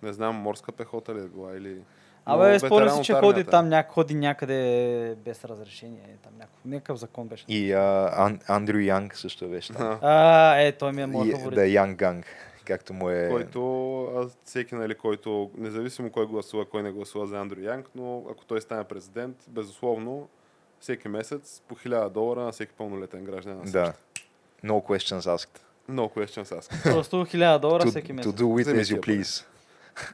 Не 0.02 0.12
знам, 0.12 0.36
морска 0.36 0.72
пехота 0.72 1.14
ли 1.14 1.18
е 1.18 1.22
била 1.22 1.56
или... 1.56 1.76
Абе, 2.24 2.52
но 2.52 2.58
спомням 2.58 2.96
си, 2.96 3.04
че 3.04 3.12
ходи 3.12 3.44
там, 3.44 3.68
няк, 3.68 3.90
ходи 3.90 4.14
някъде 4.14 5.16
без 5.24 5.44
разрешение. 5.44 6.02
Там 6.22 6.32
някакъв, 6.38 6.64
някакъв 6.64 6.98
закон 6.98 7.28
беше. 7.28 7.44
И 7.48 7.72
а, 7.72 8.10
Ан, 8.16 8.40
Андрю 8.48 8.78
Янг 8.78 9.16
също 9.16 9.48
беше 9.48 9.72
там. 9.72 9.98
А, 10.02 10.56
е, 10.56 10.72
той 10.72 10.92
ми 10.92 11.02
е 11.02 11.06
моят 11.06 11.36
фаворит. 11.36 11.54
да, 11.56 11.66
Янг 11.66 11.98
Ганг. 11.98 12.26
Както 12.62 12.92
му 12.92 13.10
е... 13.10 13.28
който 13.30 14.30
всеки, 14.44 14.74
нали, 14.74 14.94
който, 14.94 15.50
независимо 15.56 16.10
кой 16.10 16.26
гласува, 16.26 16.64
кой 16.64 16.82
не 16.82 16.92
гласува 16.92 17.26
за 17.26 17.38
Андрю 17.38 17.60
Янг, 17.60 17.86
но 17.94 18.24
ако 18.30 18.44
той 18.44 18.60
стане 18.60 18.84
президент, 18.84 19.36
безусловно, 19.48 20.28
всеки 20.80 21.08
месец 21.08 21.62
по 21.68 21.74
1000 21.74 22.08
долара 22.08 22.40
на 22.40 22.52
всеки 22.52 22.72
пълнолетен 22.72 23.24
граждан 23.24 23.56
на 23.56 23.64
Да. 23.64 23.92
No 24.64 24.72
questions 24.82 25.36
asked. 25.36 25.58
No 25.90 26.08
questions 26.08 26.60
asked. 26.60 26.82
Просто 26.92 27.16
1000 27.16 27.58
долара 27.58 27.82
To, 27.82 27.90
всеки 27.90 28.08
to 28.08 28.14
месец. 28.14 28.32
do 28.32 28.42
with 28.44 28.80
as 28.80 28.96
you 28.96 29.00
please. 29.00 29.44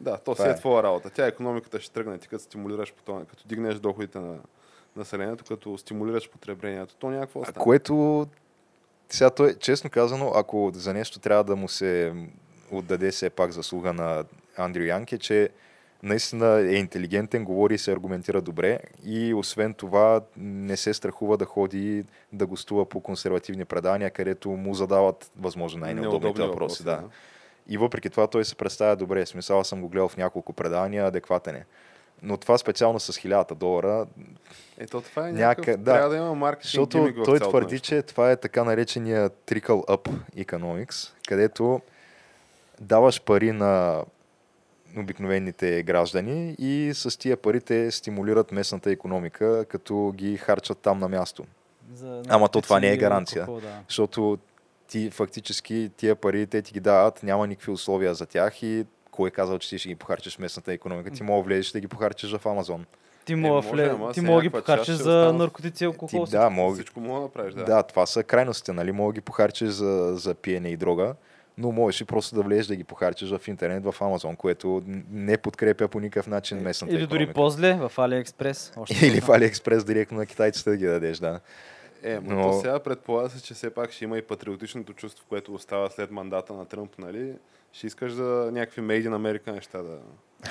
Да, 0.01 0.17
то 0.17 0.33
Това 0.33 0.45
си 0.45 0.51
е 0.51 0.53
е. 0.53 0.57
твоя 0.57 0.83
работа. 0.83 1.11
Тя 1.11 1.27
економиката 1.27 1.81
ще 1.81 1.93
тръгне, 1.93 2.19
ти 2.19 2.29
като 2.29 2.45
стимулираш 2.45 2.93
по 2.95 3.03
това, 3.03 3.25
като 3.25 3.49
дигнеш 3.49 3.75
доходите 3.75 4.19
на 4.19 4.39
населението, 4.97 5.45
като 5.49 5.79
стимулираш 5.79 6.31
потреблението. 6.31 6.97
То 6.97 7.11
няма 7.11 7.21
какво 7.23 7.41
да 7.41 7.47
А 7.49 7.51
стане. 7.51 7.65
което, 7.65 8.27
сега 9.11 9.31
той, 9.31 9.55
честно 9.55 9.91
казано, 9.91 10.33
ако 10.35 10.71
за 10.75 10.95
нещо 10.95 11.19
трябва 11.19 11.45
да 11.45 11.57
му 11.57 11.69
се 11.69 12.13
отдаде 12.71 13.11
все 13.11 13.31
пак 13.31 13.53
заслуга 13.53 13.93
на 13.93 14.25
Андрю 14.57 14.83
Янг 14.83 15.13
е, 15.13 15.19
че 15.19 15.49
наистина 16.03 16.61
е 16.61 16.75
интелигентен, 16.75 17.45
говори 17.45 17.75
и 17.75 17.79
се 17.79 17.93
аргументира 17.93 18.41
добре 18.41 18.79
и 19.05 19.35
освен 19.35 19.75
това 19.75 20.21
не 20.37 20.77
се 20.77 20.95
страхува 20.95 21.37
да 21.37 21.45
ходи 21.45 22.05
да 22.33 22.47
гостува 22.47 22.89
по 22.89 23.01
консервативни 23.01 23.65
предания, 23.65 24.11
където 24.11 24.51
му 24.51 24.75
задават 24.75 25.31
възможно 25.41 25.81
най-неудобните 25.81 26.25
Неудобни 26.25 26.47
въпроси. 26.47 26.85
Да. 26.85 27.03
И 27.69 27.79
въпреки 27.79 28.11
това 28.11 28.27
той 28.27 28.45
се 28.45 28.55
представя 28.55 28.97
добре. 28.97 29.27
Смисъл, 29.27 29.65
съм 29.65 29.81
го 29.81 29.89
гледал 29.89 30.09
в 30.09 30.17
няколко 30.17 30.53
предания, 30.53 31.07
адекватен 31.07 31.55
е. 31.55 31.65
Но 32.23 32.37
това 32.37 32.59
специално 32.59 33.01
с 33.01 33.13
1000 33.13 33.55
долара, 33.55 34.07
Ето 34.79 35.01
това 35.01 35.29
е 35.29 35.33
Няка- 35.33 35.39
някакъв, 35.39 35.77
да. 35.77 35.93
трябва 35.93 36.09
да 36.09 36.17
има 36.17 36.35
маркетинг 36.35 36.65
защото 36.65 37.13
той 37.25 37.41
твърди, 37.41 37.75
нещо. 37.75 37.87
че 37.87 38.03
това 38.03 38.31
е 38.31 38.37
така 38.37 38.65
наречения 38.65 39.31
trickle 39.31 39.87
up 39.87 40.11
economics, 40.37 41.13
където 41.29 41.81
даваш 42.81 43.23
пари 43.23 43.53
на 43.53 44.03
обикновените 44.97 45.83
граждани 45.83 46.57
и 46.59 46.91
с 46.95 47.19
тия 47.19 47.37
пари 47.37 47.61
те 47.61 47.91
стимулират 47.91 48.53
местната 48.53 48.91
економика, 48.91 49.65
като 49.65 50.13
ги 50.15 50.37
харчат 50.37 50.79
там 50.79 50.99
на 50.99 51.09
място. 51.09 51.45
За 51.95 52.23
Ама 52.29 52.49
то 52.49 52.61
това 52.61 52.81
не 52.81 52.93
е 52.93 52.97
гаранция. 52.97 53.43
алкохол, 53.43 53.61
да. 53.61 53.81
Защото 53.89 54.39
ти 54.89 55.11
фактически 55.11 55.91
тия 55.97 56.17
пари 56.17 56.47
те 56.47 56.63
ти 56.63 56.73
ги 56.73 56.81
дават, 56.81 57.23
няма 57.23 57.47
никакви 57.47 57.73
условия 57.73 58.15
за 58.15 58.27
тях 58.27 58.63
и 58.63 58.87
кой 59.19 59.29
е 59.29 59.33
казал, 59.33 59.59
че 59.59 59.69
ти 59.69 59.79
ще 59.79 59.89
ги 59.89 59.95
похарчиш 59.95 60.37
в 60.37 60.39
местната 60.39 60.73
економика? 60.73 61.11
Ти 61.11 61.23
мога 61.23 61.39
да 61.39 61.47
влезеш 61.47 61.71
да 61.73 61.81
ги 61.81 61.89
похарчиш 61.89 62.33
в 62.33 62.47
Амазон. 62.47 62.87
Ти 63.25 63.33
Е, 63.33 63.37
мога, 63.37 63.55
може, 63.55 63.69
вле... 63.69 64.13
ти 64.13 64.21
с 64.21 64.23
мога 64.23 64.43
ги 64.43 64.51
ще 64.77 64.93
за 64.93 64.95
останат- 64.95 65.37
наркотици 65.37 65.69
и 65.75 65.79
Ти, 65.79 65.85
алкохол. 65.85 66.27
да, 66.27 66.51
мога, 66.51 66.75
Всичко 66.75 67.01
мога 67.01 67.15
да 67.15 67.23
направиш, 67.23 67.55
да. 67.55 67.65
Да. 67.65 67.83
това 67.83 68.07
са 68.07 68.23
крайностите, 68.23 68.73
нали? 68.73 68.93
Мога 68.93 69.13
да 69.13 69.15
ги 69.15 69.21
похарчиш 69.21 69.69
за, 69.69 70.13
за 70.15 70.35
пиене 70.35 70.69
и 70.69 70.77
дрога, 70.77 71.15
но 71.59 71.73
можеш 71.73 72.01
и 72.01 72.05
просто 72.05 72.35
да 72.35 72.43
влезеш 72.43 72.67
да 72.67 72.77
ги 72.77 72.85
похарчиш 72.85 73.31
в 73.31 73.49
интернет, 73.49 73.85
в 73.85 73.95
Амазон, 74.01 74.37
което 74.37 74.83
не 75.11 75.37
подкрепя 75.39 75.89
по 75.89 76.01
никакъв 76.01 76.27
начин 76.27 76.59
местната 76.59 76.95
Или 76.95 77.01
дори 77.01 77.07
економика. 77.07 77.35
по-зле 77.35 77.75
в 77.81 77.93
Алиекспрес. 77.99 78.73
Още 78.77 79.07
Или 79.07 79.21
в. 79.21 79.29
Алиекспрес 79.29 79.85
директно 79.85 80.19
на 80.19 80.27
китайците 80.27 80.71
да 80.71 80.77
ги 80.77 80.87
дадеш, 80.87 81.19
да. 81.19 81.41
Е, 82.03 82.19
но, 82.23 82.35
Но- 82.37 82.53
сега 82.53 82.79
предполага 82.79 83.31
се, 83.31 83.43
че 83.43 83.55
все 83.55 83.71
пак 83.71 83.93
ще 83.93 84.05
има 84.05 84.19
и 84.19 84.23
патриотичното 84.23 84.93
чувство, 84.93 85.25
което 85.29 85.55
остава 85.55 85.91
след 85.91 86.11
мандата 86.11 86.53
на 86.53 86.65
Тръмп, 86.65 86.99
нали? 86.99 87.33
Ще 87.73 87.87
искаш 87.87 88.13
за 88.13 88.51
някакви 88.53 88.83
Made 88.83 89.09
in 89.09 89.17
America 89.17 89.53
неща 89.53 89.83
да, 89.83 89.99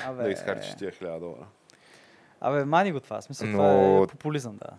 Абе, 0.06 0.22
да 0.22 0.30
изхарчиш 0.30 0.74
тия 0.74 0.92
1000 0.92 1.18
долара. 1.20 1.46
Абе, 2.40 2.64
мани 2.64 2.92
го 2.92 3.00
това. 3.00 3.20
Смисъл, 3.20 3.48
Но- 3.48 3.52
това 3.52 4.02
е 4.04 4.06
популизъм, 4.06 4.56
да. 4.56 4.70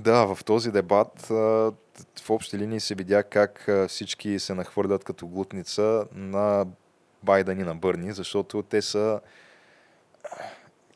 Да, 0.00 0.34
в 0.34 0.44
този 0.44 0.70
дебат 0.72 1.26
в 1.26 2.30
общи 2.30 2.58
линии 2.58 2.80
се 2.80 2.94
видя 2.94 3.22
как 3.22 3.68
всички 3.88 4.38
се 4.38 4.54
нахвърлят 4.54 5.04
като 5.04 5.26
глутница 5.26 6.06
на 6.12 6.66
Байден 7.22 7.60
и 7.60 7.64
на 7.64 7.74
Бърни, 7.74 8.12
защото 8.12 8.62
те 8.62 8.82
са 8.82 9.20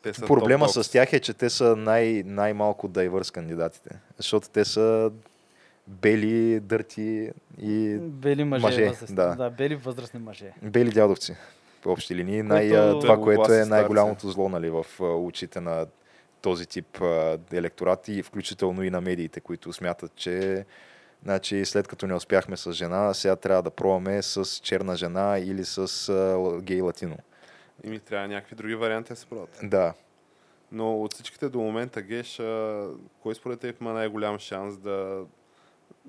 Те 0.02 0.14
са 0.14 0.26
Проблема 0.26 0.68
с 0.68 0.90
тях 0.90 1.12
е, 1.12 1.20
че 1.20 1.34
те 1.34 1.50
са 1.50 1.76
най- 1.76 2.22
най-малко 2.26 2.88
дайвърс 2.88 3.30
кандидатите. 3.30 3.90
Защото 4.16 4.48
те 4.48 4.64
са 4.64 5.10
бели, 5.90 6.60
дърти 6.60 7.30
и 7.58 7.96
Бели 8.00 8.44
мъже, 8.44 8.66
Мъже, 8.66 8.84
възрастни. 8.88 9.16
да. 9.16 9.34
да. 9.34 9.50
бели 9.50 9.76
възрастни 9.76 10.20
мъже. 10.20 10.52
бели 10.62 10.90
дядовци. 10.90 11.36
По 11.82 11.90
общи 11.90 12.14
линии. 12.14 12.42
Най- 12.42 12.70
Което- 12.70 12.98
това, 12.98 13.20
което 13.20 13.52
е 13.52 13.64
най-голямото 13.64 14.30
зло 14.30 14.48
нали, 14.48 14.70
в 14.70 14.86
очите 15.00 15.60
на 15.60 15.86
този 16.42 16.66
тип 16.66 16.98
електорат 17.52 18.08
и 18.08 18.22
включително 18.22 18.82
и 18.82 18.90
на 18.90 19.00
медиите, 19.00 19.40
които 19.40 19.72
смятат, 19.72 20.14
че 20.14 20.64
значи, 21.22 21.64
след 21.64 21.88
като 21.88 22.06
не 22.06 22.14
успяхме 22.14 22.56
с 22.56 22.72
жена, 22.72 23.14
сега 23.14 23.36
трябва 23.36 23.62
да 23.62 23.70
пробваме 23.70 24.22
с 24.22 24.44
черна 24.44 24.96
жена 24.96 25.38
или 25.38 25.64
с 25.64 26.12
гей 26.62 26.80
латино. 26.80 27.16
И 27.84 27.90
ми 27.90 27.98
трябва 27.98 28.28
някакви 28.28 28.56
други 28.56 28.74
варианти 28.74 29.12
да 29.12 29.16
се 29.16 29.26
пробват. 29.26 29.60
Да. 29.62 29.94
Но 30.72 31.02
от 31.02 31.14
всичките 31.14 31.48
до 31.48 31.58
момента, 31.58 32.02
Геш, 32.02 32.42
кой 33.22 33.34
според 33.34 33.60
теб 33.60 33.80
има 33.80 33.92
най-голям 33.92 34.38
шанс 34.38 34.78
да, 34.78 35.22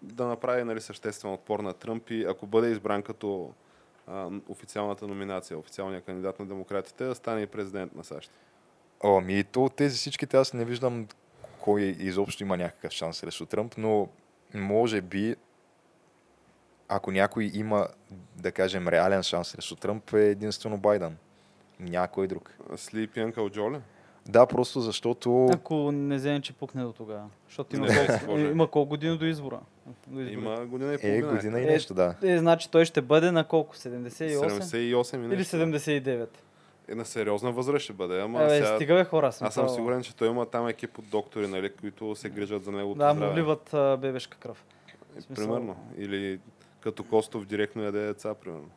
да 0.01 0.25
направи 0.25 0.63
нали, 0.63 0.81
съществен 0.81 1.33
отпор 1.33 1.59
на 1.59 1.73
Тръмп 1.73 2.09
и 2.09 2.23
ако 2.23 2.45
бъде 2.47 2.69
избран 2.69 3.03
като 3.03 3.53
а, 4.07 4.29
официалната 4.47 5.07
номинация, 5.07 5.57
официалния 5.57 6.01
кандидат 6.01 6.39
на 6.39 6.45
демократите, 6.45 7.03
да 7.03 7.15
стане 7.15 7.41
и 7.41 7.47
президент 7.47 7.95
на 7.95 8.03
САЩ? 8.03 8.31
О, 9.03 9.21
ми 9.21 9.43
то 9.43 9.63
от 9.63 9.75
тези 9.75 9.97
всичките 9.97 10.37
аз 10.37 10.53
не 10.53 10.65
виждам 10.65 11.07
кой 11.59 11.81
изобщо 11.81 12.43
има 12.43 12.57
някакъв 12.57 12.91
шанс 12.91 13.17
срещу 13.17 13.45
Тръмп, 13.45 13.73
но 13.77 14.07
може 14.53 15.01
би 15.01 15.35
ако 16.87 17.11
някой 17.11 17.51
има, 17.53 17.87
да 18.35 18.51
кажем, 18.51 18.87
реален 18.87 19.23
шанс 19.23 19.47
срещу 19.47 19.75
Тръмп 19.75 20.13
е 20.13 20.29
единствено 20.29 20.77
Байден. 20.77 21.17
Някой 21.79 22.27
друг. 22.27 22.57
Слип 22.75 23.17
Янкъл 23.17 23.49
Джоли? 23.49 23.79
Да, 24.27 24.45
просто 24.45 24.81
защото 24.81 25.45
Ако 25.53 25.91
не 25.91 26.15
вземе, 26.15 26.41
че 26.41 26.53
пукне 26.53 26.83
до 26.83 26.93
тогава. 26.93 27.29
Защото 27.47 27.75
има, 27.75 27.87
колко, 27.87 28.39
има 28.39 28.67
колко 28.67 28.89
години 28.89 29.17
до 29.17 29.25
избора. 29.25 29.59
Има 30.11 30.65
година 30.65 30.91
и 30.91 30.95
е 30.95 30.97
половина. 30.99 31.27
година 31.29 31.59
и 31.59 31.63
Е, 31.63 31.65
нещо, 31.65 31.93
да. 31.93 32.15
Е, 32.23 32.37
значи 32.37 32.69
той 32.69 32.85
ще 32.85 33.01
бъде 33.01 33.31
на 33.31 33.43
колко? 33.43 33.75
78? 33.75 34.59
78 34.61 35.13
и 35.13 35.25
Или 35.25 35.27
нещо. 35.27 35.55
79? 35.57 36.27
Е, 36.87 36.95
на 36.95 37.05
сериозна 37.05 37.51
възраст 37.51 37.83
ще 37.83 37.93
бъде, 37.93 38.21
ама 38.21 38.39
Абе, 38.39 38.49
сега... 38.55 38.75
стига 38.75 38.93
бе 38.93 39.03
хора. 39.03 39.27
Аз 39.27 39.37
съм 39.37 39.47
смисъл. 39.47 39.69
сигурен, 39.69 40.03
че 40.03 40.15
той 40.15 40.27
има 40.27 40.45
там 40.45 40.67
екип 40.67 40.97
от 40.97 41.05
доктори, 41.07 41.47
нали, 41.47 41.69
които 41.71 42.15
се 42.15 42.29
грижат 42.29 42.63
за 42.63 42.71
неговото 42.71 42.99
Да, 42.99 43.13
му 43.13 43.33
вливат 43.33 43.73
а, 43.73 43.97
бебешка 43.97 44.37
кръв. 44.37 44.65
Е, 45.17 45.21
смисъл- 45.21 45.45
Примерно. 45.45 45.75
Или 45.97 46.39
като 46.79 47.03
Костов 47.03 47.45
директно 47.45 47.83
яде 47.83 47.99
деца, 48.01 48.33
примерно. 48.35 48.69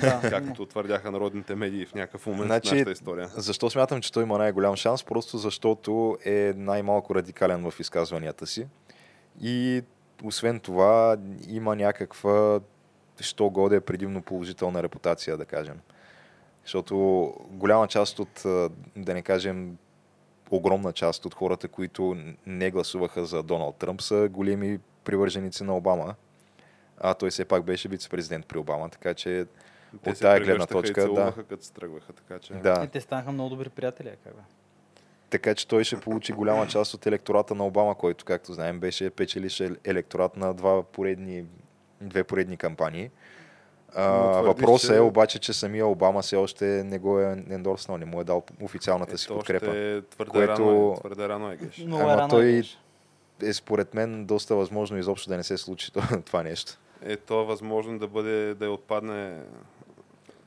да. 0.00 0.20
Както 0.30 0.66
твърдяха 0.66 1.10
народните 1.10 1.54
медии 1.54 1.86
в 1.86 1.94
някакъв 1.94 2.26
момент 2.26 2.46
Значи, 2.46 2.68
в 2.68 2.72
нашата 2.72 2.90
история. 2.90 3.28
Защо 3.36 3.70
смятам, 3.70 4.00
че 4.00 4.12
той 4.12 4.22
има 4.22 4.38
най-голям 4.38 4.76
шанс? 4.76 5.04
Просто 5.04 5.38
защото 5.38 6.18
е 6.24 6.52
най-малко 6.56 7.14
радикален 7.14 7.70
в 7.70 7.80
изказванията 7.80 8.46
си. 8.46 8.66
И 9.42 9.82
освен 10.24 10.60
това 10.60 11.16
има 11.48 11.76
някаква, 11.76 12.60
що 13.20 13.50
годе, 13.50 13.80
предимно 13.80 14.22
положителна 14.22 14.82
репутация, 14.82 15.36
да 15.36 15.44
кажем. 15.44 15.80
Защото 16.64 17.34
голяма 17.50 17.88
част 17.88 18.18
от, 18.18 18.42
да 18.96 19.14
не 19.14 19.22
кажем, 19.22 19.76
огромна 20.50 20.92
част 20.92 21.26
от 21.26 21.34
хората, 21.34 21.68
които 21.68 22.16
не 22.46 22.70
гласуваха 22.70 23.24
за 23.24 23.42
Доналд 23.42 23.76
Тръмп, 23.76 24.02
са 24.02 24.28
големи 24.28 24.78
привърженици 25.04 25.64
на 25.64 25.76
Обама. 25.76 26.14
А 26.98 27.14
той 27.14 27.30
все 27.30 27.44
пак 27.44 27.64
беше 27.64 27.88
вице-президент 27.88 28.46
при 28.46 28.58
Обама, 28.58 28.88
така 28.88 29.14
че 29.14 29.46
Те 30.02 30.10
от 30.10 30.16
се 30.16 30.22
тая 30.22 30.40
гледна 30.40 30.66
точка, 30.66 31.00
и 31.00 31.04
да. 31.04 31.08
целуваха, 31.08 31.44
като 31.44 31.64
се 31.64 31.72
тръгваха, 31.72 32.12
така 32.12 32.38
че... 32.38 32.54
да. 32.54 32.82
И 32.84 32.88
те 32.88 33.00
станаха 33.00 33.32
много 33.32 33.50
добри 33.50 33.68
приятели, 33.68 34.12
как 34.24 34.34
бе? 34.34 34.42
Така 35.30 35.54
че 35.54 35.68
той 35.68 35.84
ще 35.84 35.96
получи 35.96 36.32
голяма 36.32 36.66
част 36.66 36.94
от 36.94 37.06
електората 37.06 37.54
на 37.54 37.66
Обама, 37.66 37.94
който, 37.94 38.24
както 38.24 38.52
знаем, 38.52 38.80
беше 38.80 39.10
печелиш 39.10 39.52
ел- 39.54 39.76
електорат 39.84 40.36
на 40.36 40.54
два 40.54 40.82
поредни, 40.82 41.44
две 42.00 42.24
поредни 42.24 42.56
кампании. 42.56 43.10
А, 43.94 44.10
Но 44.10 44.42
въпросът 44.42 44.90
че- 44.90 44.96
е 44.96 45.00
обаче, 45.00 45.38
че 45.38 45.52
самия 45.52 45.86
Обама 45.86 46.22
все 46.22 46.36
още 46.36 46.64
не 46.64 46.98
го 46.98 47.20
е 47.20 47.44
ендорснал, 47.50 47.98
не 47.98 48.04
му 48.04 48.20
е 48.20 48.24
дал 48.24 48.42
официалната 48.62 49.18
си 49.18 49.28
подкрепа. 49.28 49.66
е 49.68 50.02
твърде 50.02 50.30
което- 50.30 50.52
рано, 50.52 50.92
е, 50.92 51.00
твърде 51.00 51.28
рано 51.28 51.50
е, 51.50 51.56
Геш. 51.56 51.78
Много 51.78 52.02
Ама 52.02 52.12
е 52.12 52.16
рано. 52.16 52.28
той-. 52.28 52.62
Е 53.42 53.52
според 53.52 53.94
мен 53.94 54.24
доста 54.24 54.56
възможно 54.56 54.98
изобщо 54.98 55.28
да 55.28 55.36
не 55.36 55.42
се 55.42 55.56
случи 55.56 55.92
това 56.26 56.42
нещо. 56.42 56.78
Е, 57.02 57.16
то 57.16 57.42
е 57.42 57.46
възможно 57.46 57.98
да 57.98 58.08
бъде, 58.08 58.54
да 58.54 58.70
отпадне 58.70 59.36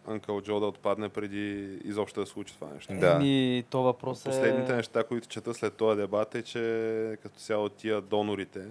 Анкъл 0.08 0.42
Джо 0.42 0.60
да 0.60 0.66
отпадне 0.66 1.10
преди 1.10 1.80
изобщо 1.84 2.20
да 2.20 2.26
случи 2.26 2.54
това 2.54 2.68
нещо. 2.74 2.94
Да. 2.94 3.12
Еми, 3.12 3.64
то 3.70 3.84
въпрос 3.84 4.22
е... 4.22 4.24
Последните 4.24 4.76
неща, 4.76 5.04
които 5.04 5.28
чета 5.28 5.54
след 5.54 5.74
този 5.74 6.02
дебат 6.02 6.36
е, 6.36 6.42
че 6.42 7.18
като 7.22 7.40
цяло 7.40 7.70
тия 7.70 8.02
донорите, 8.02 8.66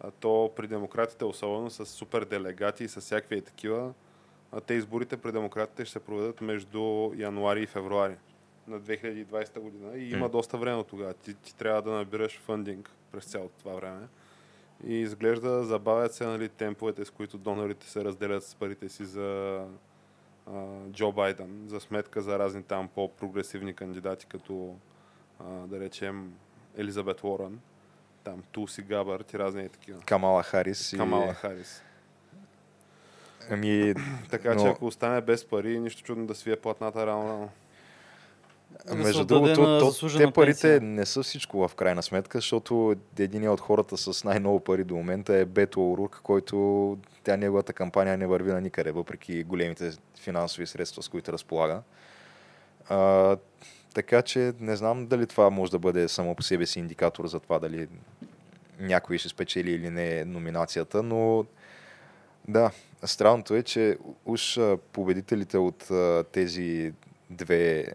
а 0.00 0.10
то 0.10 0.50
при 0.56 0.66
демократите 0.66 1.24
особено 1.24 1.70
с 1.70 1.86
супер 1.86 2.24
делегати 2.24 2.84
и 2.84 2.88
с 2.88 3.00
всякакви 3.00 3.36
и 3.36 3.42
такива, 3.42 3.92
а 4.52 4.60
те 4.60 4.74
изборите 4.74 5.16
при 5.16 5.32
демократите 5.32 5.84
ще 5.84 5.92
се 5.92 6.00
проведат 6.00 6.40
между 6.40 7.12
януари 7.16 7.62
и 7.62 7.66
февруари 7.66 8.16
на 8.68 8.80
2020 8.80 9.60
година 9.60 9.96
и 9.96 10.10
има 10.10 10.18
М. 10.18 10.28
доста 10.28 10.56
време 10.56 10.76
от 10.76 10.86
тогава. 10.86 11.14
Ти, 11.14 11.34
ти 11.34 11.56
трябва 11.56 11.82
да 11.82 11.90
набираш 11.90 12.40
фандинг 12.40 12.90
през 13.12 13.24
цялото 13.24 13.54
това 13.58 13.74
време. 13.74 14.08
И 14.86 14.94
изглежда 14.94 15.64
забавят 15.64 16.14
се 16.14 16.26
нали, 16.26 16.48
темповете, 16.48 17.04
с 17.04 17.10
които 17.10 17.38
донорите 17.38 17.90
се 17.90 18.04
разделят 18.04 18.44
с 18.44 18.54
парите 18.54 18.88
си 18.88 19.04
за 19.04 19.60
Джо 20.90 21.12
Байден 21.12 21.64
за 21.68 21.80
сметка 21.80 22.20
за 22.22 22.38
разни 22.38 22.62
там 22.62 22.88
по-прогресивни 22.88 23.74
кандидати, 23.74 24.26
като 24.26 24.76
а, 25.40 25.44
да 25.44 25.80
речем 25.80 26.32
Елизабет 26.76 27.24
Уорън, 27.24 27.60
там 28.24 28.42
Туси 28.52 28.82
Габърт 28.82 29.32
и 29.32 29.38
разни 29.38 29.68
такива. 29.68 30.00
Камала 30.00 30.42
Харис. 30.42 30.94
Камала 30.96 31.30
И... 31.30 31.34
Харис. 31.34 31.82
Ами, 33.50 33.94
Така 34.30 34.54
но- 34.54 34.62
че 34.62 34.68
ако 34.68 34.86
остане 34.86 35.20
без 35.20 35.44
пари, 35.44 35.80
нищо 35.80 36.02
чудно 36.02 36.26
да 36.26 36.34
свие 36.34 36.56
платната 36.56 37.06
рано-рано. 37.06 37.50
Да 38.86 38.94
Между 38.94 39.24
другото, 39.24 39.78
то, 40.00 40.08
те 40.18 40.30
парите 40.30 40.60
пенсия. 40.62 40.80
не 40.80 41.06
са 41.06 41.22
всичко 41.22 41.68
в 41.68 41.74
крайна 41.74 42.02
сметка, 42.02 42.38
защото 42.38 42.94
един 43.18 43.48
от 43.48 43.60
хората 43.60 43.96
с 43.96 44.24
най-много 44.24 44.60
пари 44.60 44.84
до 44.84 44.94
момента 44.94 45.34
е 45.34 45.44
Бето 45.44 45.92
Орук, 45.92 46.20
който 46.22 46.98
тя 47.24 47.36
неговата 47.36 47.72
кампания 47.72 48.18
не 48.18 48.26
върви 48.26 48.52
на 48.52 48.60
никъде, 48.60 48.92
въпреки 48.92 49.44
големите 49.44 49.90
финансови 50.20 50.66
средства, 50.66 51.02
с 51.02 51.08
които 51.08 51.32
разполага. 51.32 51.82
А, 52.88 53.36
така 53.94 54.22
че 54.22 54.52
не 54.60 54.76
знам 54.76 55.06
дали 55.06 55.26
това 55.26 55.50
може 55.50 55.72
да 55.72 55.78
бъде 55.78 56.08
само 56.08 56.34
по 56.34 56.42
себе 56.42 56.66
си 56.66 56.78
индикатор 56.78 57.26
за 57.26 57.40
това 57.40 57.58
дали 57.58 57.88
някой 58.80 59.18
ще 59.18 59.28
спечели 59.28 59.70
или 59.70 59.90
не 59.90 60.24
номинацията, 60.24 61.02
но 61.02 61.44
да, 62.48 62.70
странното 63.04 63.54
е, 63.54 63.62
че 63.62 63.98
уж 64.24 64.58
победителите 64.92 65.58
от 65.58 65.88
тези 66.32 66.92
две, 67.30 67.86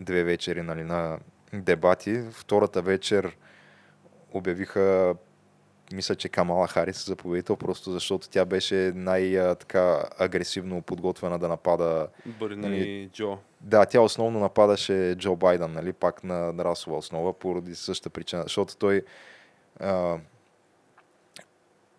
две 0.00 0.24
вечери 0.24 0.62
нали, 0.62 0.82
на 0.82 1.18
дебати, 1.52 2.22
втората 2.32 2.82
вечер 2.82 3.36
обявиха 4.32 5.14
мисля, 5.92 6.14
че 6.14 6.28
Камала 6.28 6.68
Харис 6.68 7.06
за 7.06 7.16
победител, 7.16 7.56
просто 7.56 7.92
защото 7.92 8.28
тя 8.28 8.44
беше 8.44 8.92
най-така 8.94 10.04
агресивно 10.18 10.82
подготвена 10.82 11.38
да 11.38 11.48
напада. 11.48 12.08
Бърни 12.26 12.56
Нали, 12.56 13.10
Джо. 13.12 13.38
Да, 13.60 13.86
тя 13.86 14.00
основно 14.00 14.40
нападаше 14.40 15.14
Джо 15.18 15.36
Байден, 15.36 15.72
нали, 15.72 15.92
пак 15.92 16.24
на, 16.24 16.52
на 16.52 16.64
расова 16.64 16.96
основа, 16.96 17.32
поради 17.32 17.74
същата 17.74 18.10
причина, 18.10 18.42
защото 18.42 18.76
той 18.76 19.02
а, 19.80 20.18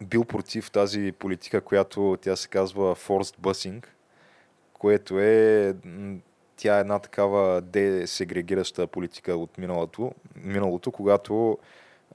бил 0.02 0.26
против 0.26 0.72
тази 0.72 1.12
политика, 1.12 1.62
която 1.62 2.18
тя 2.22 2.36
се 2.36 2.48
казва 2.48 2.96
forced 2.96 3.39
busing, 3.39 3.86
което 4.74 5.20
е 5.20 5.76
тя 6.58 6.78
е 6.78 6.82
една 6.82 6.99
такава 6.99 7.62
десегрегираща 7.62 8.88
политика 8.88 9.36
от 9.36 9.58
миналото, 9.58 10.12
миналото 10.36 10.91
когато 10.91 11.58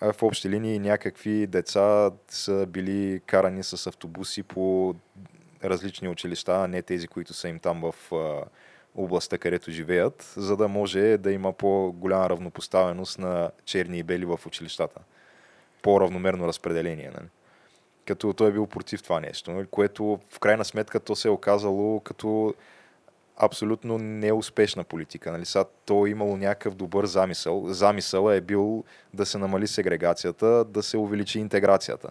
в 0.00 0.22
общи 0.22 0.48
линии 0.48 0.78
някакви 0.78 1.46
деца 1.46 2.10
са 2.28 2.66
били 2.66 3.20
карани 3.26 3.62
с 3.62 3.86
автобуси 3.86 4.42
по 4.42 4.94
различни 5.64 6.08
училища, 6.08 6.52
а 6.64 6.68
не 6.68 6.82
тези, 6.82 7.08
които 7.08 7.34
са 7.34 7.48
им 7.48 7.58
там 7.58 7.92
в 7.92 8.12
областта, 8.94 9.38
където 9.38 9.70
живеят, 9.70 10.32
за 10.36 10.56
да 10.56 10.68
може 10.68 11.18
да 11.18 11.32
има 11.32 11.52
по-голяма 11.52 12.30
равнопоставеност 12.30 13.18
на 13.18 13.50
черни 13.64 13.98
и 13.98 14.02
бели 14.02 14.24
в 14.24 14.40
училищата. 14.46 15.00
По-равномерно 15.82 16.46
разпределение. 16.46 17.10
Нали? 17.14 17.28
Като 18.06 18.32
той 18.32 18.48
е 18.48 18.52
бил 18.52 18.66
против 18.66 19.02
това 19.02 19.20
нещо, 19.20 19.64
което 19.70 20.18
в 20.30 20.38
крайна 20.38 20.64
сметка 20.64 21.00
то 21.00 21.16
се 21.16 21.28
е 21.28 21.30
оказало 21.30 22.00
като 22.00 22.54
абсолютно 23.40 23.98
неуспешна 23.98 24.84
политика. 24.84 25.32
Нали? 25.32 25.44
Сега 25.44 25.64
то 25.84 26.06
е 26.06 26.10
имало 26.10 26.36
някакъв 26.36 26.74
добър 26.74 27.06
замисъл. 27.06 27.64
Замисъл 27.68 28.30
е 28.30 28.40
бил 28.40 28.84
да 29.14 29.26
се 29.26 29.38
намали 29.38 29.66
сегрегацията, 29.66 30.64
да 30.64 30.82
се 30.82 30.96
увеличи 30.96 31.38
интеграцията. 31.38 32.10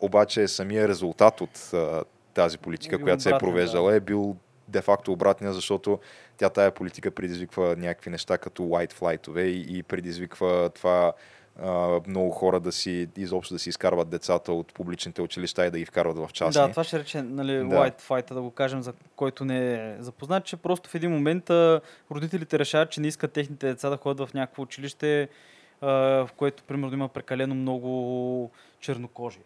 Обаче 0.00 0.48
самия 0.48 0.88
резултат 0.88 1.40
от 1.40 1.70
а, 1.74 2.04
тази 2.34 2.58
политика, 2.58 2.96
Е 2.96 2.98
която 2.98 3.22
се 3.22 3.30
е 3.30 3.38
провеждала, 3.38 3.94
е 3.94 4.00
бил 4.00 4.36
де-факто 4.68 5.12
обратния, 5.12 5.52
защото 5.52 5.98
тя 6.36 6.48
тая 6.48 6.70
политика 6.70 7.10
предизвиква 7.10 7.76
някакви 7.76 8.10
неща 8.10 8.38
като 8.38 8.62
white 8.62 8.92
flight 8.92 9.40
и, 9.40 9.78
и 9.78 9.82
предизвиква 9.82 10.70
това 10.74 11.12
много 12.06 12.30
хора 12.30 12.60
да 12.60 12.72
си 12.72 13.08
изобщо 13.16 13.54
да 13.54 13.58
си 13.58 13.68
изкарват 13.68 14.08
децата 14.08 14.52
от 14.52 14.74
публичните 14.74 15.22
училища 15.22 15.66
и 15.66 15.70
да 15.70 15.78
ги 15.78 15.84
вкарват 15.84 16.18
в 16.18 16.32
частни. 16.32 16.62
Да, 16.62 16.70
това 16.70 16.84
ще 16.84 16.98
рече 16.98 17.22
нали, 17.22 17.52
Да. 17.52 17.62
white 17.62 18.00
fight, 18.00 18.34
да 18.34 18.40
го 18.42 18.50
кажем, 18.50 18.82
за 18.82 18.92
който 19.16 19.44
не 19.44 19.74
е 19.74 19.96
запознат, 19.98 20.44
че 20.44 20.56
просто 20.56 20.90
в 20.90 20.94
един 20.94 21.10
момент 21.10 21.50
родителите 22.10 22.58
решават, 22.58 22.90
че 22.90 23.00
не 23.00 23.06
искат 23.08 23.32
техните 23.32 23.66
деца 23.66 23.90
да 23.90 23.96
ходят 23.96 24.28
в 24.28 24.34
някакво 24.34 24.62
училище, 24.62 25.28
в 25.82 26.28
което 26.36 26.62
примерно 26.62 26.94
има 26.94 27.08
прекалено 27.08 27.54
много 27.54 28.50
чернокожи. 28.80 29.38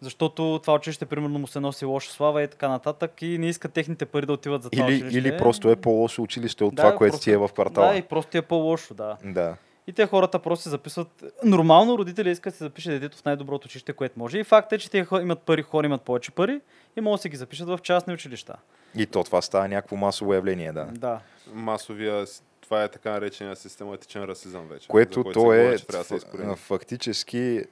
Защото 0.00 0.58
това 0.62 0.74
училище 0.74 1.06
примерно 1.06 1.38
му 1.38 1.46
се 1.46 1.60
носи 1.60 1.84
лоша 1.84 2.10
слава 2.12 2.42
и 2.42 2.48
така 2.48 2.68
нататък 2.68 3.22
и 3.22 3.38
не 3.38 3.48
искат 3.48 3.72
техните 3.72 4.06
пари 4.06 4.26
да 4.26 4.32
отиват 4.32 4.62
за 4.62 4.70
това 4.70 4.84
или, 4.86 4.94
училище. 4.96 5.18
или 5.18 5.38
просто 5.38 5.70
е 5.70 5.76
по-лошо 5.76 6.22
училище 6.22 6.64
от 6.64 6.74
Да, 6.74 6.82
това, 6.82 6.96
което 6.96 7.12
просто- 7.12 7.24
ти 7.24 7.30
е 7.30 7.36
в 7.36 7.48
квартала. 7.48 7.88
Да, 7.88 7.96
и 7.96 8.02
просто 8.02 8.38
е 8.38 8.42
по-лошо, 8.42 8.94
да. 8.94 9.16
да. 9.24 9.56
И 9.86 9.92
те 9.92 10.06
хората 10.06 10.38
просто 10.38 10.62
се 10.62 10.70
записват. 10.70 11.24
Нормално 11.44 11.98
родители 11.98 12.30
искат 12.30 12.52
да 12.52 12.56
се 12.56 12.64
запише 12.64 12.90
детето 12.90 13.18
в 13.18 13.24
най-доброто 13.24 13.66
училище, 13.66 13.92
което 13.92 14.18
може. 14.18 14.38
И 14.38 14.44
факт 14.44 14.72
е, 14.72 14.78
че 14.78 14.90
те 14.90 15.06
имат 15.20 15.42
пари, 15.42 15.62
хора 15.62 15.86
имат 15.86 16.02
повече 16.02 16.30
пари 16.30 16.60
и 16.96 17.00
могат 17.00 17.18
да 17.18 17.22
се 17.22 17.28
ги 17.28 17.36
запишат 17.36 17.68
в 17.68 17.78
частни 17.82 18.14
училища. 18.14 18.56
И 18.96 19.06
то 19.06 19.24
това 19.24 19.42
става 19.42 19.68
някакво 19.68 19.96
масово 19.96 20.34
явление, 20.34 20.72
да. 20.72 20.84
Да. 20.84 21.20
Масовия, 21.52 22.24
това 22.60 22.84
е 22.84 22.88
така 22.88 23.10
наречения 23.10 23.56
систематичен 23.56 24.24
расизъм 24.24 24.68
вече. 24.68 24.88
Което 24.88 25.24
то 25.24 25.52
е 25.52 25.62
говори, 25.62 25.78
че 25.78 25.86
трябва 25.86 26.18
да 26.34 26.56
фактически 26.56 27.64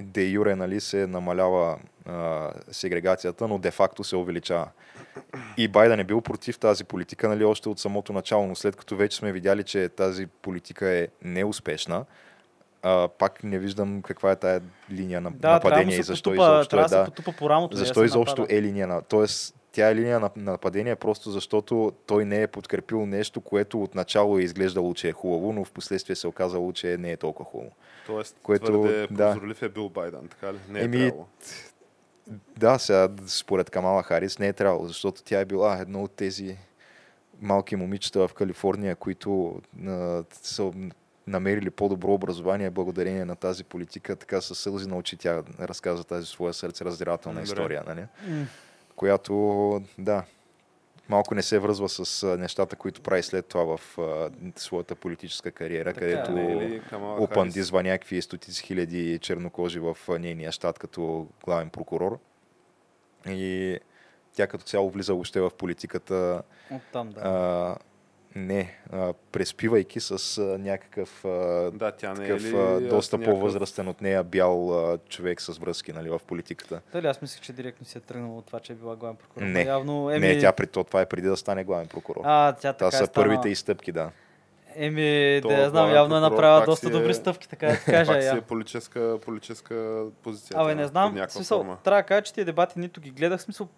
де 0.00 0.22
юре 0.22 0.56
нали, 0.56 0.80
се 0.80 1.06
намалява 1.06 1.78
а, 2.06 2.50
сегрегацията, 2.70 3.48
но 3.48 3.58
де-факто 3.58 4.04
се 4.04 4.16
увеличава. 4.16 4.68
И 5.56 5.68
Байден 5.68 6.00
е 6.00 6.04
бил 6.04 6.20
против 6.20 6.58
тази 6.58 6.84
политика 6.84 7.28
нали, 7.28 7.44
още 7.44 7.68
от 7.68 7.78
самото 7.78 8.12
начало, 8.12 8.46
но 8.46 8.54
след 8.54 8.76
като 8.76 8.96
вече 8.96 9.16
сме 9.16 9.32
видяли, 9.32 9.62
че 9.62 9.88
тази 9.88 10.26
политика 10.26 10.88
е 10.88 11.08
неуспешна, 11.22 12.04
а, 12.82 13.08
пак 13.08 13.44
не 13.44 13.58
виждам 13.58 14.02
каква 14.02 14.30
е 14.30 14.36
тая 14.36 14.60
линия 14.90 15.20
на 15.20 15.30
Да, 15.30 15.52
нападение 15.52 15.98
и 15.98 16.02
защо 16.02 16.30
потупа, 16.30 16.44
изобщо 16.44 16.80
е. 16.80 16.84
да 16.84 17.04
потупа 17.04 17.32
по 17.38 17.50
рамото. 17.50 17.76
защо 17.76 18.04
изобщо 18.04 18.40
напада. 18.40 18.58
е 18.58 18.62
линия 18.62 18.86
на... 18.86 19.02
Тоест, 19.02 19.54
тя 19.72 19.90
е 19.90 19.94
линия 19.94 20.20
на, 20.20 20.30
на 20.36 20.52
нападение 20.52 20.96
просто 20.96 21.30
защото 21.30 21.92
той 22.06 22.24
не 22.24 22.42
е 22.42 22.46
подкрепил 22.46 23.06
нещо, 23.06 23.40
което 23.40 23.82
отначало 23.82 24.38
е 24.38 24.42
изглеждало, 24.42 24.94
че 24.94 25.08
е 25.08 25.12
хубаво, 25.12 25.52
но 25.52 25.64
в 25.64 25.72
последствие 25.72 26.16
се 26.16 26.26
оказало, 26.26 26.72
че 26.72 26.96
не 26.96 27.12
е 27.12 27.16
толкова 27.16 27.50
хубаво. 27.50 27.70
Тоест, 28.06 28.36
което- 28.42 28.64
твърде 28.64 29.06
да. 29.10 29.32
прозорлив 29.32 29.62
е 29.62 29.68
бил 29.68 29.88
Байден, 29.88 30.28
така 30.28 30.52
ли? 30.52 30.58
Не 30.68 30.80
е 30.80 30.84
Еми, 30.84 30.98
трябвало. 30.98 31.26
Да, 32.58 32.78
сега 32.78 33.08
според 33.26 33.70
Камала 33.70 34.02
Харис 34.02 34.38
не 34.38 34.48
е 34.48 34.52
трябвало, 34.52 34.86
защото 34.86 35.22
тя 35.22 35.40
е 35.40 35.44
била 35.44 35.78
едно 35.78 36.02
от 36.02 36.12
тези 36.12 36.56
малки 37.40 37.76
момичета 37.76 38.28
в 38.28 38.34
Калифорния, 38.34 38.96
които 38.96 39.60
а, 39.86 40.24
са 40.42 40.72
намерили 41.26 41.70
по-добро 41.70 42.12
образование 42.12 42.70
благодарение 42.70 43.24
на 43.24 43.36
тази 43.36 43.64
политика. 43.64 44.16
Така 44.16 44.40
със 44.40 44.58
сълзи 44.58 44.88
на 44.88 44.96
очи 44.96 45.16
тя 45.16 45.42
разказа 45.60 46.04
тази 46.04 46.26
своя 46.26 46.54
сърцераздирателна 46.54 47.40
Добре. 47.40 47.44
история, 47.52 47.84
нали? 47.86 48.04
Която, 48.98 49.82
да, 49.98 50.24
малко 51.08 51.34
не 51.34 51.42
се 51.42 51.58
връзва 51.58 51.88
с 51.88 52.26
нещата, 52.38 52.76
които 52.76 53.00
прави 53.00 53.22
след 53.22 53.46
това 53.46 53.76
в 53.76 53.98
а, 53.98 54.30
своята 54.56 54.94
политическа 54.94 55.50
кариера, 55.50 55.94
Така 55.94 56.00
където 56.00 56.32
Не 56.32 56.56
ли 56.60 56.82
Камала 56.90 57.14
Харис? 57.16 57.30
опандизва 57.30 57.82
някакви 57.82 58.22
стотици 58.22 58.62
хиляди 58.62 59.18
чернокожи 59.18 59.78
в 59.78 59.96
нейния 60.08 60.52
щат 60.52 60.78
като 60.78 61.26
главен 61.44 61.70
прокурор. 61.70 62.18
И 63.28 63.78
тя 64.32 64.46
като 64.46 64.64
цяло 64.64 64.90
влиза 64.90 65.12
въобще 65.12 65.40
в 65.40 65.50
политиката 65.50 66.42
Оттам, 66.70 67.10
да. 67.10 67.20
а, 67.20 67.76
не, 68.34 68.74
а, 68.92 69.12
преспивайки 69.32 70.00
с 70.00 70.10
а, 70.38 70.58
някакъв 70.58 71.24
а, 71.24 71.28
Да, 71.70 71.90
тя 71.90 72.14
не 72.14 72.24
е 72.24 72.28
такъв 72.28 72.42
ли 72.42 72.48
а, 72.48 72.80
доста 72.80 73.18
някакъв- 73.18 73.24
по-възрастен 73.30 73.88
от 73.88 74.00
нея 74.00 74.24
бял 74.24 74.70
а, 74.84 74.98
човек 74.98 75.40
с 75.40 75.58
връзки 75.58 75.92
нали, 75.92 76.10
в 76.10 76.20
политиката. 76.20 76.80
Дали 76.92 77.06
аз 77.06 77.22
мислех, 77.22 77.40
че 77.40 77.52
директно 77.52 77.86
си 77.86 77.98
е 77.98 78.00
тръгнала 78.00 78.38
от 78.38 78.46
това, 78.46 78.60
че 78.60 78.72
е 78.72 78.76
била 78.76 78.96
главен 78.96 79.16
прокурор. 79.16 79.44
Не. 79.44 79.62
Явно, 79.62 80.10
еми... 80.10 80.26
Не, 80.26 80.38
тя 80.38 80.52
при 80.52 80.66
то, 80.66 80.84
това 80.84 81.00
е 81.00 81.06
преди 81.06 81.28
да 81.28 81.36
стане 81.36 81.64
главен 81.64 81.86
прокурор. 81.86 82.20
А, 82.24 82.52
тя 82.52 82.72
така 82.72 82.76
Това 82.76 82.88
е 82.88 82.92
са 82.92 83.06
станала. 83.06 83.12
първите 83.28 83.48
изстъпки, 83.48 83.92
да. 83.92 84.10
Еми, 84.76 85.38
То 85.42 85.48
да 85.48 85.54
я 85.54 85.70
знам, 85.70 85.90
явно 85.90 86.16
е 86.16 86.20
направила 86.20 86.64
доста 86.64 86.86
е- 86.86 86.90
добри 86.90 87.14
стъпки, 87.14 87.48
така 87.48 87.66
да 87.66 87.76
кажа. 87.84 88.12
Пак 88.12 88.22
си 88.22 88.28
е 88.28 88.40
политическа, 88.40 89.18
политическа 89.20 90.02
позиция. 90.22 90.56
Абе, 90.56 90.74
не 90.74 90.86
знам. 90.86 91.16
смисъл, 91.28 91.76
трябва 91.84 92.00
да 92.00 92.06
кажа, 92.06 92.22
че 92.22 92.34
тия 92.34 92.44
дебати 92.44 92.78
нито 92.78 93.00
ги 93.00 93.10
гледах. 93.10 93.42
Смисъл, 93.42 93.68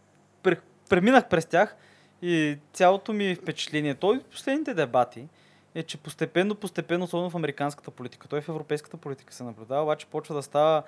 пре- 0.45 0.59
преминах 0.89 1.29
през 1.29 1.47
тях 1.47 1.77
и 2.23 2.59
цялото 2.73 3.13
ми 3.13 3.35
впечатление, 3.35 3.95
той 3.95 4.17
от 4.17 4.25
последните 4.25 4.75
дебати, 4.75 5.25
е, 5.75 5.83
че 5.83 5.99
постепенно, 5.99 6.55
постепенно, 6.55 7.05
особено 7.05 7.31
в 7.31 7.35
американската 7.35 7.91
политика, 7.91 8.29
той 8.29 8.41
в 8.41 8.49
европейската 8.49 8.97
политика 8.97 9.35
се 9.35 9.45
наблюдава, 9.45 9.83
обаче 9.83 10.07
почва 10.07 10.35
да 10.35 10.43
става 10.43 10.83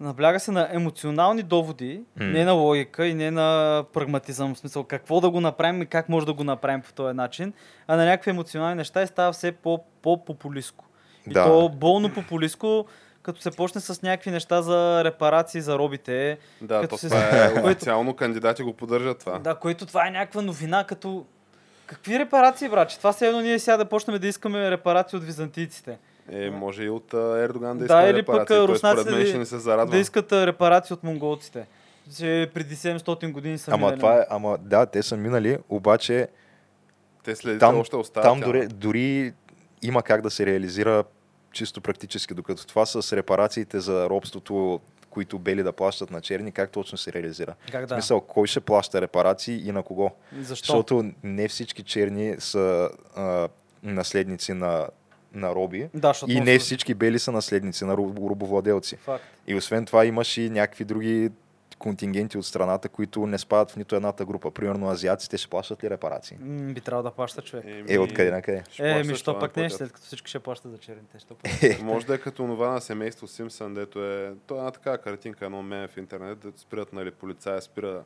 Набляга 0.00 0.40
се 0.40 0.50
на 0.50 0.68
емоционални 0.72 1.42
доводи, 1.42 2.00
М. 2.16 2.24
не 2.24 2.44
на 2.44 2.52
логика 2.52 3.06
и 3.06 3.14
не 3.14 3.30
на 3.30 3.84
прагматизъм, 3.92 4.54
в 4.54 4.58
смисъл 4.58 4.84
какво 4.84 5.20
да 5.20 5.30
го 5.30 5.40
направим 5.40 5.82
и 5.82 5.86
как 5.86 6.08
може 6.08 6.26
да 6.26 6.32
го 6.32 6.44
направим 6.44 6.80
по 6.80 6.92
този 6.92 7.16
начин, 7.16 7.52
а 7.86 7.96
на 7.96 8.04
някакви 8.04 8.30
емоционални 8.30 8.74
неща 8.74 9.02
и 9.02 9.06
става 9.06 9.32
все 9.32 9.52
по- 9.52 9.84
по-популистко. 10.02 10.84
И 11.26 11.32
Да. 11.32 11.44
то 11.44 11.68
болно 11.68 12.14
популистко, 12.14 12.86
като 13.22 13.40
се 13.40 13.50
почне 13.50 13.80
с 13.80 14.02
някакви 14.02 14.30
неща 14.30 14.62
за 14.62 15.04
репарации 15.04 15.60
за 15.60 15.78
робите. 15.78 16.38
Да, 16.60 16.80
Като 16.80 16.88
то 16.88 16.98
се- 16.98 17.06
това 17.06 17.20
е 17.46 17.62
официално 17.62 18.14
кандидати 18.14 18.62
го 18.62 18.72
поддържат 18.72 19.18
това. 19.18 19.38
Да, 19.38 19.54
което 19.54 19.86
това 19.86 20.06
е 20.06 20.10
някаква 20.10 20.42
новина, 20.42 20.84
като... 20.84 21.24
Какви 21.86 22.18
репарации, 22.18 22.68
брат? 22.68 22.88
Това 22.90 23.12
все 23.12 23.26
едно 23.26 23.40
ние 23.40 23.58
сега 23.58 23.76
да 23.76 23.84
почнем 23.84 24.18
да 24.18 24.26
искаме 24.26 24.70
репарации 24.70 25.16
от 25.16 25.24
византийците. 25.24 25.98
Е, 26.30 26.50
може 26.50 26.82
и 26.82 26.90
от 26.90 27.14
Ердоган 27.14 27.78
да 27.78 27.86
Да, 27.86 27.94
иска 28.00 28.10
или 28.10 28.22
пък, 28.22 28.34
репарации. 28.34 28.56
Той 28.56 28.68
руснаците 28.68 29.00
според 29.02 29.14
мен 29.28 29.40
да- 29.40 29.46
се. 29.46 29.86
Да 29.86 29.98
искат 29.98 30.32
репарации 30.32 30.94
от 30.94 31.02
монголците. 31.02 31.66
Че 32.16 32.50
преди 32.54 32.76
700 32.76 33.32
години 33.32 33.58
са 33.58 33.70
Ама 33.70 33.78
минали. 33.78 33.98
това 33.98 34.14
е, 34.14 34.24
ама 34.30 34.58
да, 34.60 34.86
те 34.86 35.02
са 35.02 35.16
минали, 35.16 35.58
обаче 35.68 36.28
Те 37.24 37.36
следите 37.36 37.60
там, 37.60 37.78
още 37.78 37.96
оставят. 37.96 38.24
там 38.24 38.40
дори, 38.40 38.66
дори 38.66 39.32
има 39.82 40.02
как 40.02 40.22
да 40.22 40.30
се 40.30 40.46
реализира 40.46 41.04
чисто 41.52 41.80
практически, 41.80 42.34
докато 42.34 42.66
това 42.66 42.86
с 42.86 43.16
репарациите 43.16 43.80
за 43.80 44.08
робството, 44.08 44.80
които 45.10 45.38
бели 45.38 45.62
да 45.62 45.72
плащат 45.72 46.10
на 46.10 46.20
черни, 46.20 46.52
как 46.52 46.70
точно 46.70 46.98
се 46.98 47.12
реализира? 47.12 47.54
Как 47.72 47.84
В 47.84 47.88
да? 47.88 47.94
смисъл, 47.94 48.20
кой 48.20 48.46
ще 48.46 48.60
плаща 48.60 49.00
репарации 49.00 49.68
и 49.68 49.72
на 49.72 49.82
кого? 49.82 50.10
Защо? 50.40 50.66
Защото 50.66 51.10
не 51.22 51.48
всички 51.48 51.82
черни 51.82 52.34
са 52.38 52.90
а, 53.16 53.48
наследници 53.82 54.52
на, 54.52 54.88
на 55.34 55.54
роби 55.54 55.88
Да, 55.94 56.12
и 56.28 56.40
не 56.40 56.58
всички 56.58 56.94
бели 56.94 57.18
са 57.18 57.32
наследници 57.32 57.84
на 57.84 57.96
робовладелци. 57.96 58.96
Факт. 58.96 59.24
И 59.46 59.54
освен 59.54 59.86
това 59.86 60.04
имаш 60.04 60.38
и 60.38 60.50
някакви 60.50 60.84
други 60.84 61.30
контингенти 61.82 62.38
от 62.38 62.46
страната, 62.46 62.88
които 62.88 63.26
не 63.26 63.38
спадат 63.38 63.70
в 63.70 63.76
нито 63.76 63.96
едната 63.96 64.24
група. 64.24 64.50
Примерно 64.50 64.88
азиаците 64.90 65.38
ще 65.38 65.48
плащат 65.48 65.84
ли 65.84 65.90
репарации? 65.90 66.36
М, 66.40 66.72
би 66.72 66.80
трябвало 66.80 67.02
да 67.02 67.10
плаща 67.10 67.42
човек. 67.42 67.64
Еми, 67.68 67.84
Е, 67.88 67.98
откъде 67.98 68.30
на 68.30 68.42
къде? 68.42 68.64
Е, 68.78 69.02
ми, 69.04 69.14
що 69.14 69.24
това 69.24 69.40
пък 69.40 69.56
не, 69.56 69.70
след 69.70 69.92
като 69.92 70.06
всички 70.06 70.28
ще 70.28 70.38
плащат 70.38 70.72
за 70.72 70.78
черните. 70.78 71.18
Що 71.18 71.34
пък? 71.34 71.82
Може 71.82 72.06
да 72.06 72.14
е 72.14 72.18
като 72.18 72.46
това 72.46 72.68
на 72.68 72.80
семейство 72.80 73.26
Симпсън, 73.26 73.74
дето 73.74 74.04
е... 74.04 74.32
То 74.46 74.54
е 74.54 74.58
една 74.58 74.70
такава 74.70 74.98
картинка, 74.98 75.44
едно 75.44 75.62
меме 75.62 75.88
в 75.88 75.96
интернет, 75.96 76.38
дето 76.38 76.60
спират, 76.60 76.92
нали, 76.92 77.10
полицая 77.10 77.62
спира 77.62 78.02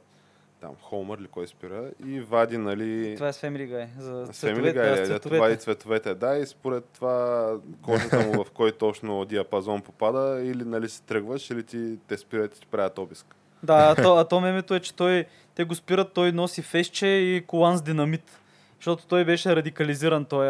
там 0.60 0.74
Холмър 0.82 1.18
или 1.18 1.28
кой 1.28 1.46
спира 1.46 1.90
и 2.06 2.20
вади, 2.20 2.58
нали... 2.58 3.14
Това 3.14 3.28
е 3.28 3.32
с 3.32 3.40
Family 3.40 3.70
Guy. 3.70 3.88
За 3.98 4.26
С 4.26 4.28
Family 4.28 4.32
цветовете, 4.32 4.72
да, 4.72 4.84
Guy, 4.84 4.96
с 4.96 5.00
е, 5.00 5.06
цветовете. 5.06 5.40
вади 5.40 5.56
цветовете, 5.56 6.14
да, 6.14 6.36
и 6.36 6.46
според 6.46 6.84
това 6.84 7.52
кожата 7.82 8.20
му 8.20 8.32
в 8.44 8.50
кой 8.50 8.72
точно 8.72 9.24
диапазон 9.24 9.82
попада, 9.82 10.40
или 10.44 10.64
нали 10.64 10.88
си 10.88 11.02
тръгваш, 11.02 11.50
или 11.50 11.62
ти 11.62 11.98
те 12.08 12.16
спират 12.16 12.56
и 12.56 12.60
ти 12.60 12.66
правят 12.66 12.98
обиск. 12.98 13.36
Да, 13.66 13.94
а 13.98 14.02
то, 14.02 14.16
а 14.16 14.24
то 14.24 14.40
мемето 14.40 14.74
е, 14.74 14.80
че 14.80 14.94
той, 14.94 15.24
те 15.54 15.64
го 15.64 15.74
спират, 15.74 16.12
той 16.12 16.32
носи 16.32 16.62
фейсче 16.62 17.06
и 17.06 17.44
колан 17.46 17.76
с 17.76 17.82
динамит. 17.82 18.40
Защото 18.78 19.06
той 19.06 19.24
беше 19.24 19.56
радикализиран, 19.56 20.24
той, 20.24 20.48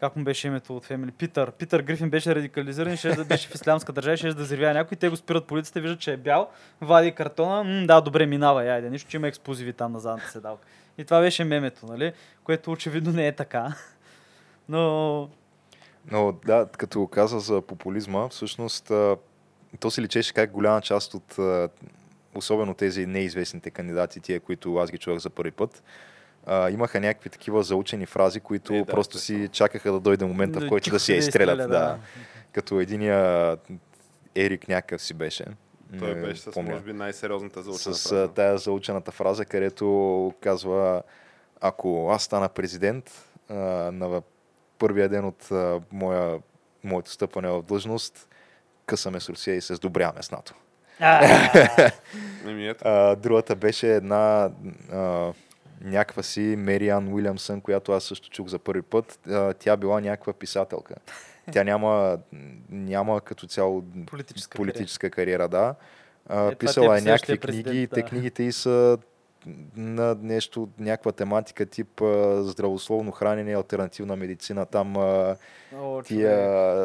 как 0.00 0.16
му 0.16 0.24
беше 0.24 0.46
името 0.46 0.76
от 0.76 0.84
Фемили? 0.84 1.10
Питър. 1.10 1.50
Питър 1.50 1.82
Грифин 1.82 2.10
беше 2.10 2.34
радикализиран 2.34 2.96
ще 2.96 3.14
да 3.14 3.24
беше 3.24 3.48
в 3.48 3.54
ислямска 3.54 3.92
държава, 3.92 4.16
ще 4.16 4.34
да 4.34 4.42
взривя 4.42 4.74
някой. 4.74 4.96
Те 4.96 5.08
го 5.08 5.16
спират 5.16 5.46
полицията, 5.46 5.80
виждат, 5.80 6.00
че 6.00 6.12
е 6.12 6.16
бял, 6.16 6.48
вади 6.80 7.12
картона, 7.12 7.64
м, 7.64 7.86
да, 7.86 8.00
добре, 8.00 8.26
минава, 8.26 8.62
айде, 8.62 8.90
нищо, 8.90 9.10
че 9.10 9.16
има 9.16 9.28
експлозиви 9.28 9.72
там 9.72 9.92
на 9.92 10.00
задната 10.00 10.28
седалка. 10.28 10.66
И 10.98 11.04
това 11.04 11.20
беше 11.20 11.44
мемето, 11.44 11.86
нали? 11.86 12.12
Което 12.44 12.72
очевидно 12.72 13.12
не 13.12 13.26
е 13.26 13.32
така. 13.32 13.74
Но 14.68 15.28
Но 16.10 16.32
да, 16.46 16.66
като 16.78 17.06
каза 17.06 17.40
за 17.40 17.60
популизма, 17.60 18.28
всъщност 18.28 18.92
то 19.80 19.90
си 19.90 20.02
личеше 20.02 20.34
как 20.34 20.50
голяма 20.50 20.80
част 20.80 21.14
от 21.14 21.36
особено 22.34 22.74
тези 22.74 23.06
неизвестните 23.06 23.70
кандидати, 23.70 24.20
тия, 24.20 24.40
които 24.40 24.76
аз 24.76 24.90
ги 24.90 24.98
чувах 24.98 25.18
за 25.18 25.30
първи 25.30 25.50
път, 25.50 25.82
а, 26.46 26.70
имаха 26.70 27.00
някакви 27.00 27.30
такива 27.30 27.62
заучени 27.62 28.06
фрази, 28.06 28.40
които 28.40 28.74
Е, 28.74 28.78
да, 28.78 28.84
просто 28.86 29.18
си 29.18 29.32
естествено. 29.34 29.52
чакаха 29.52 29.92
да 29.92 30.00
дойде 30.00 30.24
момента, 30.24 30.60
в 30.60 30.68
който 30.68 30.90
да 30.90 31.00
си 31.00 31.12
я 31.12 31.14
да 31.14 31.18
изстрелят. 31.18 31.58
изстреля, 31.58 31.68
Да. 31.70 31.86
да. 31.86 31.98
Като 32.52 32.80
единия 32.80 33.56
Ерик 34.36 34.68
някакъв 34.68 35.02
си 35.02 35.14
беше. 35.14 35.44
Той 35.98 36.14
беше 36.14 36.40
с, 36.40 36.50
помня. 36.50 36.70
може 36.70 36.82
би, 36.82 36.92
най-сериозната 36.92 37.62
заучена 37.62 37.94
с 37.94 38.02
фраза. 38.02 38.22
а, 38.22 38.28
тая 38.28 38.58
заучената 38.58 39.10
фраза, 39.12 39.44
където 39.44 39.86
казва 40.40 41.02
ако 41.60 42.10
аз 42.10 42.22
стана 42.22 42.48
президент 42.48 43.10
а, 43.48 43.54
на 43.92 44.22
първия 44.78 45.08
ден 45.08 45.24
от 45.24 45.52
а, 45.52 45.80
моя, 45.92 46.38
моето 46.84 47.10
стъпване 47.10 47.48
в 47.48 47.62
длъжност, 47.62 48.28
късаме 48.86 49.20
с 49.20 49.28
Русия 49.28 49.56
и 49.56 49.60
се 49.60 49.74
сдобряваме 49.74 50.22
с 50.22 50.30
НАТО. 50.30 50.54
А, 51.00 51.90
ето. 52.46 52.82
А, 52.84 53.16
другата 53.16 53.56
беше 53.56 53.94
една 53.94 54.50
а, 54.92 55.32
някаква 55.80 56.22
си 56.22 56.40
Мериан 56.40 57.14
Уилямсън, 57.14 57.60
която 57.60 57.92
аз 57.92 58.04
също 58.04 58.30
чух 58.30 58.48
за 58.48 58.58
първи 58.58 58.82
път. 58.82 59.18
А, 59.30 59.54
тя 59.54 59.76
била 59.76 60.00
някаква 60.00 60.32
писателка. 60.32 60.94
Тя 61.52 61.64
няма, 61.64 62.18
няма 62.70 63.20
като 63.20 63.46
цяло 63.46 63.84
Политическа 64.06 64.56
политическа 64.56 65.10
кариера, 65.10 65.48
да. 65.48 65.74
А, 66.28 66.46
Е, 66.46 66.54
това 66.54 66.56
писала 66.58 66.96
е 66.96 66.98
е 66.98 67.02
някакви 67.02 67.38
книги, 67.38 67.62
президент, 67.62 67.90
те 67.90 68.02
да. 68.02 68.08
книгите 68.08 68.42
и 68.42 68.52
са 68.52 68.98
на 69.76 70.14
нещо, 70.14 70.68
някаква 70.78 71.12
тематика 71.12 71.66
тип 71.66 72.00
а, 72.00 72.42
здравословно 72.42 73.12
хранене, 73.12 73.54
альтернативна 73.54 74.16
медицина, 74.16 74.66
там 74.66 74.96
а, 74.96 75.36
О, 75.76 76.02
тия, 76.02 76.38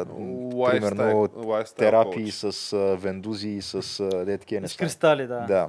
Lifestyle- 0.04 0.70
примерно, 0.70 1.28
lifestyle 1.28 1.76
терапии 1.76 2.26
coach. 2.26 2.50
с 2.50 2.72
а, 2.72 2.96
вендузи 2.96 3.48
и 3.48 3.62
с 3.62 3.74
а, 4.02 4.10
такива 4.28 4.60
С 4.60 4.62
неща. 4.62 4.84
кристали, 4.84 5.26
да. 5.26 5.40
Да. 5.40 5.68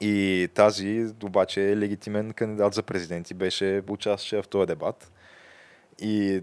И 0.00 0.48
тази 0.54 1.06
обаче 1.24 1.70
е 1.70 1.76
легитимен 1.76 2.32
кандидат 2.32 2.74
за 2.74 2.82
президент 2.82 3.30
и 3.30 3.34
беше 3.34 3.82
участваше 3.88 4.42
в 4.42 4.48
този 4.48 4.66
дебат. 4.66 5.12
И 5.98 6.42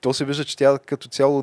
то 0.00 0.14
се 0.14 0.24
вижда, 0.24 0.44
че 0.44 0.56
тя 0.56 0.78
като 0.78 1.08
цяло 1.08 1.42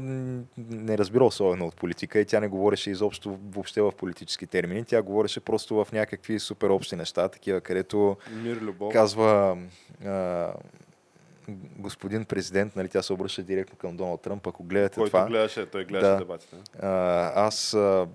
не 0.58 0.98
разбира 0.98 1.26
особено 1.26 1.68
от 1.68 1.76
политика 1.76 2.20
и 2.20 2.26
тя 2.26 2.40
не 2.40 2.48
говореше 2.48 2.92
изобщо 2.92 3.40
въобще 3.46 3.82
в 3.82 3.92
политически 3.92 4.48
термини. 4.48 4.86
Тя 4.86 5.02
говореше 5.02 5.40
просто 5.40 5.76
в 5.76 5.92
някакви 5.92 6.40
супер 6.40 6.70
общи 6.70 6.96
неща, 6.96 7.28
такива, 7.30 7.62
където 7.62 8.18
Мир, 8.34 8.56
любов. 8.58 8.94
казва 8.94 9.58
а, 10.06 10.54
господин 11.78 12.26
президент, 12.26 12.76
нали, 12.76 12.90
тя 12.90 13.02
се 13.02 13.14
обръща 13.14 13.44
директно 13.44 13.78
към 13.78 13.98
Доналд 13.98 14.22
Тръмп, 14.22 14.48
ако 14.48 14.64
гледате 14.64 14.96
който 14.96 15.12
това. 15.12 15.26
гледаше, 15.26 15.66
той 15.66 15.86
гледаше 15.86 16.12
Да. 16.12 16.18
дебатите. 16.18 16.56
А, 16.82 16.90
аз, 17.36 17.74
а, 17.74 18.08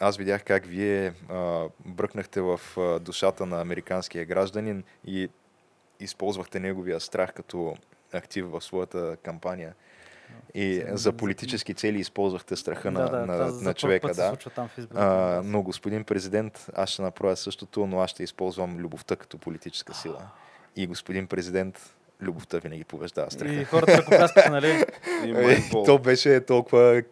аз 0.00 0.16
видях 0.16 0.44
как 0.44 0.66
вие 0.66 1.12
а, 1.28 1.64
бръкнахте 1.86 2.40
в 2.40 2.60
а, 2.76 2.98
душата 2.98 3.46
на 3.46 3.60
американския 3.60 4.24
гражданин 4.24 4.84
и 5.06 5.28
използвахте 6.00 6.60
неговия 6.60 7.00
страх 7.00 7.32
като 7.32 7.76
актив 8.14 8.46
в 8.50 8.60
своята 8.60 9.16
кампания. 9.22 9.74
И 10.54 10.84
За- 10.90 10.96
за 10.96 11.12
политически 11.12 11.74
цели 11.74 11.98
използвахте 11.98 12.56
страха 12.56 12.90
на, 12.90 13.00
да, 13.00 13.10
да, 13.10 13.26
на, 13.26 13.32
това 13.32 13.50
за 13.50 13.64
на 13.64 13.74
човека. 13.74 14.14
Да. 14.14 14.36
там 14.54 14.68
в 14.68 14.78
изборите. 14.78 15.04
А, 15.06 15.42
но 15.44 15.62
господин 15.62 16.04
президент, 16.04 16.66
аз 16.74 16.90
ще 16.90 17.02
направя 17.02 17.36
същото, 17.36 17.86
но 17.86 18.00
аз 18.00 18.10
ще 18.10 18.22
използвам 18.22 18.78
любовта 18.78 19.16
като 19.16 19.38
политическа 19.38 19.94
сила. 19.94 20.22
И 20.76 20.86
господин 20.86 21.26
президент, 21.26 21.96
любовта 22.22 22.58
винаги 22.58 22.84
побеждава 22.84 23.30
страха. 23.30 23.54
И 23.54 23.64
хората 23.64 23.98
ръкопляскаха, 23.98 24.50
нали? 24.50 24.84
И 25.24 25.30
Е, 25.30 25.70
то 25.84 25.98
беше 25.98 26.40
толкова 26.40 27.02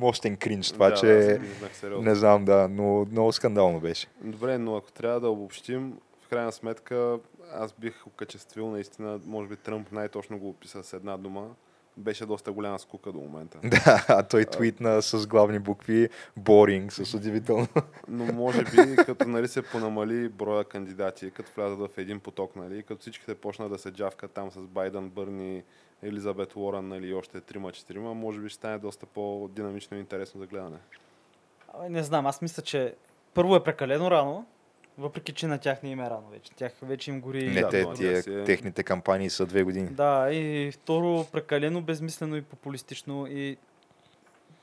мощен 0.00 0.36
кринж 0.36 0.72
това, 0.72 0.90
да, 0.90 0.96
че 0.96 1.40
аз 1.72 1.82
не 2.02 2.14
знам, 2.14 2.44
да, 2.44 2.68
но 2.70 3.06
много 3.10 3.32
скандално 3.32 3.80
беше. 3.80 4.06
Добре, 4.20 4.58
но 4.58 4.76
ако 4.76 4.92
трябва 4.92 5.20
да 5.20 5.28
обобщим, 5.28 5.98
крайна 6.30 6.52
сметка 6.52 7.18
аз 7.52 7.72
бих 7.72 8.06
окачествил 8.06 8.70
наистина, 8.70 9.20
може 9.24 9.48
би 9.48 9.56
Тръмп 9.56 9.92
най-точно 9.92 10.38
го 10.38 10.48
описа 10.48 10.82
с 10.82 10.92
една 10.92 11.16
дума. 11.16 11.48
Беше 11.96 12.26
доста 12.26 12.52
голяма 12.52 12.78
скука 12.78 13.12
до 13.12 13.18
момента. 13.18 13.58
Да, 13.64 14.04
а 14.08 14.22
той 14.22 14.44
твитна 14.44 15.02
с 15.02 15.26
главни 15.26 15.58
букви 15.58 16.08
boring, 16.40 16.90
с 16.90 17.14
удивително. 17.14 17.68
Но 18.08 18.24
може 18.24 18.64
би, 18.64 18.96
като 18.96 19.28
нали, 19.28 19.48
се 19.48 19.62
понамали 19.62 20.28
броя 20.28 20.64
кандидати, 20.64 21.30
като 21.30 21.52
влязат 21.56 21.78
в 21.78 21.98
един 21.98 22.20
поток, 22.20 22.56
нали, 22.56 22.82
като 22.82 23.00
всичките 23.00 23.34
почнат 23.34 23.70
да 23.70 23.78
се 23.78 23.90
джавкат 23.90 24.32
там 24.32 24.50
с 24.50 24.60
Байден, 24.60 25.10
Бърни, 25.10 25.62
Елизабет 26.02 26.56
Уорън 26.56 26.88
нали, 26.88 27.14
още 27.14 27.40
трима-четирима, 27.40 28.14
може 28.14 28.40
би 28.40 28.48
ще 28.48 28.56
стане 28.56 28.78
доста 28.78 29.06
по-динамично 29.06 29.96
и 29.96 30.00
интересно 30.00 30.40
за 30.40 30.46
гледане. 30.46 30.78
Не 31.88 32.02
знам, 32.02 32.26
аз 32.26 32.42
мисля, 32.42 32.62
че 32.62 32.94
първо 33.34 33.56
е 33.56 33.64
прекалено 33.64 34.10
рано, 34.10 34.46
въпреки 35.00 35.32
че 35.32 35.46
на 35.46 35.58
тях 35.58 35.82
не 35.82 35.90
им 35.90 36.00
е 36.00 36.10
рано 36.10 36.28
вече. 36.30 36.52
Тях 36.52 36.72
вече 36.82 37.10
им 37.10 37.20
гори. 37.20 37.48
Не, 37.48 37.60
да, 37.60 37.68
те, 37.68 37.86
тия, 37.94 38.22
си 38.22 38.30
е- 38.30 38.44
техните 38.44 38.82
кампании 38.82 39.30
са 39.30 39.46
две 39.46 39.62
години. 39.62 39.88
Да, 39.88 40.28
и 40.30 40.70
второ, 40.72 41.24
прекалено 41.24 41.82
безмислено 41.82 42.36
и 42.36 42.42
популистично. 42.42 43.26
И 43.26 43.56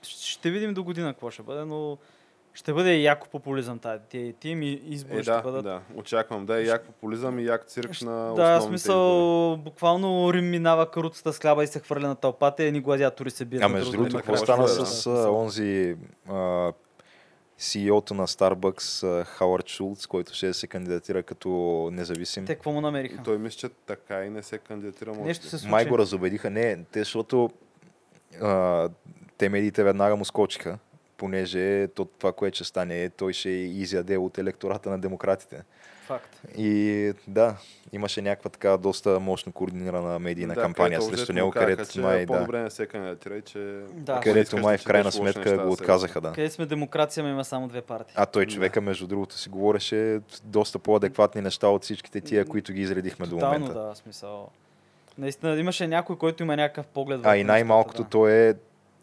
ще 0.03 0.51
видим 0.51 0.73
до 0.73 0.83
година 0.83 1.13
какво 1.13 1.31
ще 1.31 1.41
бъде, 1.43 1.65
но 1.65 1.97
ще 2.53 2.73
бъде 2.73 2.95
яко 2.95 3.27
популизъм 3.27 3.79
тази 3.79 4.01
тия 4.01 4.33
тим 4.33 4.61
и 4.61 4.81
избори 4.85 5.19
Е, 5.19 5.23
ще 5.23 5.31
да, 5.31 5.41
бъдат. 5.41 5.63
да, 5.63 5.81
очаквам 5.95 6.45
да 6.45 6.57
е 6.57 6.63
як 6.63 6.83
популизъм 6.83 7.39
и 7.39 7.45
як 7.45 7.65
цирк 7.65 8.01
на 8.01 8.11
Да, 8.15 8.31
основните 8.31 8.53
избори. 8.53 8.69
смисъл, 8.69 9.57
буквално 9.57 10.33
Рим 10.33 10.49
минава 10.49 10.91
каруцата 10.91 11.33
с 11.33 11.39
хляба 11.39 11.63
и 11.63 11.67
се 11.67 11.79
хвърля 11.79 12.07
на 12.07 12.15
тълпата 12.15 12.63
и 12.63 12.67
едни 12.67 12.81
гладиатори 12.81 13.29
се 13.31 13.45
бият. 13.45 13.63
А 13.63 13.69
между 13.69 13.91
друго 13.91 14.03
другото, 14.03 14.15
име. 14.15 14.21
какво 14.21 14.37
стана 14.37 14.67
с 14.67 15.07
онзи 15.29 15.95
а, 16.29 16.71
CEO-то 17.59 18.13
на 18.13 18.27
Starbucks, 18.27 19.23
Хауърд 19.23 19.67
Шулц, 19.67 20.05
който 20.05 20.33
ще 20.33 20.53
се 20.53 20.67
кандидатира 20.67 21.23
като 21.23 21.49
независим? 21.93 22.45
Те 22.45 22.55
какво 22.55 22.71
му 22.71 22.81
намериха? 22.81 23.23
Той 23.23 23.37
мисля, 23.37 23.57
че 23.57 23.69
така 23.69 24.25
и 24.25 24.29
не 24.29 24.43
се 24.43 24.57
кандидатира. 24.57 25.13
може 25.13 25.27
Нещо 25.27 25.45
се 25.45 25.57
случи. 25.57 25.71
Май 25.71 25.85
го 25.85 25.97
разобедиха. 25.97 26.49
Не, 26.49 26.83
те, 26.91 26.99
защото 26.99 27.49
а, 28.41 28.89
те 29.37 29.49
медиите 29.49 29.83
веднага 29.83 30.15
му 30.15 30.25
скочиха, 30.25 30.77
понеже 31.17 31.87
то, 31.87 32.05
това, 32.05 32.33
което 32.33 32.55
ще 32.55 32.63
стане, 32.63 33.09
той 33.09 33.33
ще 33.33 33.49
изяде 33.49 34.17
от 34.17 34.37
електората 34.37 34.89
на 34.89 34.99
демократите. 34.99 35.63
Факт. 36.07 36.41
И 36.57 37.13
да, 37.27 37.55
имаше 37.91 38.21
някаква 38.21 38.49
така 38.49 38.77
доста 38.77 39.19
мощно 39.19 39.51
координирана 39.51 40.19
медийна 40.19 40.53
Да, 40.53 40.61
кампания 40.61 41.01
срещу 41.01 41.33
него, 41.33 41.51
където 41.51 41.91
че 41.91 42.01
май, 42.01 42.17
е 42.17 42.25
да, 42.25 42.33
по-добре 42.33 42.61
не 42.61 42.69
се 42.69 42.85
кандидатира, 42.85 43.41
че... 43.41 43.79
Да. 43.93 44.19
където 44.19 44.57
май 44.57 44.77
да 44.77 44.81
в 44.81 44.85
крайна 44.85 45.11
сметка 45.11 45.57
го 45.57 45.63
да 45.63 45.67
отказаха, 45.67 46.21
да. 46.21 46.31
Къде 46.31 46.49
сме 46.49 46.65
демокрация, 46.65 47.23
ма 47.23 47.29
има 47.29 47.45
само 47.45 47.67
две 47.67 47.81
партии. 47.81 48.13
А 48.17 48.25
той 48.25 48.45
Да. 48.45 48.51
човека, 48.51 48.81
между 48.81 49.07
другото, 49.07 49.37
си 49.37 49.49
говореше 49.49 50.19
доста 50.43 50.79
по-адекватни 50.79 51.41
неща 51.41 51.67
от 51.67 51.83
всичките 51.83 52.21
тия, 52.21 52.45
които 52.45 52.73
ги 52.73 52.81
изредихме 52.81 53.25
до 53.25 53.35
Тотално, 53.35 53.59
момента. 53.59 53.79
да, 53.79 53.95
смисъл. 53.95 54.49
Наистина 55.17 55.59
имаше 55.59 55.87
някой, 55.87 56.17
който 56.17 56.43
има 56.43 56.55
някакъв 56.55 56.87
поглед. 56.87 57.19
А 57.23 57.37
и 57.37 57.43
най-малкото 57.43 58.01
нещата, 58.01 58.09
той 58.09 58.31
е 58.33 58.53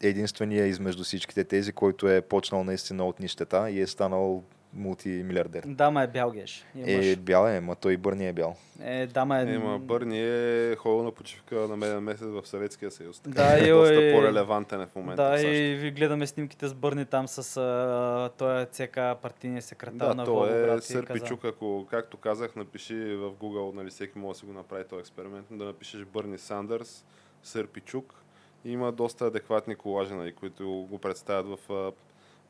единствения 0.01 0.65
измежду 0.65 1.03
всичките 1.03 1.43
тези, 1.43 1.71
който 1.71 2.09
е 2.09 2.21
почнал 2.21 2.63
наистина 2.63 3.05
от 3.05 3.19
нищета 3.19 3.69
и 3.69 3.81
е 3.81 3.87
станал 3.87 4.43
мултимилиардер. 4.75 5.61
Да. 5.61 5.73
Дама 5.75 6.03
е 6.03 6.07
бял 6.07 6.31
геш. 6.31 6.65
Е, 6.77 6.93
Е, 7.03 7.15
бял 7.15 7.47
е, 7.47 7.59
ма 7.59 7.75
той 7.75 7.93
и 7.93 7.97
Бърни 7.97 8.27
е 8.27 8.33
бял. 8.33 8.55
е, 8.81 9.07
дама 9.07 9.39
е... 9.39 9.43
Ема 9.45 9.79
Бърни 9.79 10.19
е 10.21 10.75
ходил 10.75 11.03
на 11.03 11.11
почивка 11.11 11.55
на 11.57 11.77
меден 11.77 11.99
месец 11.99 12.21
в 12.23 12.41
Съветския 12.45 12.91
съюз. 12.91 13.19
Така, 13.19 13.35
Да, 13.35 13.55
е 13.55 13.63
и- 13.63 13.69
доста 13.69 14.11
по-релевантен 14.13 14.81
е 14.81 14.85
в 14.85 14.95
момента. 14.95 15.23
Да, 15.23 15.29
в 15.29 15.37
САЩ. 15.37 15.45
и 15.45 15.75
ви 15.75 15.91
гледаме 15.91 16.27
снимките 16.27 16.67
с 16.67 16.73
Бърни 16.73 17.05
там 17.05 17.27
с 17.27 17.57
а, 17.57 18.29
той 18.29 18.61
е 18.61 18.65
ЦК 18.65 18.93
партийния 19.21 19.61
секретар 19.61 19.97
Да, 19.97 20.15
на 20.15 20.23
е 20.23 20.25
Волгоград. 20.25 20.79
и 20.79 20.87
Сърпичук, 20.87 21.45
ако, 21.45 21.87
както 21.89 22.17
казах, 22.17 22.55
напиши 22.55 22.95
в 22.95 23.31
Google, 23.31 23.75
нали, 23.75 23.89
всеки 23.89 24.17
може 24.17 24.29
да 24.29 24.39
си 24.39 24.45
го 24.45 24.53
направи 24.53 24.83
този 24.83 24.99
експеримент, 24.99 25.45
да 25.51 25.65
напишеш 25.65 26.03
Бърни 26.03 26.37
Сандърс, 26.37 27.05
Сърпичук. 27.43 28.13
Има 28.65 28.91
доста 28.91 29.25
адекватни 29.25 29.75
колажи, 29.75 30.13
нали, 30.13 30.33
които 30.33 30.87
го 30.89 30.99
представят 30.99 31.59
в 31.59 31.91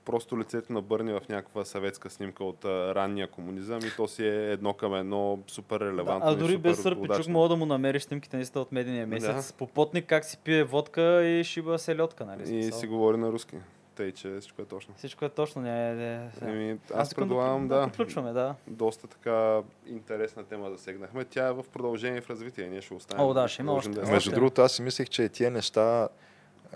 просто 0.06 0.40
лицето 0.40 0.74
на 0.74 0.82
Бърни 0.82 1.14
в 1.14 1.22
някаква 1.30 1.66
съветска 1.66 2.10
снимка 2.10 2.44
от 2.44 2.66
а, 2.66 2.96
ранния 2.96 3.28
комунизъм 3.28 3.80
и 3.80 3.92
то 3.98 4.08
си 4.08 4.26
е 4.26 4.52
едно 4.52 4.74
към 4.74 4.96
едно 4.96 5.40
супер 5.48 5.80
Да, 5.80 5.86
релевантно. 5.86 6.30
а 6.30 6.34
и 6.34 6.36
дори 6.36 6.54
супер 6.54 6.70
без 6.70 6.82
Сърпичук 6.82 7.28
мога 7.28 7.50
да 7.50 7.56
му 7.56 7.66
намериш 7.66 8.04
снимките 8.04 8.38
наистина 8.38 8.62
от 8.62 8.72
медения 8.72 9.08
месец. 9.08 9.52
Да. 9.52 9.58
Попотник 9.58 10.06
как 10.06 10.26
си 10.26 10.38
пие 10.38 10.64
водка 10.64 11.24
и 11.24 11.44
шиба 11.44 11.80
селедка, 11.80 12.26
нали? 12.26 12.44
И 12.44 12.48
смисъл? 12.48 12.80
си 12.80 12.88
говори 12.88 13.18
на 13.18 13.32
руски. 13.32 13.56
Тъй, 13.96 14.12
че 14.12 14.38
всичко 14.40 14.62
е 14.62 14.66
точно. 14.66 14.94
Всичко 14.98 15.26
е 15.26 15.30
точно. 15.30 15.62
Не, 15.62 15.96
не, 15.96 16.30
не. 16.42 16.52
Еми, 16.52 16.78
аз 16.94 17.08
искам 17.08 17.28
предлагам, 17.30 17.68
да, 17.68 17.76
да, 17.76 17.82
да 17.82 17.88
приключваме, 17.88 18.34
да. 18.34 18.56
доста 18.68 19.08
така 19.08 19.62
интересна 19.88 20.44
тема 20.44 20.72
засегнахме. 20.72 21.26
Тя 21.26 21.48
е 21.48 21.54
в 21.54 21.66
продължение 21.74 22.22
в 22.22 22.30
развитие. 22.30 22.68
Ние 22.68 22.82
ще 22.82 22.94
оставим. 22.94 23.26
О, 23.26 23.34
да, 23.34 23.48
ще 23.48 23.62
има 23.62 23.74
още. 23.74 23.90
да. 23.90 24.12
Между 24.12 24.32
другото, 24.32 24.62
аз 24.62 24.72
си 24.72 24.82
мислех, 24.82 25.10
че 25.10 25.30
тия 25.30 25.52
неща 25.52 26.08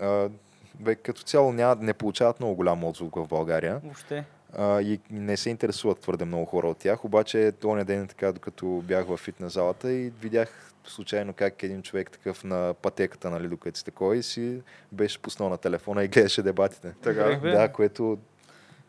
а, 0.00 0.28
бе, 0.80 0.94
като 0.94 1.22
цяло 1.22 1.52
няма, 1.52 1.76
не 1.80 1.94
получават 1.94 2.40
много 2.40 2.54
голям 2.54 2.84
отзвук 2.84 3.16
в 3.16 3.26
България 3.26 3.80
Въобще. 3.84 4.24
а, 4.56 4.82
и 4.82 5.00
не 5.10 5.36
се 5.36 5.50
интересуват 5.50 6.00
твърде 6.00 6.24
много 6.24 6.44
хора 6.44 6.68
от 6.68 6.78
тях. 6.78 7.04
Обаче 7.04 7.52
този 7.60 7.84
ден, 7.84 8.08
така, 8.08 8.32
докато 8.32 8.66
бях 8.66 9.06
в 9.06 9.16
фитнес 9.16 9.52
залата 9.52 9.92
и 9.92 10.10
видях 10.20 10.72
случайно 10.84 11.32
как 11.32 11.62
един 11.62 11.82
човек 11.82 12.10
такъв 12.10 12.44
на 12.44 12.74
пътеката, 12.82 13.30
нали, 13.30 13.48
докато 13.48 13.78
си 13.78 13.84
такой, 13.84 14.22
си 14.22 14.62
беше 14.92 15.22
пуснал 15.22 15.48
на 15.48 15.56
телефона 15.56 16.04
и 16.04 16.08
гледаше 16.08 16.42
дебатите. 16.42 16.92
Така. 17.02 17.40
Да, 17.42 17.72
което 17.72 18.18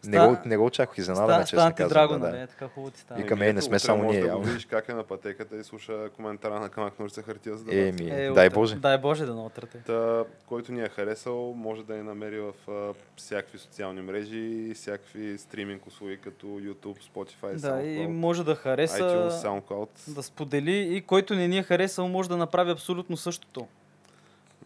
не, 0.06 0.28
го, 0.28 0.38
не 0.46 0.58
го 0.58 0.66
очаквах, 0.66 0.98
изненада 0.98 1.48
стана 1.48 1.70
ти 1.72 1.76
казвам. 1.76 1.90
драго, 1.90 2.14
да, 2.14 2.20
нали? 2.20 2.32
да. 2.32 2.44
Е, 2.44 2.48
Така 2.48 2.68
хубаво 2.68 2.92
ти 2.92 3.00
стана. 3.00 3.22
И 3.22 3.26
към 3.26 3.40
мен 3.40 3.56
не 3.56 3.62
сме 3.62 3.80
само 3.80 4.12
ние, 4.12 4.22
Да 4.22 4.38
видиш 4.38 4.66
как 4.66 4.90
е 4.90 4.94
на 4.94 5.04
пътеката 5.04 5.58
и 5.58 5.64
слуша 5.64 6.10
коментара 6.10 6.60
на 6.60 6.70
камък 6.70 7.00
ножица 7.00 7.22
хартия 7.22 7.58
за 7.58 7.64
да 7.64 7.76
Еми, 7.80 8.10
Е, 8.10 8.30
дай 8.30 8.48
утре. 8.48 8.50
Боже. 8.50 8.76
Дай 8.76 8.98
Боже 8.98 9.26
да 9.26 9.36
наотрате. 9.36 9.78
Та, 9.78 10.24
който 10.46 10.72
ни 10.72 10.82
е 10.82 10.90
харесал, 10.90 11.54
може 11.54 11.84
да 11.84 11.96
ни 11.96 12.04
намери 12.04 12.40
в 12.40 12.54
а, 12.70 12.94
всякакви 13.18 13.58
социални 13.58 14.02
мрежи 14.02 14.40
и 14.40 14.74
всякакви 14.74 15.38
стриминг 15.38 15.88
услуги, 15.88 16.18
като 16.18 16.48
YouTube, 16.48 16.98
Spotify, 17.06 17.56
Да, 17.56 17.82
и 17.82 17.98
SoundCloud, 18.00 18.08
може 18.08 18.44
да 18.44 18.56
хареса, 18.56 18.98
iTunes, 19.00 19.30
SoundCloud. 19.30 19.90
да 20.08 20.24
сподели 20.24 20.96
и 20.96 21.02
който 21.02 21.36
не 21.36 21.48
ни 21.48 21.58
е 21.58 21.64
харесал, 21.64 22.08
може 22.08 22.30
да 22.30 22.38
направи 22.38 22.72
абсолютно 22.72 23.18
същото. 23.18 23.68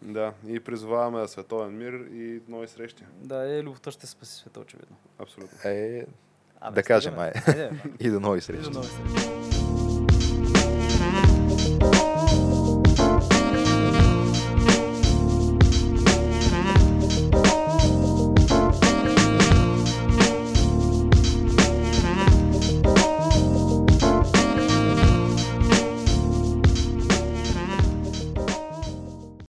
Да, 0.02 0.32
и 0.46 0.60
призоваваме 0.60 1.18
за 1.18 1.28
световен 1.28 1.78
мир 1.78 1.92
и 1.92 2.42
нови 2.48 2.68
срещи. 2.68 3.04
Да, 3.14 3.48
е, 3.48 3.62
любовта 3.62 3.90
ще 3.90 4.06
спаси 4.06 4.32
света, 4.32 4.60
очевидно. 4.60 4.96
Абсолютно. 5.18 5.58
Е, 5.64 6.06
Абе, 6.60 6.74
Да 6.74 6.82
кажем, 6.82 7.12
стига, 7.12 7.24
бе. 7.24 7.52
ай. 7.52 7.54
Айде, 7.64 7.70
бе. 7.84 7.90
и 8.00 8.10
до 8.10 8.20
нови 8.20 8.38
И 8.38 8.40
срещи. 8.40 8.62
до 8.62 8.70
нови 8.70 8.86
срещи. 8.86 9.55